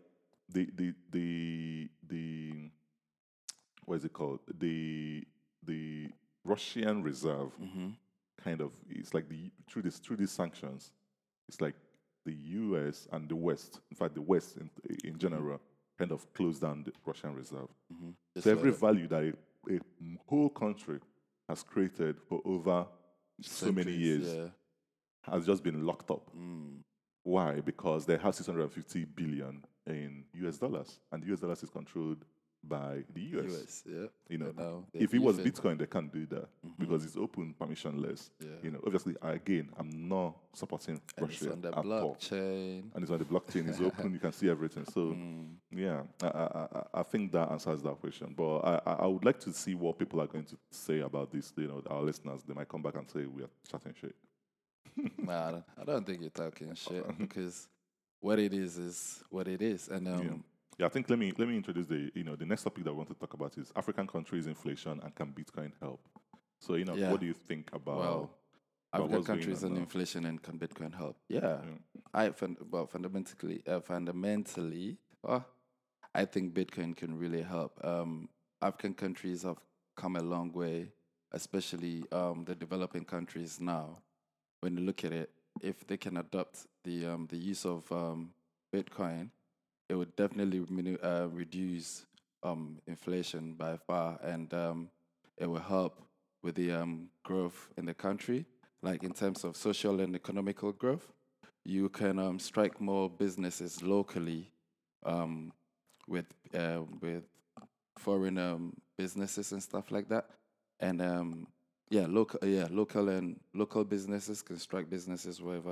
the 0.49 0.69
the 0.75 0.93
the 1.11 1.89
the 2.09 2.71
what 3.85 3.97
is 3.97 4.05
it 4.05 4.13
called? 4.13 4.41
The 4.59 5.27
the 5.65 6.09
Russian 6.45 7.03
reserve 7.03 7.53
Mm-hmm. 7.61 7.89
kind 8.43 8.61
of 8.61 8.73
it's 8.89 9.13
like 9.15 9.29
the 9.29 9.51
through 9.69 9.83
this 9.83 9.99
through 9.99 10.17
these 10.17 10.31
sanctions, 10.31 10.93
it's 11.49 11.61
like 11.61 11.75
the 12.27 12.33
U.S. 12.33 13.09
and 13.13 13.29
the 13.29 13.37
West, 13.37 13.81
in 13.91 13.97
fact, 13.97 14.15
the 14.15 14.23
West 14.23 14.57
in, 14.59 14.71
in 15.05 15.19
general, 15.19 15.59
kind 15.99 16.13
of 16.13 16.31
closed 16.35 16.61
down 16.63 16.85
the 16.85 16.93
Russian 17.05 17.35
reserve. 17.35 17.69
Mm-hmm. 17.93 18.11
So 18.41 18.51
every 18.51 18.73
value 18.73 19.07
that 19.09 19.35
a 19.71 19.79
whole 20.27 20.49
country 20.51 20.99
has 21.49 21.63
created 21.63 22.17
for 22.29 22.41
over 22.45 22.87
so 23.43 23.73
many 23.73 23.93
years 23.93 24.27
Yeah. 24.27 24.49
has 25.33 25.47
just 25.47 25.63
been 25.65 25.85
locked 25.87 26.11
up. 26.11 26.31
Mm. 26.37 26.81
Why? 27.23 27.61
Because 27.61 28.07
they 28.07 28.17
have 28.19 28.35
650 28.35 29.05
billion 29.07 29.65
in 29.87 30.25
US 30.43 30.59
dollars, 30.59 31.01
and 31.13 31.25
US 31.25 31.41
dollars 31.41 31.63
is 31.63 31.71
controlled 31.71 32.25
by 32.63 33.03
the 33.15 33.21
US. 33.39 33.53
US, 33.53 33.83
yeah. 33.87 34.07
You 34.29 34.39
know, 34.39 34.53
now 34.57 34.85
if 34.93 35.15
it 35.15 35.19
was. 35.19 35.39
Bitcoin, 35.39 35.79
they 35.79 35.87
can't 35.87 36.13
do 36.13 36.27
that 36.27 36.49
because 36.79 37.05
it's 37.05 37.17
open, 37.17 37.55
permissionless. 37.59 38.31
Yeah. 38.41 38.49
You 38.63 38.71
know, 38.73 38.81
obviously, 38.87 39.17
again, 39.23 39.71
I'm 39.79 40.09
not 40.09 40.37
supporting 40.53 41.01
and 41.17 41.31
it's 41.31 41.41
Russia 41.43 41.53
on 41.53 41.61
the 41.63 41.69
at 41.69 41.75
all. 41.79 41.85
blockchain. 42.21 42.85
And 42.95 43.03
it's 43.03 43.11
on 43.11 43.19
the 43.19 43.25
blockchain. 43.25 43.69
It's 43.69 43.81
open. 43.81 44.13
You 44.13 44.19
can 44.19 44.33
see 44.33 44.49
everything. 44.51 44.85
So, 44.85 45.01
Mm. 45.21 45.55
yeah, 45.73 46.03
I, 46.23 46.27
I, 46.27 46.69
I- 46.73 47.01
I 47.01 47.03
think 47.03 47.33
that 47.33 47.51
answers 47.51 47.83
that 47.83 47.99
question. 48.01 48.35
But 48.37 48.59
I, 48.59 48.81
I 48.87 48.93
I 48.93 49.07
would 49.07 49.25
like 49.25 49.41
to 49.41 49.53
see 49.53 49.75
what 49.75 49.99
people 49.99 50.21
are 50.21 50.27
going 50.27 50.45
to 50.45 50.57
say 50.71 51.01
about 51.01 51.31
this. 51.33 51.53
You 51.57 51.69
know, 51.69 51.83
our 51.89 52.03
listeners, 52.03 52.43
they 52.47 52.53
might 52.55 52.69
come 52.69 52.83
back 52.83 52.97
and 52.97 53.09
say 53.09 53.25
we 53.27 53.43
are 53.43 53.51
chatting 53.71 53.95
shit. 54.01 54.15
Nah, 55.19 55.49
I 55.49 55.51
don't- 55.53 55.65
I 55.81 55.85
don't 55.85 56.07
think 56.07 56.21
you're 56.21 56.31
talking 56.31 56.75
shit 56.75 57.07
because 57.19 57.69
what 58.21 58.39
it 58.39 58.53
is 58.53 58.77
is 58.77 59.23
what 59.31 59.49
it 59.49 59.63
is, 59.63 59.89
and 59.89 60.07
um, 60.09 60.45
Yeah. 60.81 60.85
Yeah, 60.85 60.87
I 60.87 60.91
think 60.91 61.11
let 61.11 61.19
me 61.19 61.33
let 61.37 61.49
me 61.49 61.57
introduce 61.57 61.87
the 61.87 62.11
you 62.15 62.25
know 62.25 62.37
the 62.37 62.47
next 62.47 62.63
topic 62.63 62.85
that 62.85 62.91
I 62.91 62.95
want 62.95 63.09
to 63.09 63.15
talk 63.15 63.35
about 63.35 63.59
is 63.59 63.73
African 63.77 64.07
countries 64.07 64.47
inflation 64.47 65.01
and 65.03 65.15
can 65.15 65.33
Bitcoin 65.33 65.73
help? 65.81 66.01
So 66.59 66.75
you 66.77 66.85
know, 66.85 66.95
Yeah. 66.95 67.11
what 67.11 67.21
do 67.21 67.27
you 67.27 67.35
think 67.35 67.71
about? 67.73 67.99
well, 67.99 68.31
about 68.93 69.05
African 69.05 69.25
countries 69.25 69.63
and 69.63 69.75
now? 69.75 69.81
inflation 69.81 70.25
and 70.27 70.43
can 70.43 70.59
Bitcoin 70.59 70.95
help? 70.95 71.17
Yeah, 71.29 71.61
I 72.15 72.31
fun- 72.31 72.57
well 72.71 72.87
fundamentally, 72.87 73.63
uh, 73.67 73.81
fundamentally, 73.81 74.97
uh, 75.25 75.41
I 76.15 76.25
think 76.25 76.55
Bitcoin 76.55 76.97
can 76.97 77.17
really 77.19 77.43
help. 77.43 77.79
Um, 77.85 78.29
African 78.63 78.95
countries 78.95 79.43
have 79.43 79.59
come 79.97 80.17
a 80.17 80.23
long 80.23 80.53
way, 80.53 80.93
especially 81.33 82.05
um, 82.11 82.45
the 82.45 82.55
developing 82.55 83.05
countries 83.05 83.61
now. 83.61 83.99
When 84.61 84.77
you 84.77 84.83
look 84.85 85.05
at 85.05 85.13
it, 85.13 85.31
if 85.63 85.87
they 85.87 85.97
can 85.99 86.17
adopt 86.17 86.67
the 86.85 87.07
um, 87.07 87.27
the 87.29 87.37
use 87.37 87.65
of 87.67 87.91
um, 87.93 88.33
Bitcoin, 88.73 89.31
it 89.91 89.97
would 89.97 90.15
definitely 90.15 90.65
uh, 91.03 91.27
reduce 91.27 92.07
um, 92.45 92.79
inflation 92.87 93.55
by 93.55 93.77
far, 93.77 94.21
and 94.23 94.55
um, 94.55 94.89
it 95.37 95.47
will 95.47 95.59
help 95.59 96.01
with 96.45 96.55
the 96.55 96.71
um, 96.71 97.09
growth 97.25 97.69
in 97.77 97.87
the 97.87 97.93
country, 97.93 98.47
like 98.83 99.03
in 99.03 99.13
terms 99.13 99.43
of 99.43 99.57
social 99.57 100.01
and 100.01 100.15
economical 100.15 100.71
growth. 100.71 101.13
You 101.65 101.89
can 101.89 102.21
um, 102.21 102.39
strike 102.39 102.81
more 102.81 103.11
businesses 103.11 103.83
locally 103.83 104.53
um, 105.05 105.53
with 106.07 106.27
uh, 106.55 106.83
with 107.01 107.25
foreign 107.99 108.39
um, 108.39 108.75
businesses 108.97 109.51
and 109.51 109.61
stuff 109.61 109.91
like 109.91 110.09
that, 110.09 110.27
and 110.79 111.47
yeah, 111.91 112.07
local 112.09 112.39
yeah 112.47 112.69
local 112.71 113.09
and 113.09 113.41
local 113.55 113.85
businesses 113.85 114.41
can 114.41 114.57
strike 114.57 114.89
businesses 114.89 115.43
with 115.43 115.67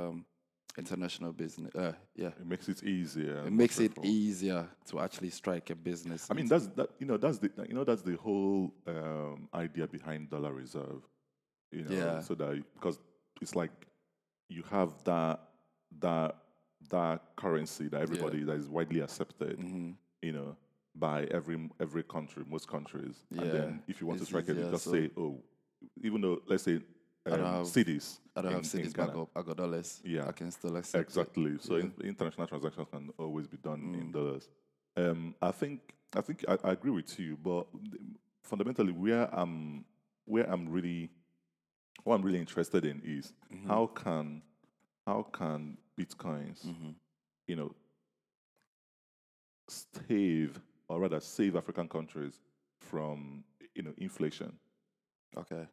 international 0.79 1.33
business. 1.33 1.75
Uh, 1.75 1.93
yeah, 2.15 2.29
It 2.29 2.47
makes 2.47 2.69
it 2.69 2.83
easier. 2.85 3.45
it 3.47 3.53
makes 3.53 3.79
it 3.81 3.93
easier 4.05 4.69
to 4.87 5.01
actually 5.01 5.31
strike 5.31 5.71
a 5.71 5.75
business. 5.75 6.27
I 6.31 6.35
mean, 6.35 6.47
that's 6.47 6.67
that. 6.69 6.91
You 7.01 7.07
know, 7.07 7.17
that's 7.17 7.39
the 7.39 7.51
you 7.69 7.75
know 7.75 7.85
that's 7.85 8.03
the 8.03 8.17
whole 8.17 8.73
um, 8.87 9.49
idea 9.55 9.87
behind 9.87 10.31
dollar 10.31 10.53
reserve. 10.53 11.03
You 11.73 11.83
know, 11.85 11.95
Yeah. 11.97 12.21
so 12.21 12.35
that 12.37 12.63
because 12.75 12.99
it's 13.43 13.55
like 13.55 13.73
you 14.49 14.63
have 14.71 14.91
that 15.05 15.41
that 16.01 16.37
that 16.91 17.23
currency 17.37 17.89
that 17.89 18.01
everybody 18.01 18.45
that 18.45 18.57
is 18.57 18.69
widely 18.69 19.01
accepted. 19.01 19.59
Mhm. 19.59 19.97
You 20.23 20.33
know, 20.33 20.57
by 20.95 21.25
every 21.39 21.69
every 21.81 22.03
country, 22.05 22.45
most 22.49 22.67
countries. 22.69 23.17
And 23.31 23.51
then 23.53 23.83
if 23.89 24.01
you 24.01 24.07
want 24.07 24.19
to 24.19 24.23
it's 24.23 24.31
strike 24.31 24.49
it, 24.49 24.57
you 24.57 24.71
just 24.71 24.85
so- 24.85 24.93
say, 24.93 25.11
oh, 25.17 25.43
even 26.03 26.21
though 26.21 26.41
let's 26.47 26.63
say 26.65 26.81
don't 27.25 27.41
um, 27.41 27.47
have- 27.55 27.67
cedis. 27.67 28.19
I 28.37 28.43
don't 28.43 28.53
in- 28.53 28.57
have 28.59 28.65
cedis, 28.67 28.95
but 28.97 29.11
I 29.11 29.13
got, 29.13 29.29
I 29.37 29.43
got 29.43 29.57
dollars. 29.57 30.01
Yeah. 30.05 30.27
I 30.29 30.33
can 30.33 30.51
still 30.51 30.77
accept 30.77 31.01
it. 31.03 31.07
Exactly. 31.09 31.59
So 31.61 31.77
Yeah. 31.77 31.83
in, 31.85 31.93
international 32.05 32.47
transactions 32.47 32.87
can 32.91 33.11
always 33.19 33.47
be 33.47 33.57
done 33.59 33.81
Mm. 33.81 34.01
in 34.01 34.13
dollars. 34.13 34.49
Um, 34.97 35.35
I 35.43 35.51
think 35.51 35.95
I 36.17 36.21
think 36.23 36.45
I, 36.49 36.57
I 36.65 36.73
agree 36.73 36.91
with 36.91 37.19
you, 37.21 37.37
but 37.37 37.67
fundamentally, 38.43 38.93
where 38.93 39.29
I'm 39.35 39.85
where 40.25 40.51
I'm 40.51 40.69
really 40.69 41.11
what 42.05 42.15
I'm 42.15 42.23
really 42.23 42.39
interested 42.41 42.85
in 42.85 43.03
is 43.05 43.33
Mm-hmm. 43.53 43.69
how 43.69 43.87
can 43.89 44.43
how 45.07 45.23
can 45.33 45.77
bitcoins, 45.99 46.65
Mhm. 46.67 46.95
you 47.47 47.57
know, 47.57 47.75
stave 49.69 50.61
or 50.89 51.01
rather 51.01 51.21
save 51.21 51.57
African 51.57 51.89
countries 51.89 52.41
from 52.81 53.45
you 53.75 53.83
know 53.83 53.93
inflation. 53.99 54.59
Okay. 55.37 55.67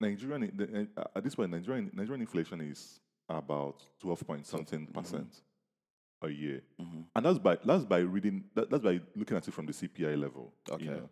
Nigerian 0.00 0.52
the, 0.56 0.88
uh, 0.96 1.04
at 1.16 1.24
this 1.24 1.34
point, 1.34 1.50
Nigerian 1.50 1.90
Nigerian 1.94 2.20
inflation 2.20 2.60
is 2.60 3.00
about 3.28 3.82
twelve 3.98 4.24
point 4.26 4.46
something 4.46 4.86
percent 4.88 5.42
a 6.22 6.28
year, 6.28 6.62
Mhm. 6.80 7.04
and 7.14 7.26
that's 7.26 7.38
by 7.38 7.56
that's 7.64 7.84
by 7.84 7.98
reading 7.98 8.44
that, 8.54 8.70
that's 8.70 8.82
by 8.82 9.00
looking 9.14 9.36
at 9.36 9.46
it 9.48 9.52
from 9.54 9.66
the 9.66 9.72
CPI 9.72 10.14
level. 10.18 10.52
you 10.68 10.74
Okay. 10.74 10.84
know. 10.86 11.08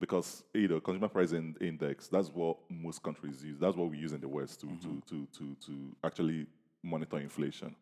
Because 0.00 0.42
you 0.52 0.68
know, 0.68 0.80
consumer 0.80 1.08
price 1.08 1.32
in, 1.32 1.54
index, 1.60 2.08
that's 2.08 2.28
what 2.28 2.58
most 2.70 3.02
countries 3.02 3.42
use. 3.44 3.58
That's 3.58 3.76
what 3.76 3.88
we 3.90 3.96
use 3.98 4.12
in 4.12 4.20
the 4.20 4.28
West 4.28 4.60
to 4.60 4.66
to, 4.78 5.00
to 5.08 5.26
to 5.26 5.54
to 5.66 5.96
actually 6.02 6.46
monitor 6.82 7.18
inflation. 7.18 7.74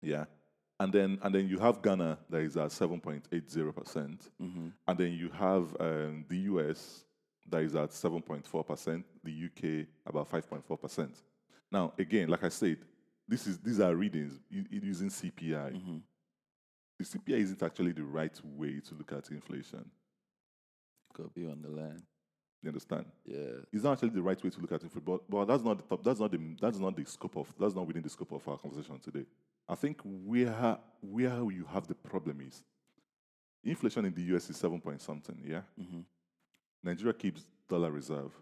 Yeah. 0.00 0.24
And 0.80 0.92
then 0.92 1.18
and 1.22 1.32
then 1.34 1.48
you 1.48 1.58
have 1.58 1.82
Ghana 1.82 2.18
that 2.30 2.38
is 2.40 2.56
at 2.56 2.72
seven 2.72 3.00
point 3.00 3.28
eight 3.30 3.48
zero 3.50 3.72
percent. 3.72 4.30
Mhm. 4.40 4.72
And 4.88 4.98
then 4.98 5.12
you 5.12 5.28
have 5.28 5.76
um, 5.80 6.24
the 6.28 6.38
US 6.52 7.04
that 7.48 7.62
is 7.62 7.74
at 7.74 7.90
7.4%, 7.90 9.04
the 9.24 9.32
UK 9.46 9.86
about 10.06 10.30
5.4%. 10.30 11.08
Now, 11.70 11.92
again, 11.98 12.28
like 12.28 12.44
I 12.44 12.48
said, 12.48 12.78
this 13.28 13.46
is 13.46 13.58
these 13.58 13.80
are 13.80 13.94
readings 13.94 14.38
using 14.50 15.08
CPI. 15.08 15.72
Mhm. 15.72 16.02
The 16.98 17.04
CPI 17.04 17.38
isn't 17.38 17.62
actually 17.62 17.92
the 17.92 18.04
right 18.04 18.38
way 18.44 18.80
to 18.80 18.94
look 18.94 19.12
at 19.12 19.30
inflation. 19.30 19.90
Could 21.14 21.32
be 21.34 21.46
on 21.46 21.60
the 21.62 21.68
line. 21.68 22.02
You 22.62 22.68
understand? 22.68 23.06
Yeah. 23.24 23.64
It's 23.72 23.82
not 23.84 23.92
actually 23.94 24.10
the 24.10 24.22
right 24.22 24.42
way 24.42 24.50
to 24.50 24.60
look 24.60 24.72
at 24.72 24.82
inflation, 24.82 25.04
but, 25.04 25.28
but 25.28 25.44
that's 25.46 25.62
not 25.64 25.78
the 25.78 25.82
top, 25.84 26.04
that's 26.04 26.20
not 26.20 26.30
the 26.30 26.56
that's 26.60 26.78
not 26.78 26.96
the 26.96 27.04
scope 27.04 27.36
of 27.36 27.52
that's 27.58 27.74
not 27.74 27.86
within 27.86 28.02
the 28.02 28.08
scope 28.08 28.32
of 28.32 28.46
our 28.46 28.56
conversation 28.58 28.98
today. 28.98 29.26
I 29.68 29.74
think 29.74 30.00
where 30.04 30.78
where 31.00 31.50
you 31.50 31.64
have 31.72 31.86
the 31.86 31.94
problem 31.94 32.40
is 32.40 32.62
inflation 33.64 34.04
in 34.04 34.14
the 34.14 34.22
US 34.34 34.48
is 34.50 34.56
seven 34.56 34.80
point 34.80 35.00
something, 35.00 35.40
yeah. 35.44 35.62
Mhm. 35.80 36.04
Nigeria 36.82 37.14
keeps 37.14 37.46
dollar 37.68 37.90
reserve. 37.90 38.32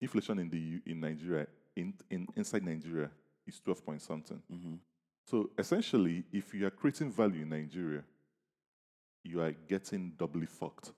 Inflation 0.00 0.38
in 0.38 0.48
the 0.50 0.80
in 0.90 1.00
Nigeria 1.00 1.46
in, 1.76 1.94
in 2.10 2.26
inside 2.36 2.62
Nigeria 2.64 3.10
is 3.46 3.60
twelve 3.60 3.84
point 3.84 4.00
something. 4.02 4.40
Mhm. 4.50 4.78
So 5.24 5.50
essentially, 5.58 6.24
if 6.32 6.54
you 6.54 6.66
are 6.66 6.70
creating 6.70 7.10
value 7.12 7.42
in 7.42 7.50
Nigeria, 7.50 8.02
you 9.24 9.40
are 9.42 9.52
getting 9.52 10.12
doubly 10.16 10.46
fucked. 10.46 10.92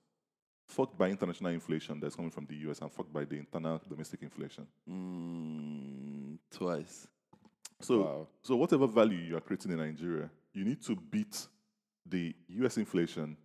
Fucked 0.67 0.97
by 0.97 1.09
international 1.09 1.51
inflation 1.51 1.99
that's 1.99 2.15
coming 2.15 2.31
from 2.31 2.45
the 2.45 2.55
US 2.69 2.79
and 2.81 2.89
fucked 2.91 3.11
by 3.11 3.25
the 3.25 3.35
internal 3.37 3.81
domestic 3.89 4.21
inflation. 4.21 4.65
Mm, 4.87 6.37
twice. 6.49 7.07
So 7.81 7.99
Wow. 8.03 8.27
so 8.41 8.55
whatever 8.55 8.87
value 8.87 9.17
you 9.17 9.35
are 9.35 9.41
creating 9.41 9.71
in 9.71 9.79
Nigeria, 9.79 10.29
you 10.53 10.63
need 10.63 10.81
to 10.83 10.95
beat 10.95 11.47
the 12.05 12.33
US 12.49 12.77
inflation 12.77 13.35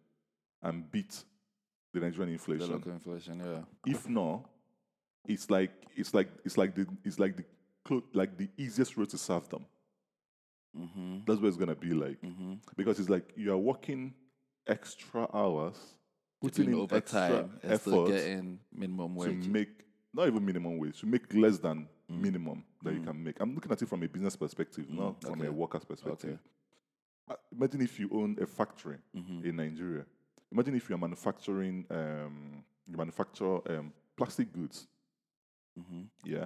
and 0.62 0.88
beat 0.90 1.24
the 2.00 2.06
Nigerian 2.06 2.28
The 2.28 2.32
inflation. 2.34 2.70
local 2.72 2.92
inflation. 2.92 3.40
Yeah. 3.40 3.62
if 3.86 4.08
not, 4.08 4.44
it's 5.26 5.50
like 5.50 5.70
it's 5.96 6.12
like 6.14 6.28
it's 6.44 6.56
like 6.58 6.74
the 6.74 6.86
it's 7.04 7.18
like 7.18 7.36
the 7.36 7.44
clo- 7.84 8.04
like 8.12 8.36
the 8.36 8.48
easiest 8.56 8.96
road 8.96 9.08
to 9.10 9.18
serve 9.18 9.48
them. 9.48 9.64
Mhm. 10.76 11.24
That's 11.26 11.40
what 11.40 11.48
it's 11.48 11.56
gonna 11.56 11.74
be 11.74 11.90
like 11.90 12.20
Mhm. 12.20 12.60
because 12.76 13.00
it's 13.00 13.08
like 13.08 13.32
you 13.36 13.50
are 13.52 13.56
working 13.58 14.14
extra 14.66 15.26
hours 15.32 15.94
putting 16.40 16.68
in 16.68 16.74
overtime 16.74 17.58
effort 17.62 18.08
getting 18.08 18.60
minimum 18.72 19.16
to 19.18 19.48
make 19.48 19.70
not 20.12 20.26
even 20.28 20.44
minimum 20.44 20.78
wage 20.78 21.00
to 21.00 21.06
make 21.06 21.32
less 21.34 21.58
than 21.58 21.88
Mm. 22.10 22.20
minimum 22.20 22.64
that 22.82 22.94
you 22.94 23.02
can 23.02 23.22
make. 23.24 23.40
I'm 23.40 23.52
looking 23.54 23.72
at 23.72 23.82
it 23.82 23.86
from 23.86 24.02
a 24.02 24.08
business 24.08 24.36
perspective, 24.36 24.88
not 24.90 25.20
from 25.22 25.40
okay. 25.40 25.48
a 25.48 25.52
worker's 25.52 25.84
perspective. 25.84 26.38
Uh, 27.28 27.34
Imagine 27.50 27.80
if 27.82 27.98
you 27.98 28.08
own 28.12 28.36
a 28.40 28.46
factory 28.46 28.98
Mm-hmm. 29.14 29.44
in 29.44 29.56
Nigeria. 29.56 30.06
Imagine 30.52 30.74
if 30.76 30.88
you're 30.88 30.98
manufacturing, 30.98 31.84
um, 31.90 32.64
you 32.86 32.96
manufacture 32.96 33.56
um, 33.78 33.92
plastic 34.16 34.52
goods. 34.52 34.86
Mm-hmm. 35.78 36.02
Yeah. 36.24 36.44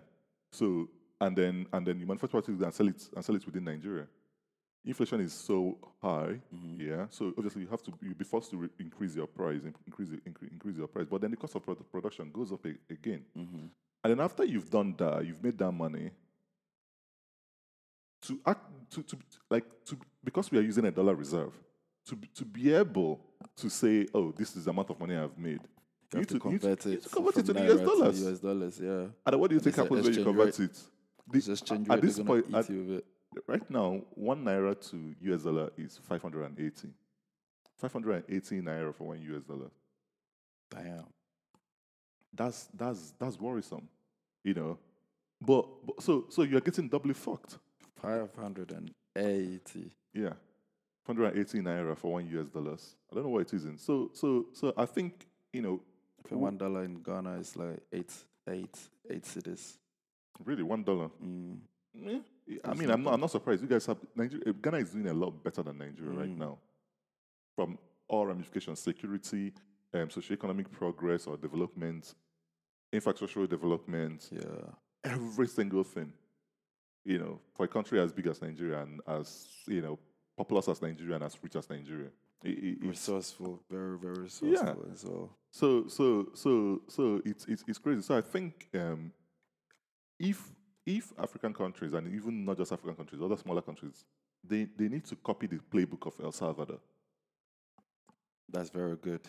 So 0.53 0.89
and 1.21 1.37
then 1.37 1.67
and 1.73 1.87
then 1.87 2.01
you 2.01 2.07
manufacture 2.07 2.33
plastic 2.41 2.55
goods 2.55 2.65
and 2.65 2.75
sell 2.75 2.89
it 2.89 3.09
and 3.15 3.25
sell 3.25 3.37
it 3.37 3.45
within 3.47 3.65
Nigeria. 3.65 4.07
Inflation 4.83 5.21
is 5.21 5.35
so 5.35 5.77
high, 6.01 6.41
Mm-hmm. 6.55 6.81
yeah. 6.81 7.07
So 7.11 7.35
obviously 7.37 7.63
you 7.63 7.69
have 7.69 7.83
to 7.83 7.93
you 8.01 8.15
be 8.15 8.25
forced 8.25 8.51
to 8.53 8.57
re- 8.57 8.69
increase 8.79 9.15
your 9.15 9.27
price, 9.27 9.61
increase 9.87 10.09
incre- 10.09 10.51
increase 10.51 10.77
your 10.79 10.89
price. 10.89 11.07
But 11.11 11.21
then 11.21 11.31
the 11.33 11.37
cost 11.37 11.55
of 11.55 11.65
produ- 11.67 11.85
production 11.93 12.31
goes 12.33 12.51
up 12.51 12.65
a- 12.65 12.93
again. 12.93 13.23
Mm-hmm. 13.37 13.67
And 14.03 14.11
then 14.11 14.21
after 14.21 14.43
you've 14.45 14.71
done 14.71 14.95
that, 14.97 15.27
you've 15.27 15.43
made 15.45 15.59
that 15.59 15.71
money. 15.73 16.11
To 18.23 18.39
act 18.47 18.61
to, 18.93 19.03
to 19.03 19.17
like 19.51 19.65
to 19.87 19.99
because 20.25 20.51
we 20.51 20.59
are 20.59 20.63
using 20.63 20.85
a 20.87 20.91
dollar 20.91 21.15
reserve, 21.15 21.53
to 22.07 22.17
be- 22.17 22.29
to 22.35 22.45
be 22.45 22.73
able 22.73 23.21
to 23.57 23.69
say, 23.69 24.07
oh, 24.15 24.33
this 24.33 24.57
is 24.57 24.65
the 24.65 24.71
amount 24.71 24.91
of 24.91 24.99
money 25.01 25.17
I've 25.17 25.37
made. 25.39 25.61
You 26.13 26.19
have 26.19 26.27
to 26.29 26.35
need 26.35 26.41
convert 26.43 26.85
you 26.87 26.93
it, 26.93 26.95
need 26.97 27.03
to 27.03 27.09
convert 27.09 27.37
it 27.39 27.47
to 27.47 27.53
the 27.53 27.73
US 27.75 27.81
dollars. 27.81 28.23
US 28.27 28.39
dollars, 28.41 28.81
yeah. 28.83 29.07
And 29.27 29.41
what 29.41 29.49
do 29.49 29.55
you 29.55 29.61
think 29.61 29.77
happens 29.77 30.05
when 30.07 30.15
you 30.19 30.25
convert 30.25 30.59
rate. 30.59 30.69
it? 30.71 30.81
The- 31.31 31.39
It's 31.39 31.49
exchange 31.49 31.89
at 31.89 31.95
rate. 31.95 32.03
this 32.03 32.19
point, 32.19 32.53
at- 32.55 32.69
you 32.69 32.79
with 32.85 32.99
it. 32.99 33.05
right 33.47 33.71
now, 33.71 34.03
one 34.15 34.45
naira 34.45 34.75
to 34.91 35.15
US 35.33 35.43
dollar 35.45 35.71
is 35.77 35.99
580. 35.99 36.89
580 37.79 38.61
naira 38.61 38.95
for 38.95 39.05
one 39.09 39.21
US 39.23 39.45
dollar. 39.45 39.71
Damn. 40.71 41.07
That's 42.35 42.69
that's 42.75 43.13
that's 43.19 43.39
worrisome, 43.41 43.89
you 44.45 44.55
know. 44.55 44.79
But, 45.41 45.67
but 45.87 46.03
so 46.03 46.27
so 46.29 46.43
you're 46.43 46.61
getting 46.61 46.89
doubly 46.89 47.15
fucked. 47.15 47.59
Five 48.01 48.35
hundred 48.35 48.71
and 48.73 48.91
eighty. 49.17 49.91
Yeah. 50.15 50.35
180 51.07 51.59
naira 51.61 51.97
for 51.97 52.13
one 52.13 52.27
US 52.39 52.49
dollars. 52.49 52.97
I 53.11 53.15
don't 53.15 53.25
know 53.25 53.31
what 53.31 53.43
it 53.43 53.53
is 53.55 53.65
in. 53.65 53.79
So 53.79 54.11
so 54.13 54.47
so 54.53 54.73
I 54.77 54.87
think, 54.87 55.27
you 55.53 55.63
know, 55.63 55.81
For 56.27 56.37
one 56.37 56.57
dollar 56.59 56.85
in 56.85 57.03
Ghana 57.03 57.39
is 57.41 57.57
like 57.57 57.81
eight, 57.93 58.13
eight, 58.49 58.77
eight 59.11 59.25
cedis. 59.25 59.79
really 60.45 60.63
one 60.63 60.83
dollar. 60.85 61.09
Mm. 61.25 61.59
Eh, 62.07 62.19
I 62.65 62.75
mean, 62.75 62.91
I'm 62.91 63.03
not, 63.03 63.15
I'm 63.15 63.21
not 63.21 63.31
surprised. 63.31 63.63
You 63.63 63.69
guys 63.69 63.87
have 63.87 63.99
Nigeria, 64.15 64.45
eh, 64.49 64.53
Ghana 64.63 64.77
is 64.79 64.91
doing 64.91 65.09
a 65.09 65.15
lot 65.15 65.43
better 65.43 65.63
than 65.63 65.79
Nigeria 65.79 66.13
right 66.13 66.29
Mm. 66.29 66.39
now, 66.39 66.59
from 67.57 67.79
all 68.09 68.27
ramifications: 68.27 68.79
security, 68.81 69.53
um, 69.95 70.09
socioeconomic 70.09 70.71
progress 70.71 71.27
or 71.27 71.37
development, 71.37 72.15
infrastructural 72.93 73.49
development, 73.49 74.29
Yeah. 74.33 74.71
every 75.05 75.47
single 75.49 75.83
thing. 75.85 76.13
You 77.05 77.19
know, 77.19 77.41
for 77.55 77.65
a 77.65 77.69
country 77.69 77.99
as 77.99 78.13
big 78.13 78.27
as 78.27 78.41
Nigeria 78.43 78.83
and 78.83 79.01
as 79.07 79.49
you 79.67 79.81
know, 79.81 79.99
populous 80.37 80.69
as 80.69 80.83
Nigeria 80.83 81.15
and 81.17 81.25
as 81.25 81.37
rich 81.43 81.57
as 81.57 81.69
Nigeria, 81.69 82.09
it, 82.45 82.49
it, 82.51 82.79
it's 82.79 82.87
Resourceful, 82.87 83.61
very, 83.71 83.99
very 83.99 84.23
resourceful 84.23 84.87
as 84.93 85.05
well. 85.05 85.31
So 85.51 85.89
so 85.89 86.29
so 86.35 86.83
so 86.89 87.23
it's 87.25 87.45
it's, 87.47 87.65
it's 87.67 87.79
crazy. 87.79 88.03
So 88.03 88.17
I 88.17 88.21
think 88.21 88.69
um, 88.75 89.13
if 90.19 90.51
if 90.87 91.13
African 91.19 91.53
countries 91.53 91.93
and 91.93 92.13
even 92.15 92.45
not 92.45 92.57
just 92.57 92.73
African 92.73 92.97
countries, 92.97 93.21
other 93.23 93.37
smaller 93.37 93.63
countries, 93.63 94.05
they, 94.43 94.67
they 94.77 94.89
need 94.89 95.05
to 95.05 95.17
copy 95.17 95.47
the 95.47 95.59
playbook 95.73 96.07
of 96.07 96.15
El 96.23 96.33
Salvador. 96.33 96.79
That's 98.49 98.71
very 98.71 98.97
good. 98.97 99.21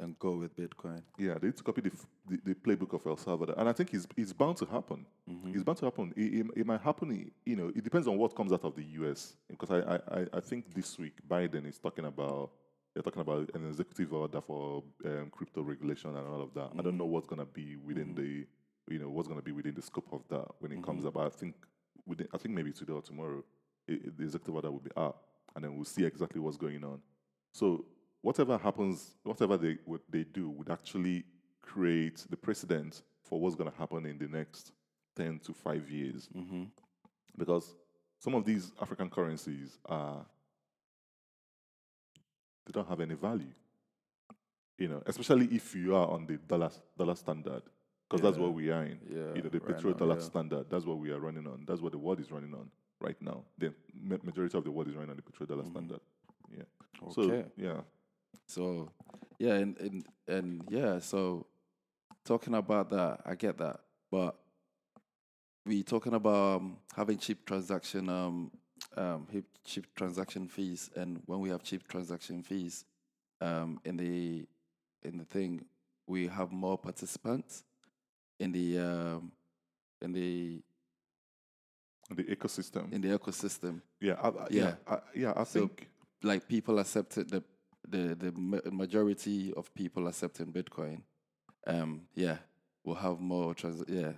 And 0.00 0.18
go 0.18 0.32
with 0.36 0.56
Bitcoin. 0.56 1.02
Yeah, 1.18 1.34
they 1.38 1.48
need 1.48 1.56
to 1.58 1.62
copy 1.62 1.82
the, 1.82 1.90
f- 1.92 2.06
the, 2.26 2.38
the 2.42 2.54
playbook 2.54 2.94
of 2.94 3.06
El 3.06 3.18
Salvador, 3.18 3.54
and 3.58 3.68
I 3.68 3.72
think 3.72 3.92
it's 3.92 4.06
it's 4.16 4.32
bound 4.32 4.56
to 4.56 4.64
happen. 4.64 5.04
Mm-hmm. 5.30 5.54
It's 5.54 5.62
bound 5.62 5.76
to 5.78 5.84
happen. 5.84 6.14
It, 6.16 6.40
it, 6.40 6.46
it 6.60 6.66
might 6.66 6.80
happen. 6.80 7.30
You 7.44 7.56
know, 7.56 7.68
it 7.68 7.84
depends 7.84 8.08
on 8.08 8.16
what 8.16 8.34
comes 8.34 8.50
out 8.50 8.64
of 8.64 8.74
the 8.74 8.84
U.S. 9.00 9.34
Because 9.48 9.70
I 9.70 9.80
I, 10.18 10.26
I, 10.38 10.40
think 10.40 10.72
this 10.74 10.98
week 10.98 11.12
Biden 11.28 11.68
is 11.68 11.78
talking 11.78 12.06
about 12.06 12.50
they're 12.94 13.02
talking 13.02 13.20
about 13.20 13.50
an 13.54 13.68
executive 13.68 14.12
order 14.14 14.40
for 14.40 14.82
um, 15.04 15.28
crypto 15.30 15.62
regulation 15.62 16.16
and 16.16 16.26
all 16.26 16.40
of 16.42 16.54
that. 16.54 16.70
I 16.78 16.82
don't 16.82 16.96
know 16.96 17.04
what's 17.04 17.26
gonna 17.26 17.44
be 17.44 17.76
within 17.76 18.14
the 18.14 18.46
you 18.92 18.98
know 19.00 19.10
what's 19.10 19.28
gonna 19.28 19.42
be 19.42 19.52
within 19.52 19.74
the 19.74 19.82
scope 19.82 20.08
of 20.12 20.22
that 20.30 20.46
when 20.60 20.72
it 20.72 20.82
comes 20.82 21.04
about. 21.04 21.26
I 21.26 21.28
think 21.36 21.54
within, 22.06 22.26
I 22.32 22.38
think 22.38 22.54
maybe 22.54 22.72
today 22.72 22.94
or 22.94 23.02
tomorrow 23.02 23.44
i 23.88 23.92
i- 23.92 23.98
the 24.16 24.24
executive 24.24 24.54
order 24.54 24.70
will 24.70 24.80
be 24.80 24.90
out, 24.96 25.18
and 25.54 25.62
then 25.64 25.76
we'll 25.76 25.84
see 25.84 26.04
exactly 26.04 26.40
what's 26.40 26.56
going 26.56 26.82
on. 26.84 27.00
So 27.52 27.84
whatever 28.22 28.58
happens, 28.58 29.16
whatever 29.24 29.56
they 29.56 29.78
what 29.84 30.00
they 30.08 30.24
do 30.24 30.50
would 30.50 30.70
actually 30.70 31.24
create 31.62 32.24
the 32.30 32.36
precedent 32.36 33.02
for 33.22 33.40
what's 33.40 33.54
going 33.56 33.70
to 33.70 33.76
happen 33.76 34.06
in 34.06 34.18
the 34.18 34.28
next 34.28 34.72
ten 35.16 35.38
to 35.40 35.52
five 35.52 35.88
years, 35.90 36.28
Mm-hmm. 36.36 36.64
because 37.38 37.74
some 38.18 38.34
of 38.34 38.44
these 38.44 38.72
African 38.80 39.08
currencies 39.08 39.78
are 39.86 40.24
they 42.66 42.72
don't 42.72 42.88
have 42.88 43.00
any 43.00 43.14
value. 43.14 43.52
You 44.78 44.88
know, 44.88 45.02
especially 45.06 45.46
if 45.46 45.74
you 45.74 45.94
are 45.94 46.08
on 46.08 46.26
the 46.26 46.36
dollar 46.38 46.70
dollar 46.96 47.14
standard, 47.14 47.62
because 48.08 48.22
that's 48.22 48.38
what 48.38 48.54
we 48.54 48.70
are 48.70 48.84
in. 48.84 48.98
Yeah. 49.08 49.34
you 49.34 49.42
know, 49.42 49.48
the 49.50 49.58
right 49.60 49.74
petrol 49.76 49.92
now, 49.92 49.98
dollar 49.98 50.14
yeah. 50.14 50.20
standard. 50.24 50.66
That's 50.70 50.86
what 50.86 50.98
we 50.98 51.10
are 51.10 51.18
running 51.18 51.46
on. 51.46 51.64
That's 51.66 51.80
what 51.82 51.92
the 51.92 51.98
world 51.98 52.20
is 52.20 52.30
running 52.30 52.54
on 52.54 52.70
right 53.00 53.16
now. 53.20 53.42
The 53.58 53.72
majority 54.22 54.56
of 54.56 54.64
the 54.64 54.70
world 54.70 54.88
is 54.88 54.94
running 54.94 55.10
on 55.10 55.16
the 55.16 55.22
petrodollar 55.22 55.66
standard. 55.70 56.00
Yeah. 56.50 56.62
Okay. 57.02 57.12
So 57.14 57.22
Mm-hmm. 57.22 57.64
Yeah. 57.64 57.80
So, 58.46 58.90
yeah, 59.38 59.54
and, 59.54 59.76
and 59.78 60.04
and 60.26 60.64
yeah, 60.68 60.98
so 60.98 61.46
talking 62.24 62.54
about 62.54 62.90
that, 62.90 63.20
I 63.24 63.34
get 63.34 63.58
that, 63.58 63.80
but 64.10 64.36
we 65.66 65.82
talking 65.82 66.14
about 66.14 66.56
um, 66.56 66.76
having 66.96 67.18
cheap 67.18 67.44
transaction, 67.46 68.08
um, 68.08 68.50
um, 68.96 69.26
cheap 69.64 69.86
transaction 69.94 70.48
fees, 70.48 70.90
and 70.96 71.22
when 71.26 71.40
we 71.40 71.50
have 71.50 71.62
cheap 71.62 71.86
transaction 71.88 72.42
fees, 72.42 72.84
um, 73.40 73.80
in 73.84 73.96
the 73.96 74.46
in 75.02 75.18
the 75.18 75.24
thing, 75.24 75.64
we 76.06 76.26
have 76.28 76.50
more 76.52 76.76
participants 76.76 77.64
in 78.38 78.52
the 78.52 78.78
um, 78.78 79.32
in 80.02 80.12
the 80.12 80.60
The 82.10 82.24
ecosystem. 82.24 82.92
in 82.92 83.00
the 83.00 83.16
ecosystem. 83.18 83.80
yeah. 84.00 84.14
I, 84.20 84.28
I- 84.28 84.46
yeah. 84.50 84.62
Yeah. 84.62 84.74
I, 84.88 84.98
yeah. 85.14 85.32
I 85.36 85.44
So- 85.44 85.60
think. 85.68 85.88
like 86.22 86.46
people 86.48 86.78
accepted 86.78 87.30
the 87.30 87.42
the 87.90 88.14
the 88.14 88.70
majority 88.70 89.52
of 89.56 89.72
people 89.74 90.06
accepting 90.06 90.52
Bitcoin. 90.52 91.02
Um, 91.66 92.02
yeah, 92.14 92.38
we'll 92.84 92.96
have 92.96 93.20
more 93.20 93.54
trans. 93.54 93.82
Yeah, 93.88 94.12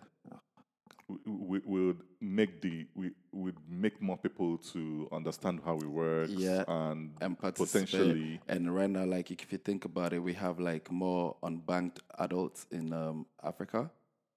we, 1.09 1.19
we 1.27 1.59
we 1.65 1.87
would 1.87 2.01
make 2.21 2.61
the 2.61 2.87
we 2.95 3.11
would 3.33 3.57
make 3.69 4.01
more 4.01 4.17
people 4.17 4.59
to 4.59 5.09
understand 5.13 5.61
how 5.65 5.77
it 5.77 5.87
works 5.87 6.31
Yeah, 6.33 6.65
and, 6.69 7.13
and 7.21 7.39
potentially 7.39 8.41
And 8.49 8.75
right 8.75 8.91
now, 8.91 9.05
like 9.05 9.31
if 9.31 9.53
you 9.53 9.59
think 9.59 9.85
about 9.85 10.13
it, 10.13 10.21
we 10.21 10.35
have 10.35 10.59
like 10.61 10.91
more 10.91 11.37
unbanked 11.43 11.99
adults 12.19 12.67
in 12.71 12.93
um, 12.93 13.27
Africa. 13.43 13.91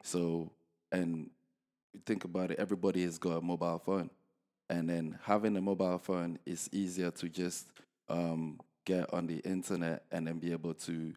So 0.03 0.51
and 0.91 1.29
you 1.93 2.01
think 2.05 2.23
about 2.23 2.51
it, 2.51 2.59
everybody 2.59 3.03
has 3.03 3.17
got 3.17 3.37
a 3.37 3.41
mobile 3.41 3.79
phone, 3.79 4.09
and 4.69 4.89
then 4.89 5.19
having 5.23 5.55
a 5.57 5.61
mobile 5.61 5.99
phone 5.99 6.39
is 6.45 6.69
easier 6.71 7.11
to 7.11 7.29
just 7.29 7.67
um, 8.09 8.59
get 8.85 9.11
on 9.13 9.27
the 9.27 9.39
internet 9.39 10.03
and 10.11 10.27
then 10.27 10.39
be 10.39 10.51
able 10.51 10.73
to 10.73 11.13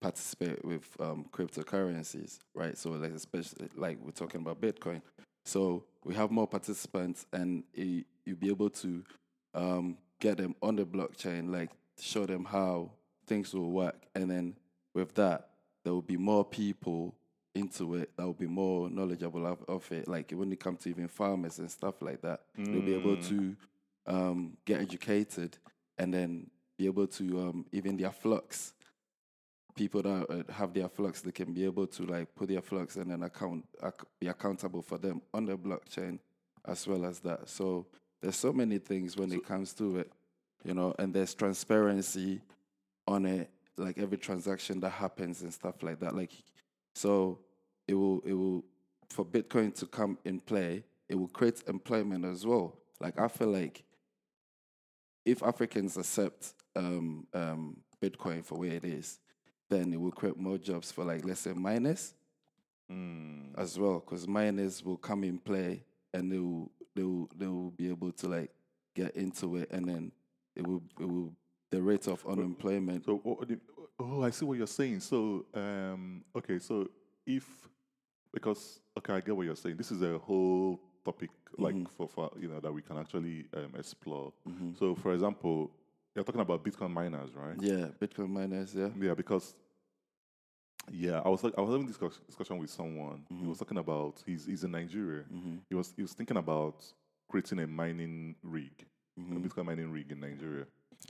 participate 0.00 0.64
with 0.64 0.84
um, 1.00 1.26
cryptocurrencies, 1.32 2.38
right? 2.54 2.76
So 2.76 2.90
like 2.90 3.12
especially 3.12 3.68
like 3.74 3.98
we're 4.02 4.12
talking 4.12 4.40
about 4.40 4.60
Bitcoin. 4.60 5.02
So 5.44 5.84
we 6.04 6.14
have 6.14 6.30
more 6.30 6.46
participants, 6.46 7.26
and 7.32 7.64
you 7.74 8.04
you'll 8.24 8.36
be 8.36 8.48
able 8.48 8.70
to 8.70 9.04
um, 9.54 9.96
get 10.20 10.38
them 10.38 10.54
on 10.62 10.76
the 10.76 10.84
blockchain, 10.84 11.50
like 11.52 11.70
show 11.98 12.26
them 12.26 12.44
how 12.44 12.90
things 13.26 13.54
will 13.54 13.70
work, 13.70 13.96
and 14.14 14.30
then 14.30 14.54
with 14.94 15.14
that, 15.14 15.50
there 15.84 15.92
will 15.92 16.02
be 16.02 16.16
more 16.16 16.44
people 16.44 17.14
into 17.54 17.94
it 17.94 18.10
that 18.16 18.26
will 18.26 18.34
be 18.34 18.46
more 18.46 18.90
knowledgeable 18.90 19.46
of, 19.46 19.62
of 19.66 19.90
it. 19.90 20.06
Like 20.06 20.30
when 20.32 20.52
it 20.52 20.60
comes 20.60 20.80
to 20.80 20.90
even 20.90 21.08
farmers 21.08 21.58
and 21.58 21.70
stuff 21.70 22.02
like 22.02 22.20
that, 22.22 22.42
they'll 22.56 22.82
be 22.82 22.94
able 22.94 23.16
to 23.16 23.56
um, 24.06 24.56
get 24.66 24.80
educated 24.80 25.56
and 25.98 26.12
then 26.12 26.50
be 26.76 26.86
able 26.86 27.06
to 27.06 27.40
um, 27.40 27.66
even 27.72 27.96
their 27.96 28.12
flux. 28.12 28.72
People 29.74 30.02
that 30.02 30.26
uh, 30.30 30.52
have 30.52 30.72
their 30.72 30.88
flux, 30.88 31.20
they 31.20 31.32
can 31.32 31.52
be 31.52 31.64
able 31.64 31.86
to 31.86 32.04
like 32.04 32.34
put 32.34 32.48
their 32.48 32.62
flux 32.62 32.96
and 32.96 33.10
then 33.10 33.22
account 33.22 33.64
ac- 33.82 34.06
be 34.18 34.28
accountable 34.28 34.82
for 34.82 34.96
them 34.96 35.20
on 35.34 35.44
the 35.44 35.56
blockchain, 35.56 36.18
as 36.66 36.86
well 36.86 37.04
as 37.04 37.20
that. 37.20 37.48
So 37.48 37.86
there's 38.22 38.36
so 38.36 38.52
many 38.52 38.78
things 38.78 39.16
when 39.16 39.32
it 39.32 39.44
comes 39.44 39.74
to 39.74 39.98
it, 39.98 40.10
you 40.64 40.72
know, 40.72 40.94
and 40.98 41.12
there's 41.12 41.34
transparency 41.34 42.40
on 43.06 43.26
it, 43.26 43.50
like 43.76 43.98
every 43.98 44.16
transaction 44.16 44.80
that 44.80 44.90
happens 44.90 45.42
and 45.42 45.52
stuff 45.52 45.82
like 45.82 46.00
that. 46.00 46.16
Like, 46.16 46.32
so 46.94 47.40
it 47.86 47.94
will 47.94 48.20
it 48.24 48.32
will 48.32 48.64
for 49.10 49.24
Bitcoin 49.24 49.74
to 49.74 49.86
come 49.86 50.18
in 50.24 50.40
play, 50.40 50.84
it 51.08 51.14
will 51.14 51.28
create 51.28 51.62
employment 51.68 52.24
as 52.24 52.46
well. 52.46 52.78
Like 53.00 53.20
I 53.20 53.28
feel 53.28 53.48
like 53.48 53.84
if 55.24 55.42
Africans 55.42 55.96
accept 55.96 56.54
um, 56.76 57.26
um, 57.34 57.76
Bitcoin 58.00 58.44
for 58.44 58.58
where 58.58 58.72
it 58.72 58.84
is, 58.84 59.18
then 59.68 59.92
it 59.92 60.00
will 60.00 60.12
create 60.12 60.36
more 60.36 60.58
jobs 60.58 60.92
for 60.92 61.04
like 61.04 61.24
let's 61.24 61.40
say 61.40 61.52
miners 61.52 62.14
Mm. 62.90 63.58
as 63.58 63.76
well, 63.76 63.98
because 63.98 64.28
miners 64.28 64.84
will 64.84 64.96
come 64.96 65.24
in 65.24 65.38
play 65.38 65.82
and 66.14 66.30
they 66.30 66.38
will 66.38 66.70
they 66.94 67.02
will 67.02 67.28
they 67.36 67.46
will 67.48 67.70
be 67.72 67.88
able 67.88 68.12
to 68.12 68.28
like 68.28 68.50
get 68.94 69.16
into 69.16 69.56
it, 69.56 69.68
and 69.72 69.88
then 69.88 70.12
it 70.54 70.64
will 70.64 70.80
it 71.00 71.04
will 71.04 71.32
the 71.70 71.82
rate 71.82 72.06
of 72.06 72.24
unemployment. 72.28 73.04
So, 73.04 73.20
oh, 73.98 74.22
I 74.22 74.30
see 74.30 74.44
what 74.44 74.56
you're 74.56 74.68
saying. 74.68 75.00
So, 75.00 75.46
um, 75.52 76.22
okay, 76.36 76.60
so 76.60 76.88
if 77.26 77.44
because 78.32 78.78
okay, 78.98 79.14
I 79.14 79.20
get 79.20 79.36
what 79.36 79.46
you're 79.46 79.56
saying. 79.56 79.76
This 79.78 79.90
is 79.90 80.02
a 80.02 80.18
whole 80.18 80.78
topic, 81.04 81.30
like 81.58 81.74
Mm-hmm. 81.74 81.84
for, 81.96 82.08
for 82.08 82.30
you 82.38 82.46
know 82.46 82.60
that 82.60 82.72
we 82.72 82.82
can 82.82 82.98
actually 82.98 83.46
um, 83.52 83.72
explore. 83.76 84.32
So, 84.78 84.94
for 84.94 85.12
example, 85.12 85.72
you're 86.16 86.24
talking 86.24 86.40
about 86.40 86.64
Bitcoin 86.64 86.90
miners, 86.90 87.30
right? 87.34 87.56
Yeah, 87.60 87.88
Bitcoin 88.00 88.28
miners. 88.30 88.74
Yeah. 88.74 88.88
Yeah, 88.98 89.14
because 89.14 89.54
yeah, 90.90 91.20
I 91.24 91.28
was 91.28 91.42
like, 91.42 91.54
I 91.58 91.60
was 91.60 91.70
having 91.70 91.86
this 91.86 91.98
discussion 92.26 92.58
with 92.58 92.70
someone. 92.70 93.24
He 93.28 93.34
Mm-hmm. 93.34 93.48
was 93.48 93.58
talking 93.58 93.78
about 93.78 94.22
he's 94.24 94.46
he's 94.46 94.64
in 94.64 94.70
Nigeria. 94.70 95.24
He 95.68 95.74
was 95.74 95.92
he 95.96 96.02
was 96.02 96.12
thinking 96.12 96.36
about 96.36 96.84
creating 97.28 97.58
a 97.60 97.66
mining 97.66 98.36
rig, 98.42 98.86
Mm-hmm. 99.18 99.36
a 99.36 99.40
Bitcoin 99.40 99.66
mining 99.66 99.90
rig 99.90 100.10
in 100.12 100.20
Nigeria. 100.20 100.66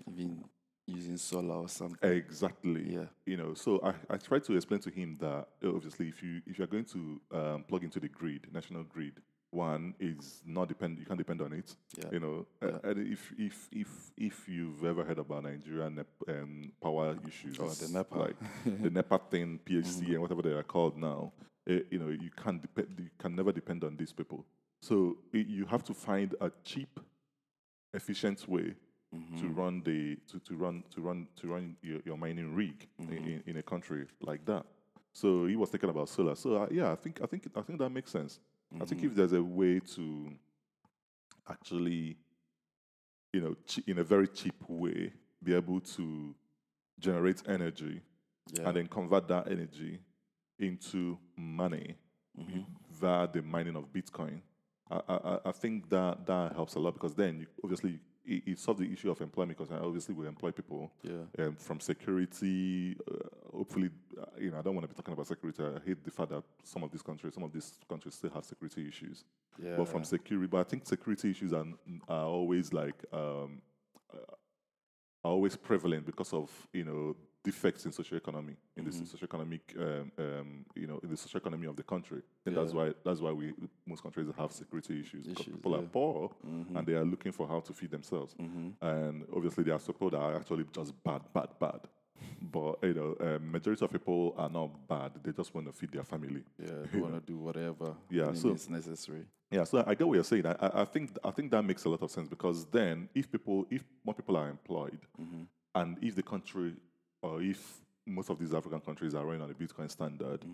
Even 0.08 0.44
using 0.86 1.16
solar 1.16 1.56
or 1.56 1.68
something. 1.68 1.98
Exactly. 2.10 2.94
Yeah. 2.94 3.06
You 3.26 3.36
know, 3.36 3.54
so 3.54 3.80
I, 3.82 4.14
I 4.14 4.16
tried 4.18 4.44
to 4.44 4.54
explain 4.54 4.80
to 4.80 4.90
him 4.90 5.16
that 5.20 5.46
obviously 5.64 6.08
if 6.08 6.22
you 6.22 6.40
if 6.46 6.58
you're 6.58 6.68
going 6.68 6.84
to 6.86 7.20
um, 7.32 7.64
plug 7.68 7.82
into 7.84 8.00
the 8.00 8.08
grid, 8.08 8.46
national 8.52 8.84
grid, 8.84 9.20
one 9.50 9.94
is 10.00 10.42
not 10.44 10.68
depend 10.68 10.98
you 10.98 11.06
can't 11.06 11.18
depend 11.18 11.40
on 11.40 11.52
it. 11.52 11.74
Yeah. 11.96 12.10
You 12.12 12.20
know, 12.20 12.46
uh, 12.62 12.78
and 12.88 13.12
if 13.12 13.32
if 13.38 13.68
if 13.72 13.88
if 14.16 14.48
you've 14.48 14.84
ever 14.84 15.04
heard 15.04 15.18
about 15.18 15.44
Nigerian 15.44 15.94
nep- 15.94 16.28
um, 16.28 16.72
power 16.82 17.16
issues, 17.26 17.58
Oh, 17.60 17.68
the 17.68 17.88
NEPA. 17.92 18.14
like 18.18 18.36
the 18.82 18.90
NEPA 18.90 19.20
thing, 19.30 19.60
PHC, 19.66 20.08
and 20.10 20.20
whatever 20.20 20.42
they 20.42 20.50
are 20.50 20.62
called 20.62 20.96
now, 20.98 21.32
eh, 21.68 21.80
you 21.90 21.98
know, 21.98 22.08
you 22.08 22.30
can't 22.36 22.60
depend. 22.60 22.88
You 22.98 23.10
can 23.18 23.34
never 23.36 23.52
depend 23.52 23.84
on 23.84 23.96
these 23.96 24.12
people. 24.12 24.44
So 24.80 25.16
it, 25.32 25.46
you 25.46 25.64
have 25.66 25.84
to 25.84 25.94
find 25.94 26.34
a 26.40 26.50
cheap, 26.62 27.00
efficient 27.94 28.46
way 28.48 28.74
to 29.38 29.48
run 29.48 29.80
the 29.82 30.16
to, 30.30 30.38
to 30.40 30.54
run 30.56 30.82
to 30.94 31.00
run 31.00 31.26
to 31.36 31.46
run 31.48 31.76
your, 31.80 32.00
your 32.04 32.18
mining 32.18 32.54
rig 32.54 32.86
in, 32.98 33.12
in, 33.12 33.42
in 33.46 33.56
a 33.56 33.62
country 33.62 34.04
like 34.20 34.44
that. 34.44 34.66
So 35.14 35.46
he 35.46 35.56
was 35.56 35.70
thinking 35.70 35.88
about 35.88 36.10
solar. 36.10 36.34
So 36.34 36.56
uh, 36.62 36.66
yeah, 36.70 36.92
I 36.92 36.96
think 36.96 37.20
I 37.22 37.26
think 37.26 37.46
I 37.56 37.62
think 37.62 37.78
that 37.78 37.88
makes 37.88 38.10
sense. 38.10 38.40
I 38.74 38.84
think 38.84 39.00
mm-hmm. 39.00 39.10
if 39.10 39.16
there's 39.16 39.32
a 39.32 39.42
way 39.42 39.80
to 39.94 40.32
actually, 41.48 42.16
you 43.32 43.40
know, 43.40 43.56
in 43.86 43.98
a 43.98 44.04
very 44.04 44.28
cheap 44.28 44.54
way, 44.68 45.12
be 45.42 45.54
able 45.54 45.80
to 45.80 46.34
generate 46.98 47.42
energy 47.48 48.00
Yeah. 48.52 48.68
and 48.68 48.76
then 48.76 48.86
convert 48.86 49.28
that 49.28 49.50
energy 49.50 50.00
into 50.58 51.18
money 51.36 51.96
mm-hmm. 52.38 52.60
via 52.90 53.28
the 53.28 53.42
mining 53.42 53.76
of 53.76 53.92
Bitcoin. 53.92 54.40
I, 54.90 55.00
I- 55.08 55.38
I 55.46 55.52
think 55.52 55.88
that 55.90 56.26
that 56.26 56.54
helps 56.54 56.74
a 56.74 56.78
lot 56.78 56.94
because 56.94 57.14
then 57.14 57.40
you, 57.40 57.46
obviously 57.62 58.00
it, 58.26 58.42
it 58.46 58.58
solves 58.58 58.80
the 58.80 58.92
issue 58.92 59.10
of 59.10 59.20
employment 59.20 59.56
because 59.58 59.72
obviously 59.72 60.14
we 60.14 60.26
employ 60.26 60.50
people 60.50 60.90
Yeah. 61.02 61.46
um, 61.46 61.56
from 61.56 61.80
security. 61.80 62.96
Uh, 63.10 63.56
hopefully, 63.56 63.90
uh, 64.20 64.24
you 64.38 64.50
know, 64.50 64.58
I 64.58 64.62
don't 64.62 64.74
want 64.74 64.84
to 64.84 64.88
be 64.88 64.94
talking 64.94 65.14
about 65.14 65.26
security. 65.26 65.62
I 65.62 65.78
hate 65.86 66.02
the 66.04 66.10
fact 66.10 66.30
that 66.30 66.42
some 66.64 66.82
of 66.82 66.90
these 66.90 67.02
countries, 67.02 67.34
some 67.34 67.44
of 67.44 67.52
these 67.52 67.78
countries 67.88 68.14
still 68.14 68.30
have 68.30 68.44
security 68.44 68.86
issues. 68.88 69.24
Yeah. 69.62 69.76
But 69.76 69.88
from 69.88 70.04
security, 70.04 70.46
but 70.48 70.58
I 70.58 70.64
think 70.64 70.86
security 70.86 71.30
issues 71.30 71.52
are, 71.52 71.64
are 72.08 72.26
always 72.26 72.72
like 72.72 72.96
um, 73.12 73.62
uh, 74.12 74.18
are 75.24 75.32
always 75.32 75.56
prevalent 75.56 76.06
because 76.06 76.32
of 76.32 76.50
you 76.72 76.84
know 76.84 77.16
defects 77.50 77.82
in 77.86 77.92
social 78.00 78.16
economy 78.22 78.54
in 78.76 78.84
the 78.84 78.92
social 78.92 79.24
economic 79.30 79.62
um, 79.78 80.12
um, 80.24 80.48
you 80.74 80.86
know 80.90 80.98
in 81.04 81.08
the 81.12 81.16
social 81.24 81.38
economy 81.42 81.66
of 81.72 81.76
the 81.80 81.82
country. 81.92 82.20
And 82.46 82.56
that's 82.56 82.72
why 82.78 82.86
that's 83.06 83.20
why 83.24 83.32
we 83.40 83.46
most 83.92 84.02
countries 84.02 84.28
have 84.40 84.50
security 84.62 84.94
issues 85.04 85.24
because 85.26 85.40
Issues, 85.46 85.54
people 85.56 85.74
are 85.78 85.82
yeah. 85.86 85.96
poor 85.98 86.30
and 86.76 86.82
they 86.88 86.94
are 87.00 87.04
looking 87.12 87.32
for 87.38 87.46
how 87.52 87.60
to 87.68 87.72
feed 87.72 87.90
themselves. 87.96 88.34
And 88.92 89.14
obviously, 89.36 89.62
there 89.64 89.74
are 89.74 89.78
people 89.90 90.10
that 90.10 90.18
are 90.26 90.34
actually 90.40 90.64
just 90.78 90.92
bad, 91.08 91.22
bad, 91.36 91.48
bad. 91.64 91.80
But 92.56 92.72
you 92.82 92.94
know, 92.94 93.10
um, 93.26 93.42
majority 93.52 93.84
of 93.84 93.90
people 93.92 94.34
are 94.38 94.48
not 94.48 94.68
bad. 94.88 95.10
They 95.22 95.32
just 95.32 95.54
want 95.54 95.66
to 95.66 95.72
feed 95.72 95.92
their 95.92 96.04
family. 96.04 96.42
Yeah. 96.58 96.70
They 96.92 96.98
want 97.06 97.14
to 97.14 97.20
do 97.32 97.36
whatever. 97.38 97.94
Yeah, 98.10 98.32
so- 98.34 98.50
it's 98.50 98.68
necessary. 98.68 99.24
Yeah, 99.50 99.62
so 99.64 99.84
I 99.86 99.94
get 99.94 100.06
what 100.08 100.14
you're 100.14 100.24
saying. 100.24 100.44
I, 100.46 100.56
I- 100.66 100.80
I 100.82 100.84
think 100.84 101.04
I 101.22 101.30
think 101.30 101.50
that 101.52 101.62
makes 101.70 101.84
a 101.84 101.88
lot 101.94 102.02
of 102.02 102.10
sense 102.10 102.28
because 102.28 102.58
then, 102.78 103.08
if 103.14 103.30
people, 103.30 103.64
if 103.70 103.82
more 104.04 104.14
people 104.14 104.36
are 104.36 104.48
employed, 104.48 104.98
and 105.74 105.88
if 106.02 106.12
the 106.16 106.22
country, 106.34 106.72
or 107.22 107.42
if 107.42 107.80
most 108.06 108.30
of 108.30 108.38
these 108.38 108.54
African 108.54 108.80
countries 108.80 109.14
are 109.14 109.24
running 109.24 109.42
on 109.42 109.48
the 109.48 109.54
Bitcoin 109.54 109.90
standard, 109.90 110.44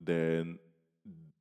then 0.00 0.58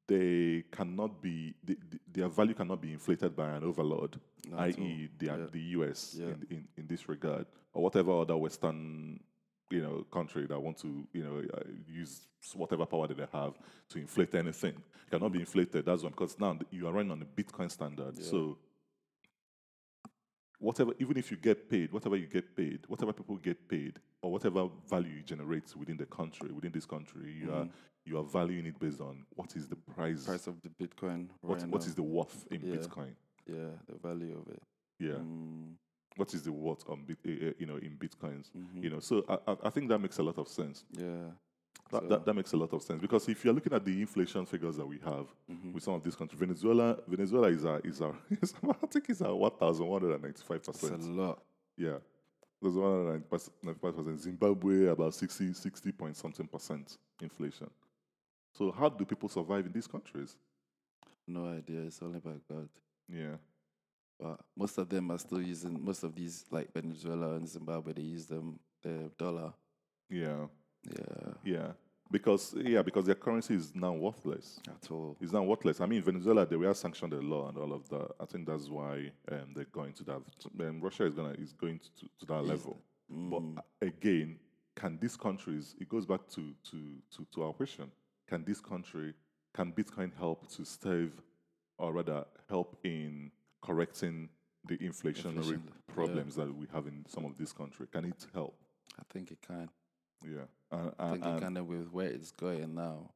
they 0.08 0.64
cannot 0.72 1.22
be 1.22 1.54
the, 1.64 1.78
the- 1.90 2.00
their 2.12 2.28
value 2.30 2.54
cannot 2.56 2.82
be 2.82 2.92
inflated 2.92 3.36
by 3.36 3.50
an 3.50 3.64
overlord, 3.64 4.20
at 4.54 4.60
i.e., 4.78 5.10
the 5.20 5.48
the 5.52 5.60
US 5.78 6.16
Yeah. 6.20 6.28
in, 6.28 6.48
in 6.50 6.68
in 6.78 6.88
this 6.88 7.08
regard, 7.08 7.46
or 7.74 7.84
whatever 7.84 8.12
other 8.22 8.36
Western 8.36 9.20
you 9.70 9.82
know 9.84 10.04
country 10.12 10.48
that 10.48 10.60
want 10.60 10.78
to 10.80 11.08
you 11.14 11.24
know 11.24 11.44
uh, 11.54 11.62
use 11.88 12.26
whatever 12.56 12.86
power 12.88 13.08
that 13.08 13.18
they 13.18 13.28
have 13.32 13.54
to 13.90 14.00
inflate 14.00 14.34
anything 14.34 14.74
cannot 15.12 15.32
be 15.32 15.40
inflated. 15.42 15.86
That's 15.86 16.02
one 16.02 16.12
because 16.12 16.40
now 16.40 16.58
you 16.72 16.88
are 16.88 16.92
running 16.94 17.12
on 17.12 17.22
a 17.22 17.26
Bitcoin 17.26 17.70
standard. 17.70 18.18
So 18.24 18.58
whatever, 20.60 20.92
even 21.00 21.18
if 21.18 21.32
you 21.32 21.38
get 21.38 21.70
paid, 21.70 21.92
whatever 21.92 22.16
you 22.16 22.28
get 22.28 22.56
paid, 22.56 22.80
whatever 22.88 23.12
people 23.14 23.38
get 23.38 23.68
paid, 23.68 24.00
or 24.22 24.32
whatever 24.32 24.68
value 24.90 25.12
you 25.18 25.24
generate 25.24 25.76
within 25.76 25.98
the 25.98 26.06
country, 26.06 26.52
within 26.52 26.72
this 26.72 26.86
country, 26.86 27.34
you 27.42 27.52
are 27.54 27.68
you 28.06 28.18
are 28.18 28.24
valuing 28.24 28.66
it 28.66 28.80
based 28.80 29.02
on 29.02 29.26
what 29.36 29.56
is 29.56 29.68
the 29.68 29.76
price, 29.76 30.26
Price 30.26 30.48
of 30.48 30.56
the 30.62 30.70
Bitcoin. 30.70 31.28
what, 31.42 31.60
right 31.62 31.68
what 31.70 31.82
now. 31.82 31.88
is 31.88 31.96
the 31.96 32.04
worth 32.04 32.48
in 32.52 32.62
Yeah. 32.62 32.76
Bitcoin. 32.76 33.14
Yeah. 33.46 33.72
The 33.88 33.96
value 34.08 34.38
of 34.40 34.52
it. 34.54 34.62
Yeah. 35.00 35.14
Mm. 35.20 35.74
What 36.16 36.34
is 36.34 36.42
the 36.44 36.52
worth 36.52 36.84
on 36.90 37.06
eh, 37.10 37.14
eh, 37.30 37.52
you 37.60 37.66
know 37.66 37.78
in 37.78 37.98
bitcoins? 37.98 38.50
Mm-hmm. 38.58 38.84
You 38.84 38.90
know, 38.90 39.00
so 39.00 39.24
I, 39.30 39.38
I- 39.52 39.58
I 39.66 39.70
think 39.70 39.90
that 39.90 40.00
makes 40.00 40.18
a 40.18 40.24
lot 40.24 40.38
of 40.38 40.48
sense. 40.48 40.84
Yeah. 40.92 41.32
That, 41.92 42.02
So- 42.04 42.08
that, 42.08 42.26
that 42.26 42.34
makes 42.36 42.54
a 42.54 42.58
lot 42.58 42.72
of 42.74 42.82
sense 42.84 43.02
because 43.02 43.28
if 43.30 43.44
you're 43.44 43.54
looking 43.54 43.74
at 43.74 43.84
the 43.84 44.00
inflation 44.02 44.46
figures 44.46 44.78
that 44.78 44.86
we 44.88 45.00
have 45.00 45.28
Mm-hmm. 45.52 45.74
with 45.74 45.84
some 45.84 45.96
of 45.96 46.04
these 46.04 46.16
countries, 46.16 46.40
Venezuela, 46.40 46.98
Venezuela 47.08 47.48
is 47.48 47.64
a, 47.66 47.82
is 47.84 48.02
a 48.02 48.08
I 48.84 48.86
think 48.88 49.10
it's 49.10 49.22
a 49.22 49.34
one 49.36 49.52
thousand 49.52 49.86
one 49.88 50.02
hundred 50.02 50.14
and 50.16 50.24
ninety 50.24 50.44
five 50.44 50.62
It's 50.68 50.84
a 50.84 50.98
lot. 50.98 51.42
Yeah, 51.78 51.98
there's 52.62 52.76
one 52.76 52.92
hundred 52.92 53.14
and 53.14 53.24
ninety 53.64 53.80
five 53.82 53.96
percent. 53.96 54.20
Zimbabwe 54.20 54.86
about 54.88 55.14
60, 55.16 55.54
60 55.54 55.92
point 55.94 56.16
something 56.18 56.48
percent 56.48 56.98
inflation. 57.22 57.70
So 58.54 58.72
how 58.72 58.90
do 58.90 59.06
people 59.06 59.30
survive 59.30 59.66
in 59.66 59.72
these 59.72 59.88
countries? 59.88 60.36
No 61.28 61.46
idea. 61.48 61.82
It's 61.82 62.02
only 62.02 62.20
by 62.20 62.34
God. 62.52 62.68
Yeah, 63.08 63.36
But 64.20 64.40
most 64.58 64.78
of 64.78 64.90
them 64.90 65.10
are 65.12 65.18
still 65.20 65.42
using 65.42 65.84
most 65.84 66.04
of 66.04 66.14
these 66.16 66.46
like 66.52 66.72
Venezuela 66.74 67.36
and 67.36 67.48
Zimbabwe. 67.48 67.94
They 67.94 68.02
use 68.02 68.26
them 68.28 68.60
the 68.84 69.12
dollar. 69.18 69.54
yeah, 70.10 70.46
Yeah. 70.84 71.34
yeah. 71.44 71.68
Because 72.12 72.56
yeah, 72.58 72.82
because 72.82 73.06
their 73.06 73.16
currency 73.16 73.54
is 73.54 73.72
now 73.76 73.94
worthless. 73.94 74.60
At 74.68 74.90
all. 74.92 75.16
It's 75.22 75.32
not 75.32 75.46
worthless. 75.46 75.80
I 75.80 75.86
mean, 75.86 76.02
Venezuela, 76.02 76.44
they 76.46 76.56
were 76.56 76.74
sanctioned 76.74 77.12
the 77.14 77.22
law 77.22 77.50
and 77.50 77.58
all 77.58 77.72
of 77.72 77.88
that. 77.90 78.10
I 78.20 78.26
think 78.26 78.48
that's 78.48 78.68
why 78.68 79.12
um, 79.32 79.54
they're 79.56 79.66
going 79.72 79.94
to 79.94 80.04
that. 80.06 80.22
Um, 80.60 80.82
Russia 80.82 81.06
is 81.06 81.14
gonna 81.14 81.36
is 81.38 81.54
going 81.54 81.80
to, 81.80 82.06
to 82.20 82.26
that 82.26 82.44
level. 82.46 82.78
But 83.10 83.42
Mm. 83.42 83.58
uh, 83.58 83.62
again, 83.82 84.38
can 84.76 84.98
these 85.00 85.16
countries? 85.18 85.76
It 85.80 85.90
goes 85.90 86.06
back 86.06 86.22
to 86.30 86.54
to 86.72 86.78
to, 87.16 87.28
to 87.36 87.44
our 87.44 87.54
question. 87.54 87.92
Can 88.28 88.44
this 88.44 88.60
country? 88.60 89.14
Can 89.54 89.72
Bitcoin 89.74 90.12
help 90.18 90.48
to 90.56 90.64
stave, 90.66 91.12
or 91.80 91.92
rather, 91.94 92.24
help 92.48 92.78
in 92.84 93.32
correcting 93.62 94.30
the 94.68 94.78
inflationary 94.78 95.38
Inflation, 95.38 95.64
yeah. 95.66 95.94
problems 95.94 96.36
that 96.36 96.56
we 96.56 96.68
have 96.72 96.86
in 96.88 97.04
some 97.08 97.26
of 97.26 97.36
this 97.38 97.52
country? 97.52 97.88
Can 97.92 98.06
it 98.06 98.26
help? 98.34 98.56
I 99.00 99.04
think 99.12 99.32
it 99.32 99.40
can. 99.46 99.70
Yeah, 100.26 100.48
and, 100.72 100.92
I 101.00 101.12
think 101.12 101.26
and, 101.26 101.42
kind 101.42 101.58
of 101.58 101.68
with 101.68 101.92
where 101.92 102.08
it's 102.08 102.32
going 102.32 102.76
now. 102.76 103.12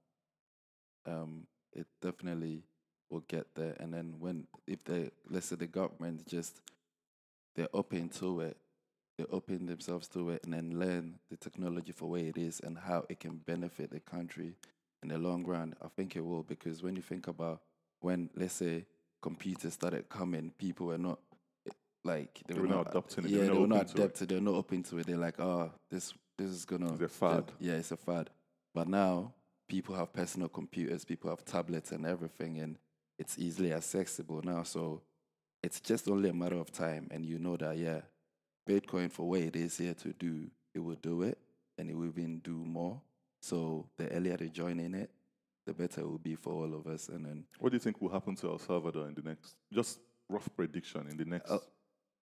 Um, 1.05 1.47
it 1.73 1.87
definitely 2.01 2.63
will 3.09 3.23
get 3.27 3.47
there. 3.55 3.75
And 3.79 3.93
then 3.93 4.15
when 4.19 4.47
if 4.67 4.83
they 4.83 5.11
let's 5.29 5.47
say 5.47 5.55
the 5.55 5.67
government 5.67 6.27
just 6.27 6.61
they're 7.55 7.67
open 7.73 8.09
to 8.09 8.41
it, 8.41 8.57
they 9.17 9.25
open 9.25 9.65
themselves 9.65 10.07
to 10.09 10.31
it, 10.31 10.43
and 10.43 10.53
then 10.53 10.79
learn 10.79 11.19
the 11.29 11.37
technology 11.37 11.91
for 11.91 12.09
where 12.09 12.25
it 12.25 12.37
is 12.37 12.59
and 12.61 12.77
how 12.77 13.05
it 13.09 13.19
can 13.19 13.37
benefit 13.37 13.91
the 13.91 13.99
country 13.99 14.55
in 15.01 15.09
the 15.09 15.17
long 15.17 15.45
run. 15.45 15.75
I 15.81 15.87
think 15.95 16.15
it 16.15 16.25
will 16.25 16.43
because 16.43 16.81
when 16.81 16.95
you 16.95 17.01
think 17.01 17.27
about 17.27 17.61
when 17.99 18.29
let's 18.35 18.55
say 18.55 18.85
computers 19.21 19.73
started 19.73 20.09
coming, 20.09 20.51
people 20.57 20.87
were 20.87 20.97
not 20.97 21.19
eh, 21.67 21.71
like 22.03 22.41
they, 22.47 22.55
They 22.55 22.59
were 22.59 22.67
not 22.67 22.87
adopting 22.89 23.25
it, 23.25 23.27
they 23.27 23.33
Yeah, 23.33 23.39
were 23.41 23.53
they 23.53 23.59
were 23.59 23.67
not 23.67 23.99
it. 23.99 24.15
They're 24.27 24.41
not 24.41 24.55
open 24.55 24.83
to 24.83 24.97
it. 24.97 25.07
They're 25.07 25.17
like, 25.17 25.39
oh, 25.39 25.71
this 25.89 26.13
this 26.37 26.49
is 26.49 26.65
gonna 26.65 26.91
It's 26.93 27.01
a 27.01 27.07
fad. 27.07 27.51
yeah, 27.59 27.73
it's 27.73 27.91
a 27.91 27.97
fad. 27.97 28.29
But 28.73 28.87
now 28.87 29.33
people 29.67 29.95
have 29.95 30.11
personal 30.13 30.49
computers, 30.49 31.05
people 31.05 31.29
have 31.29 31.43
tablets 31.45 31.91
and 31.91 32.05
everything, 32.05 32.59
and 32.59 32.77
it's 33.19 33.37
easily 33.37 33.73
accessible 33.73 34.41
now. 34.43 34.63
So 34.63 35.01
it's 35.61 35.79
just 35.79 36.07
only 36.09 36.29
a 36.29 36.33
matter 36.33 36.57
of 36.57 36.71
time, 36.71 37.07
and 37.11 37.25
you 37.25 37.39
know 37.39 37.57
that 37.57 37.77
yeah, 37.77 38.01
Bitcoin 38.67 39.11
for 39.11 39.29
what 39.29 39.41
it 39.41 39.55
is 39.55 39.77
here 39.77 39.93
to 39.95 40.13
do, 40.13 40.49
it 40.73 40.79
will 40.79 40.95
do 41.01 41.23
it. 41.23 41.37
and 41.79 41.89
it 41.89 41.95
will 41.95 42.05
even 42.05 42.37
do 42.39 42.51
more. 42.65 43.01
So 43.41 43.87
the 43.97 44.07
earlier 44.11 44.37
they 44.37 44.49
join 44.49 44.79
in 44.79 44.93
it, 44.93 45.09
the 45.65 45.73
better 45.73 46.01
it 46.01 46.07
will 46.07 46.19
be 46.19 46.35
for 46.35 46.53
all 46.53 46.73
of 46.75 46.85
us. 46.85 47.09
And 47.09 47.25
then 47.25 47.45
What 47.59 47.71
do 47.71 47.75
you 47.77 47.79
think 47.79 47.99
will 47.99 48.09
happen 48.11 48.35
to 48.35 48.47
El 48.49 48.59
Salvador 48.59 49.07
in 49.07 49.15
the 49.15 49.23
next, 49.23 49.55
just 49.71 49.99
rough 50.29 50.47
prediction, 50.55 51.07
in 51.09 51.17
the 51.17 51.25
next 51.25 51.49
Uh, 51.49 51.57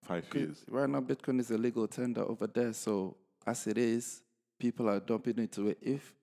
five 0.04 0.26
years? 0.34 0.64
Right 0.70 0.90
now, 0.90 1.02
Bitcoin 1.02 1.40
is 1.42 1.52
a 1.52 1.58
legal 1.58 1.86
tender 1.88 2.22
over 2.22 2.48
there. 2.48 2.72
So 2.72 3.18
as 3.46 3.68
it 3.68 3.78
is, 3.78 4.22
people 4.60 4.90
are 4.90 5.00
dumping 5.00 5.38
into 5.38 5.70
it. 5.70 5.78
If 5.82 6.14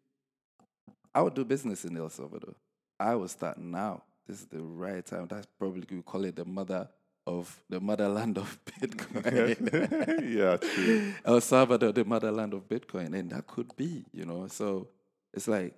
I 1.15 1.23
would 1.23 1.35
do 1.35 1.45
business 1.45 1.85
in 1.85 1.97
El 1.97 2.09
Salvador, 2.11 2.55
I 2.99 3.15
would 3.15 3.31
start 3.31 3.59
now. 3.59 4.03
This 4.27 4.41
is 4.41 4.47
the 4.47 4.61
right 4.61 5.05
time. 5.05 5.27
That's 5.29 5.47
probably 5.59 5.85
we 5.91 6.03
call 6.03 6.25
it 6.25 6.37
the 6.37 6.45
mother 6.45 6.89
of 7.27 7.63
the 7.69 7.81
motherland 7.81 8.39
of 8.39 8.59
Bitcoin. 8.81 10.35
yeah, 10.37 10.57
true. 10.57 11.13
El 11.25 11.41
Salvador, 11.41 11.93
the 11.93 12.05
motherland 12.05 12.55
of 12.55 12.69
Bitcoin, 12.69 13.19
and 13.19 13.31
that 13.31 13.47
could 13.47 13.75
be, 13.77 14.05
you 14.13 14.25
know. 14.25 14.47
So 14.49 14.89
it's 15.33 15.49
like 15.49 15.75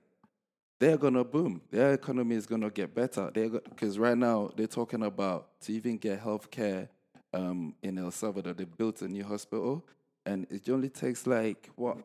they're 0.78 0.96
gonna 0.96 1.24
boom. 1.24 1.60
Their 1.70 1.94
economy 1.94 2.36
is 2.36 2.46
gonna 2.46 2.70
get 2.70 2.94
better. 2.94 3.30
They're 3.34 3.48
because 3.48 3.98
right 3.98 4.16
now 4.16 4.50
they're 4.56 4.66
talking 4.66 5.02
about 5.02 5.60
to 5.62 5.72
even 5.72 5.98
get 5.98 6.22
healthcare 6.22 6.88
um, 7.34 7.74
in 7.82 7.98
El 7.98 8.10
Salvador. 8.10 8.52
They 8.54 8.64
built 8.64 9.02
a 9.02 9.08
new 9.08 9.24
hospital, 9.24 9.84
and 10.26 10.46
it 10.50 10.68
only 10.68 10.88
takes 10.88 11.26
like 11.26 11.70
what 11.76 11.98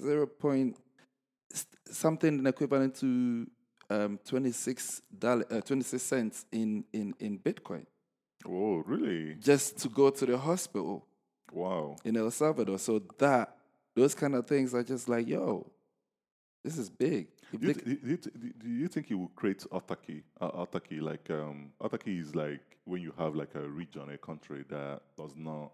zero 0.00 0.26
point 0.26 0.76
something 1.90 2.44
equivalent 2.46 2.94
to 2.96 3.46
um, 3.90 4.18
twenty 4.24 4.52
six 4.52 5.00
dollar 5.18 5.44
uh, 5.50 5.60
twenty 5.60 5.82
six 5.84 6.02
cents 6.02 6.44
in 6.52 6.84
in 6.92 7.14
in 7.20 7.38
Bitcoin 7.38 7.86
Oh, 8.48 8.76
really? 8.86 9.34
just 9.34 9.78
to 9.78 9.88
go 9.88 10.10
to 10.10 10.26
the 10.26 10.38
hospital 10.38 11.06
Wow. 11.52 11.96
in 12.04 12.16
El 12.16 12.30
Salvador. 12.30 12.78
So 12.78 13.00
that 13.18 13.56
those 13.94 14.14
kind 14.14 14.34
of 14.34 14.46
things 14.46 14.74
are 14.74 14.82
just 14.82 15.08
like, 15.08 15.26
yo, 15.26 15.66
this 16.64 16.76
is 16.76 16.90
big. 16.90 17.28
Do 17.52 17.66
you, 17.68 17.72
th- 17.74 17.84
do, 17.84 17.90
you, 18.10 18.16
th- 18.16 18.34
do 18.58 18.68
you 18.68 18.88
think 18.88 19.10
it 19.10 19.14
will 19.14 19.28
create 19.28 19.60
autarky? 19.72 20.22
Uh, 20.40 20.50
autarky, 20.50 21.00
like 21.00 21.30
um, 21.30 21.70
autarky 21.80 22.20
is 22.20 22.34
like 22.34 22.60
when 22.84 23.00
you 23.00 23.12
have 23.16 23.34
like 23.36 23.54
a 23.54 23.66
region, 23.66 24.10
a 24.10 24.18
country 24.18 24.64
that 24.68 25.00
does 25.16 25.34
not. 25.36 25.70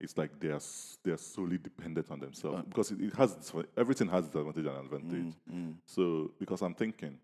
It's 0.00 0.16
like 0.16 0.30
they're 0.40 0.58
they're 1.04 1.18
solely 1.18 1.58
dependent 1.58 2.10
on 2.10 2.20
themselves 2.20 2.62
because 2.68 2.90
it, 2.90 3.00
it 3.02 3.12
has 3.14 3.36
everything 3.76 4.08
has 4.08 4.26
its 4.26 4.34
advantage 4.34 4.66
and 4.66 4.78
advantage. 4.78 5.34
Mm, 5.52 5.74
So 5.86 6.30
because 6.38 6.62
I'm 6.62 6.74
thinking, 6.74 7.18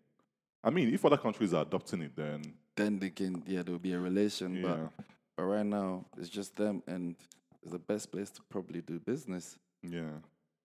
I 0.63 0.71
mean, 0.71 0.93
if 0.93 1.05
other 1.05 1.17
countries 1.17 1.55
are 1.55 1.63
adopting 1.63 2.03
it, 2.03 2.15
then 2.15 2.43
then 2.77 2.99
they 2.99 3.09
can, 3.11 3.43
yeah, 3.47 3.63
there'll 3.63 3.79
be 3.79 3.95
a 3.95 3.99
relation. 3.99 4.57
yeah, 4.57 4.63
But, 4.63 5.05
but 5.37 5.43
right 5.45 5.65
now, 5.65 6.05
it's 6.19 6.29
just 6.29 6.55
them, 6.57 6.83
and 6.87 7.17
it's 7.63 7.73
the 7.73 7.79
best 7.79 8.13
place 8.13 8.29
to 8.33 8.43
probably 8.51 8.83
do 8.83 8.99
business. 9.01 9.57
yeah, 9.83 10.11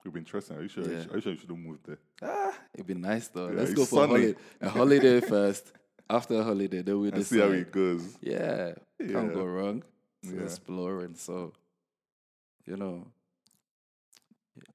it'll 0.01 0.11
be 0.11 0.19
interesting. 0.19 0.57
Are 0.57 0.61
you 0.63 0.67
sure? 0.67 0.83
Yeah. 0.91 1.05
Are 1.09 1.15
you 1.15 1.21
sure 1.21 1.31
you 1.31 1.37
shouldn't 1.39 1.59
move 1.65 1.79
there? 1.85 1.99
Ah, 2.21 2.53
it'd 2.73 2.85
be 2.87 2.93
nice 2.95 3.29
though. 3.29 3.47
Yeah, 3.47 3.55
Let's 3.61 3.73
go 3.73 3.85
for 3.85 4.03
a 4.03 4.07
holiday, 4.07 4.35
a 4.59 4.69
holiday 4.69 5.21
first. 5.35 5.71
After 6.09 6.35
a 6.41 6.43
holiday, 6.43 6.81
then 6.81 6.99
we 6.99 7.09
And 7.09 7.25
see 7.25 7.39
how 7.39 7.51
it 7.51 7.71
goes. 7.71 8.17
Yeah, 8.21 8.73
can't 8.99 9.33
go 9.33 9.45
wrong. 9.45 9.81
It's 10.23 10.33
Yeah. 10.33 10.41
exploring. 10.41 11.15
So, 11.15 11.53
you 12.71 12.77
know, 12.77 13.05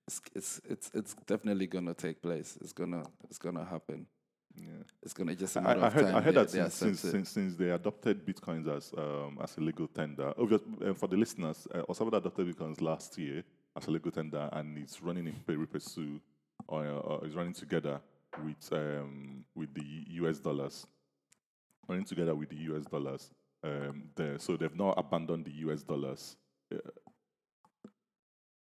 it's 0.06 0.20
it's 0.34 0.60
it's 0.68 0.90
it's 0.94 1.14
definitely 1.26 1.66
gonna 1.66 1.94
take 1.94 2.20
place. 2.20 2.58
It's 2.60 2.72
gonna 2.74 3.02
it's 3.30 3.38
gonna 3.38 3.64
happen. 3.64 4.06
Yeah. 4.54 4.84
It's 5.02 5.14
gonna 5.14 5.34
just 5.34 5.56
a 5.56 5.60
I, 5.60 5.62
matter 5.62 5.80
I 5.80 5.86
of 5.86 5.92
heard, 5.94 6.04
time. 6.04 6.14
I 6.16 6.20
heard 6.20 6.34
they- 6.34 6.40
that 6.44 6.48
they 6.50 6.58
since, 6.58 7.00
since, 7.00 7.00
since, 7.00 7.28
since 7.30 7.56
they 7.56 7.70
adopted 7.70 8.24
bitcoins 8.26 8.68
as 8.68 8.92
um, 8.96 9.38
as 9.42 9.56
a 9.56 9.60
legal 9.62 9.88
tender. 9.88 10.32
Obvious, 10.38 10.60
uh, 10.84 10.92
for 10.94 11.06
the 11.08 11.16
listeners, 11.16 11.66
uh, 11.74 11.82
Osama 11.88 12.12
adopted 12.18 12.46
bitcoins 12.54 12.80
last 12.82 13.16
year 13.18 13.42
as 13.76 13.86
a 13.86 13.90
legal 13.90 14.10
tender, 14.10 14.48
and 14.52 14.76
it's 14.78 15.02
running 15.02 15.26
in 15.26 15.34
pari 15.46 15.66
passu, 15.66 16.20
or 16.68 16.84
uh, 16.86 17.26
is 17.26 17.34
running 17.34 17.54
together 17.54 17.98
with 18.44 18.72
um, 18.72 19.44
with 19.54 19.72
the 19.74 20.04
US 20.22 20.38
dollars, 20.38 20.86
running 21.88 22.04
together 22.04 22.34
with 22.34 22.50
the 22.50 22.56
US 22.74 22.84
dollars. 22.84 23.30
Um, 23.64 24.10
there, 24.14 24.38
so 24.38 24.56
they've 24.56 24.76
not 24.76 24.94
abandoned 24.98 25.46
the 25.46 25.54
US 25.68 25.82
dollars. 25.82 26.36
Uh, 26.72 26.78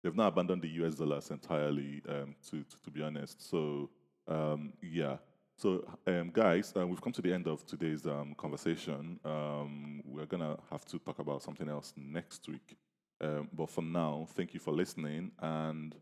they've 0.04 0.16
not 0.16 0.28
abandoned 0.30 0.62
the 0.62 0.70
US 0.84 0.95
dollars 0.95 1.30
entirely. 1.32 2.02
Um, 2.08 2.36
to, 2.49 2.64
to 2.64 2.82
to 2.84 2.91
be 2.91 3.02
honest, 3.04 3.49
so 3.49 3.89
um, 4.28 4.74
yeah. 4.82 5.18
So, 5.58 5.86
um, 6.08 6.32
guys, 6.32 6.74
uh, 6.76 6.88
we've 6.88 7.02
come 7.02 7.12
to 7.14 7.22
the 7.22 7.32
end 7.32 7.45
of 7.47 7.64
today's 7.68 8.08
um, 8.08 8.34
conversation. 8.36 9.20
Um, 9.24 10.02
we're 10.06 10.26
gonna 10.26 10.58
have 10.72 10.86
to 10.86 10.97
talk 10.97 11.20
about 11.20 11.43
something 11.43 11.70
else 11.70 11.93
next 11.95 12.47
week. 12.47 12.78
Um, 13.20 13.47
but 13.54 13.70
for 13.70 13.84
now, 13.84 14.26
thank 14.34 14.56
you 14.56 14.60
for 14.60 14.72
listening. 14.74 15.32
And 15.39 15.93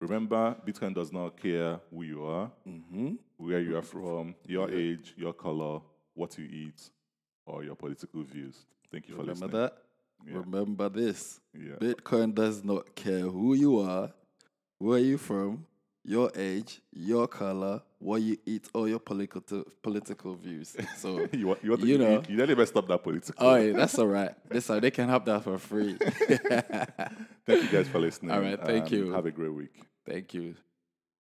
remember, 0.00 0.56
Bitcoin 0.66 0.94
does 0.94 1.12
not 1.12 1.36
care 1.40 1.80
who 1.90 2.02
you 2.02 2.24
are, 2.24 2.50
Mm-hmm. 2.66 3.14
where 3.36 3.60
you 3.60 3.76
are 3.76 3.82
from, 3.82 4.34
your 4.46 4.70
age, 4.70 5.12
your 5.18 5.34
color, 5.34 5.80
what 6.14 6.38
you 6.38 6.46
eat, 6.46 6.90
or 7.44 7.62
your 7.64 7.74
political 7.76 8.22
views. 8.22 8.64
Thank 8.90 9.08
you 9.08 9.14
for 9.14 9.20
Remember 9.20 9.46
listening. 9.46 9.60
that. 9.62 9.76
Yeah. 10.26 10.38
Remember 10.38 10.88
this. 10.88 11.40
Yeah. 11.54 11.74
Bitcoin 11.80 12.34
does 12.34 12.64
not 12.64 12.94
care 12.94 13.20
who 13.20 13.54
you 13.54 13.80
are, 13.80 14.12
where 14.78 14.98
you 14.98 15.18
from, 15.18 15.66
your 16.04 16.30
age, 16.36 16.80
your 16.92 17.26
color, 17.26 17.82
what 17.98 18.22
you 18.22 18.36
eat, 18.46 18.68
or 18.74 18.88
your 18.88 18.98
political 18.98 19.42
political 19.82 20.34
views. 20.34 20.76
So, 20.96 21.28
you, 21.32 21.48
want, 21.48 21.64
you, 21.64 21.70
want 21.70 21.82
to, 21.82 21.86
You 21.86 21.92
you, 21.94 21.98
know. 21.98 22.22
you, 22.28 22.36
nearly 22.36 22.54
messed 22.54 22.76
up 22.76 22.86
that 22.88 23.02
political. 23.02 23.46
oh, 23.46 23.56
yeah, 23.56 23.72
that's 23.72 23.98
all 23.98 24.06
right. 24.06 24.32
That's 24.48 24.70
all. 24.70 24.80
They 24.80 24.90
can 24.90 25.08
have 25.08 25.24
that 25.24 25.42
for 25.44 25.58
free. 25.58 25.94
Thank 27.46 27.62
you 27.62 27.68
guys 27.68 27.88
for 27.88 27.98
listening. 28.06 28.32
All 28.32 28.40
right, 28.40 28.58
thank 28.64 28.86
um, 28.86 28.94
you. 28.94 29.12
Have 29.12 29.26
a 29.26 29.30
great 29.30 29.52
week. 29.52 29.82
Thank 30.04 30.34
you. 30.34 30.54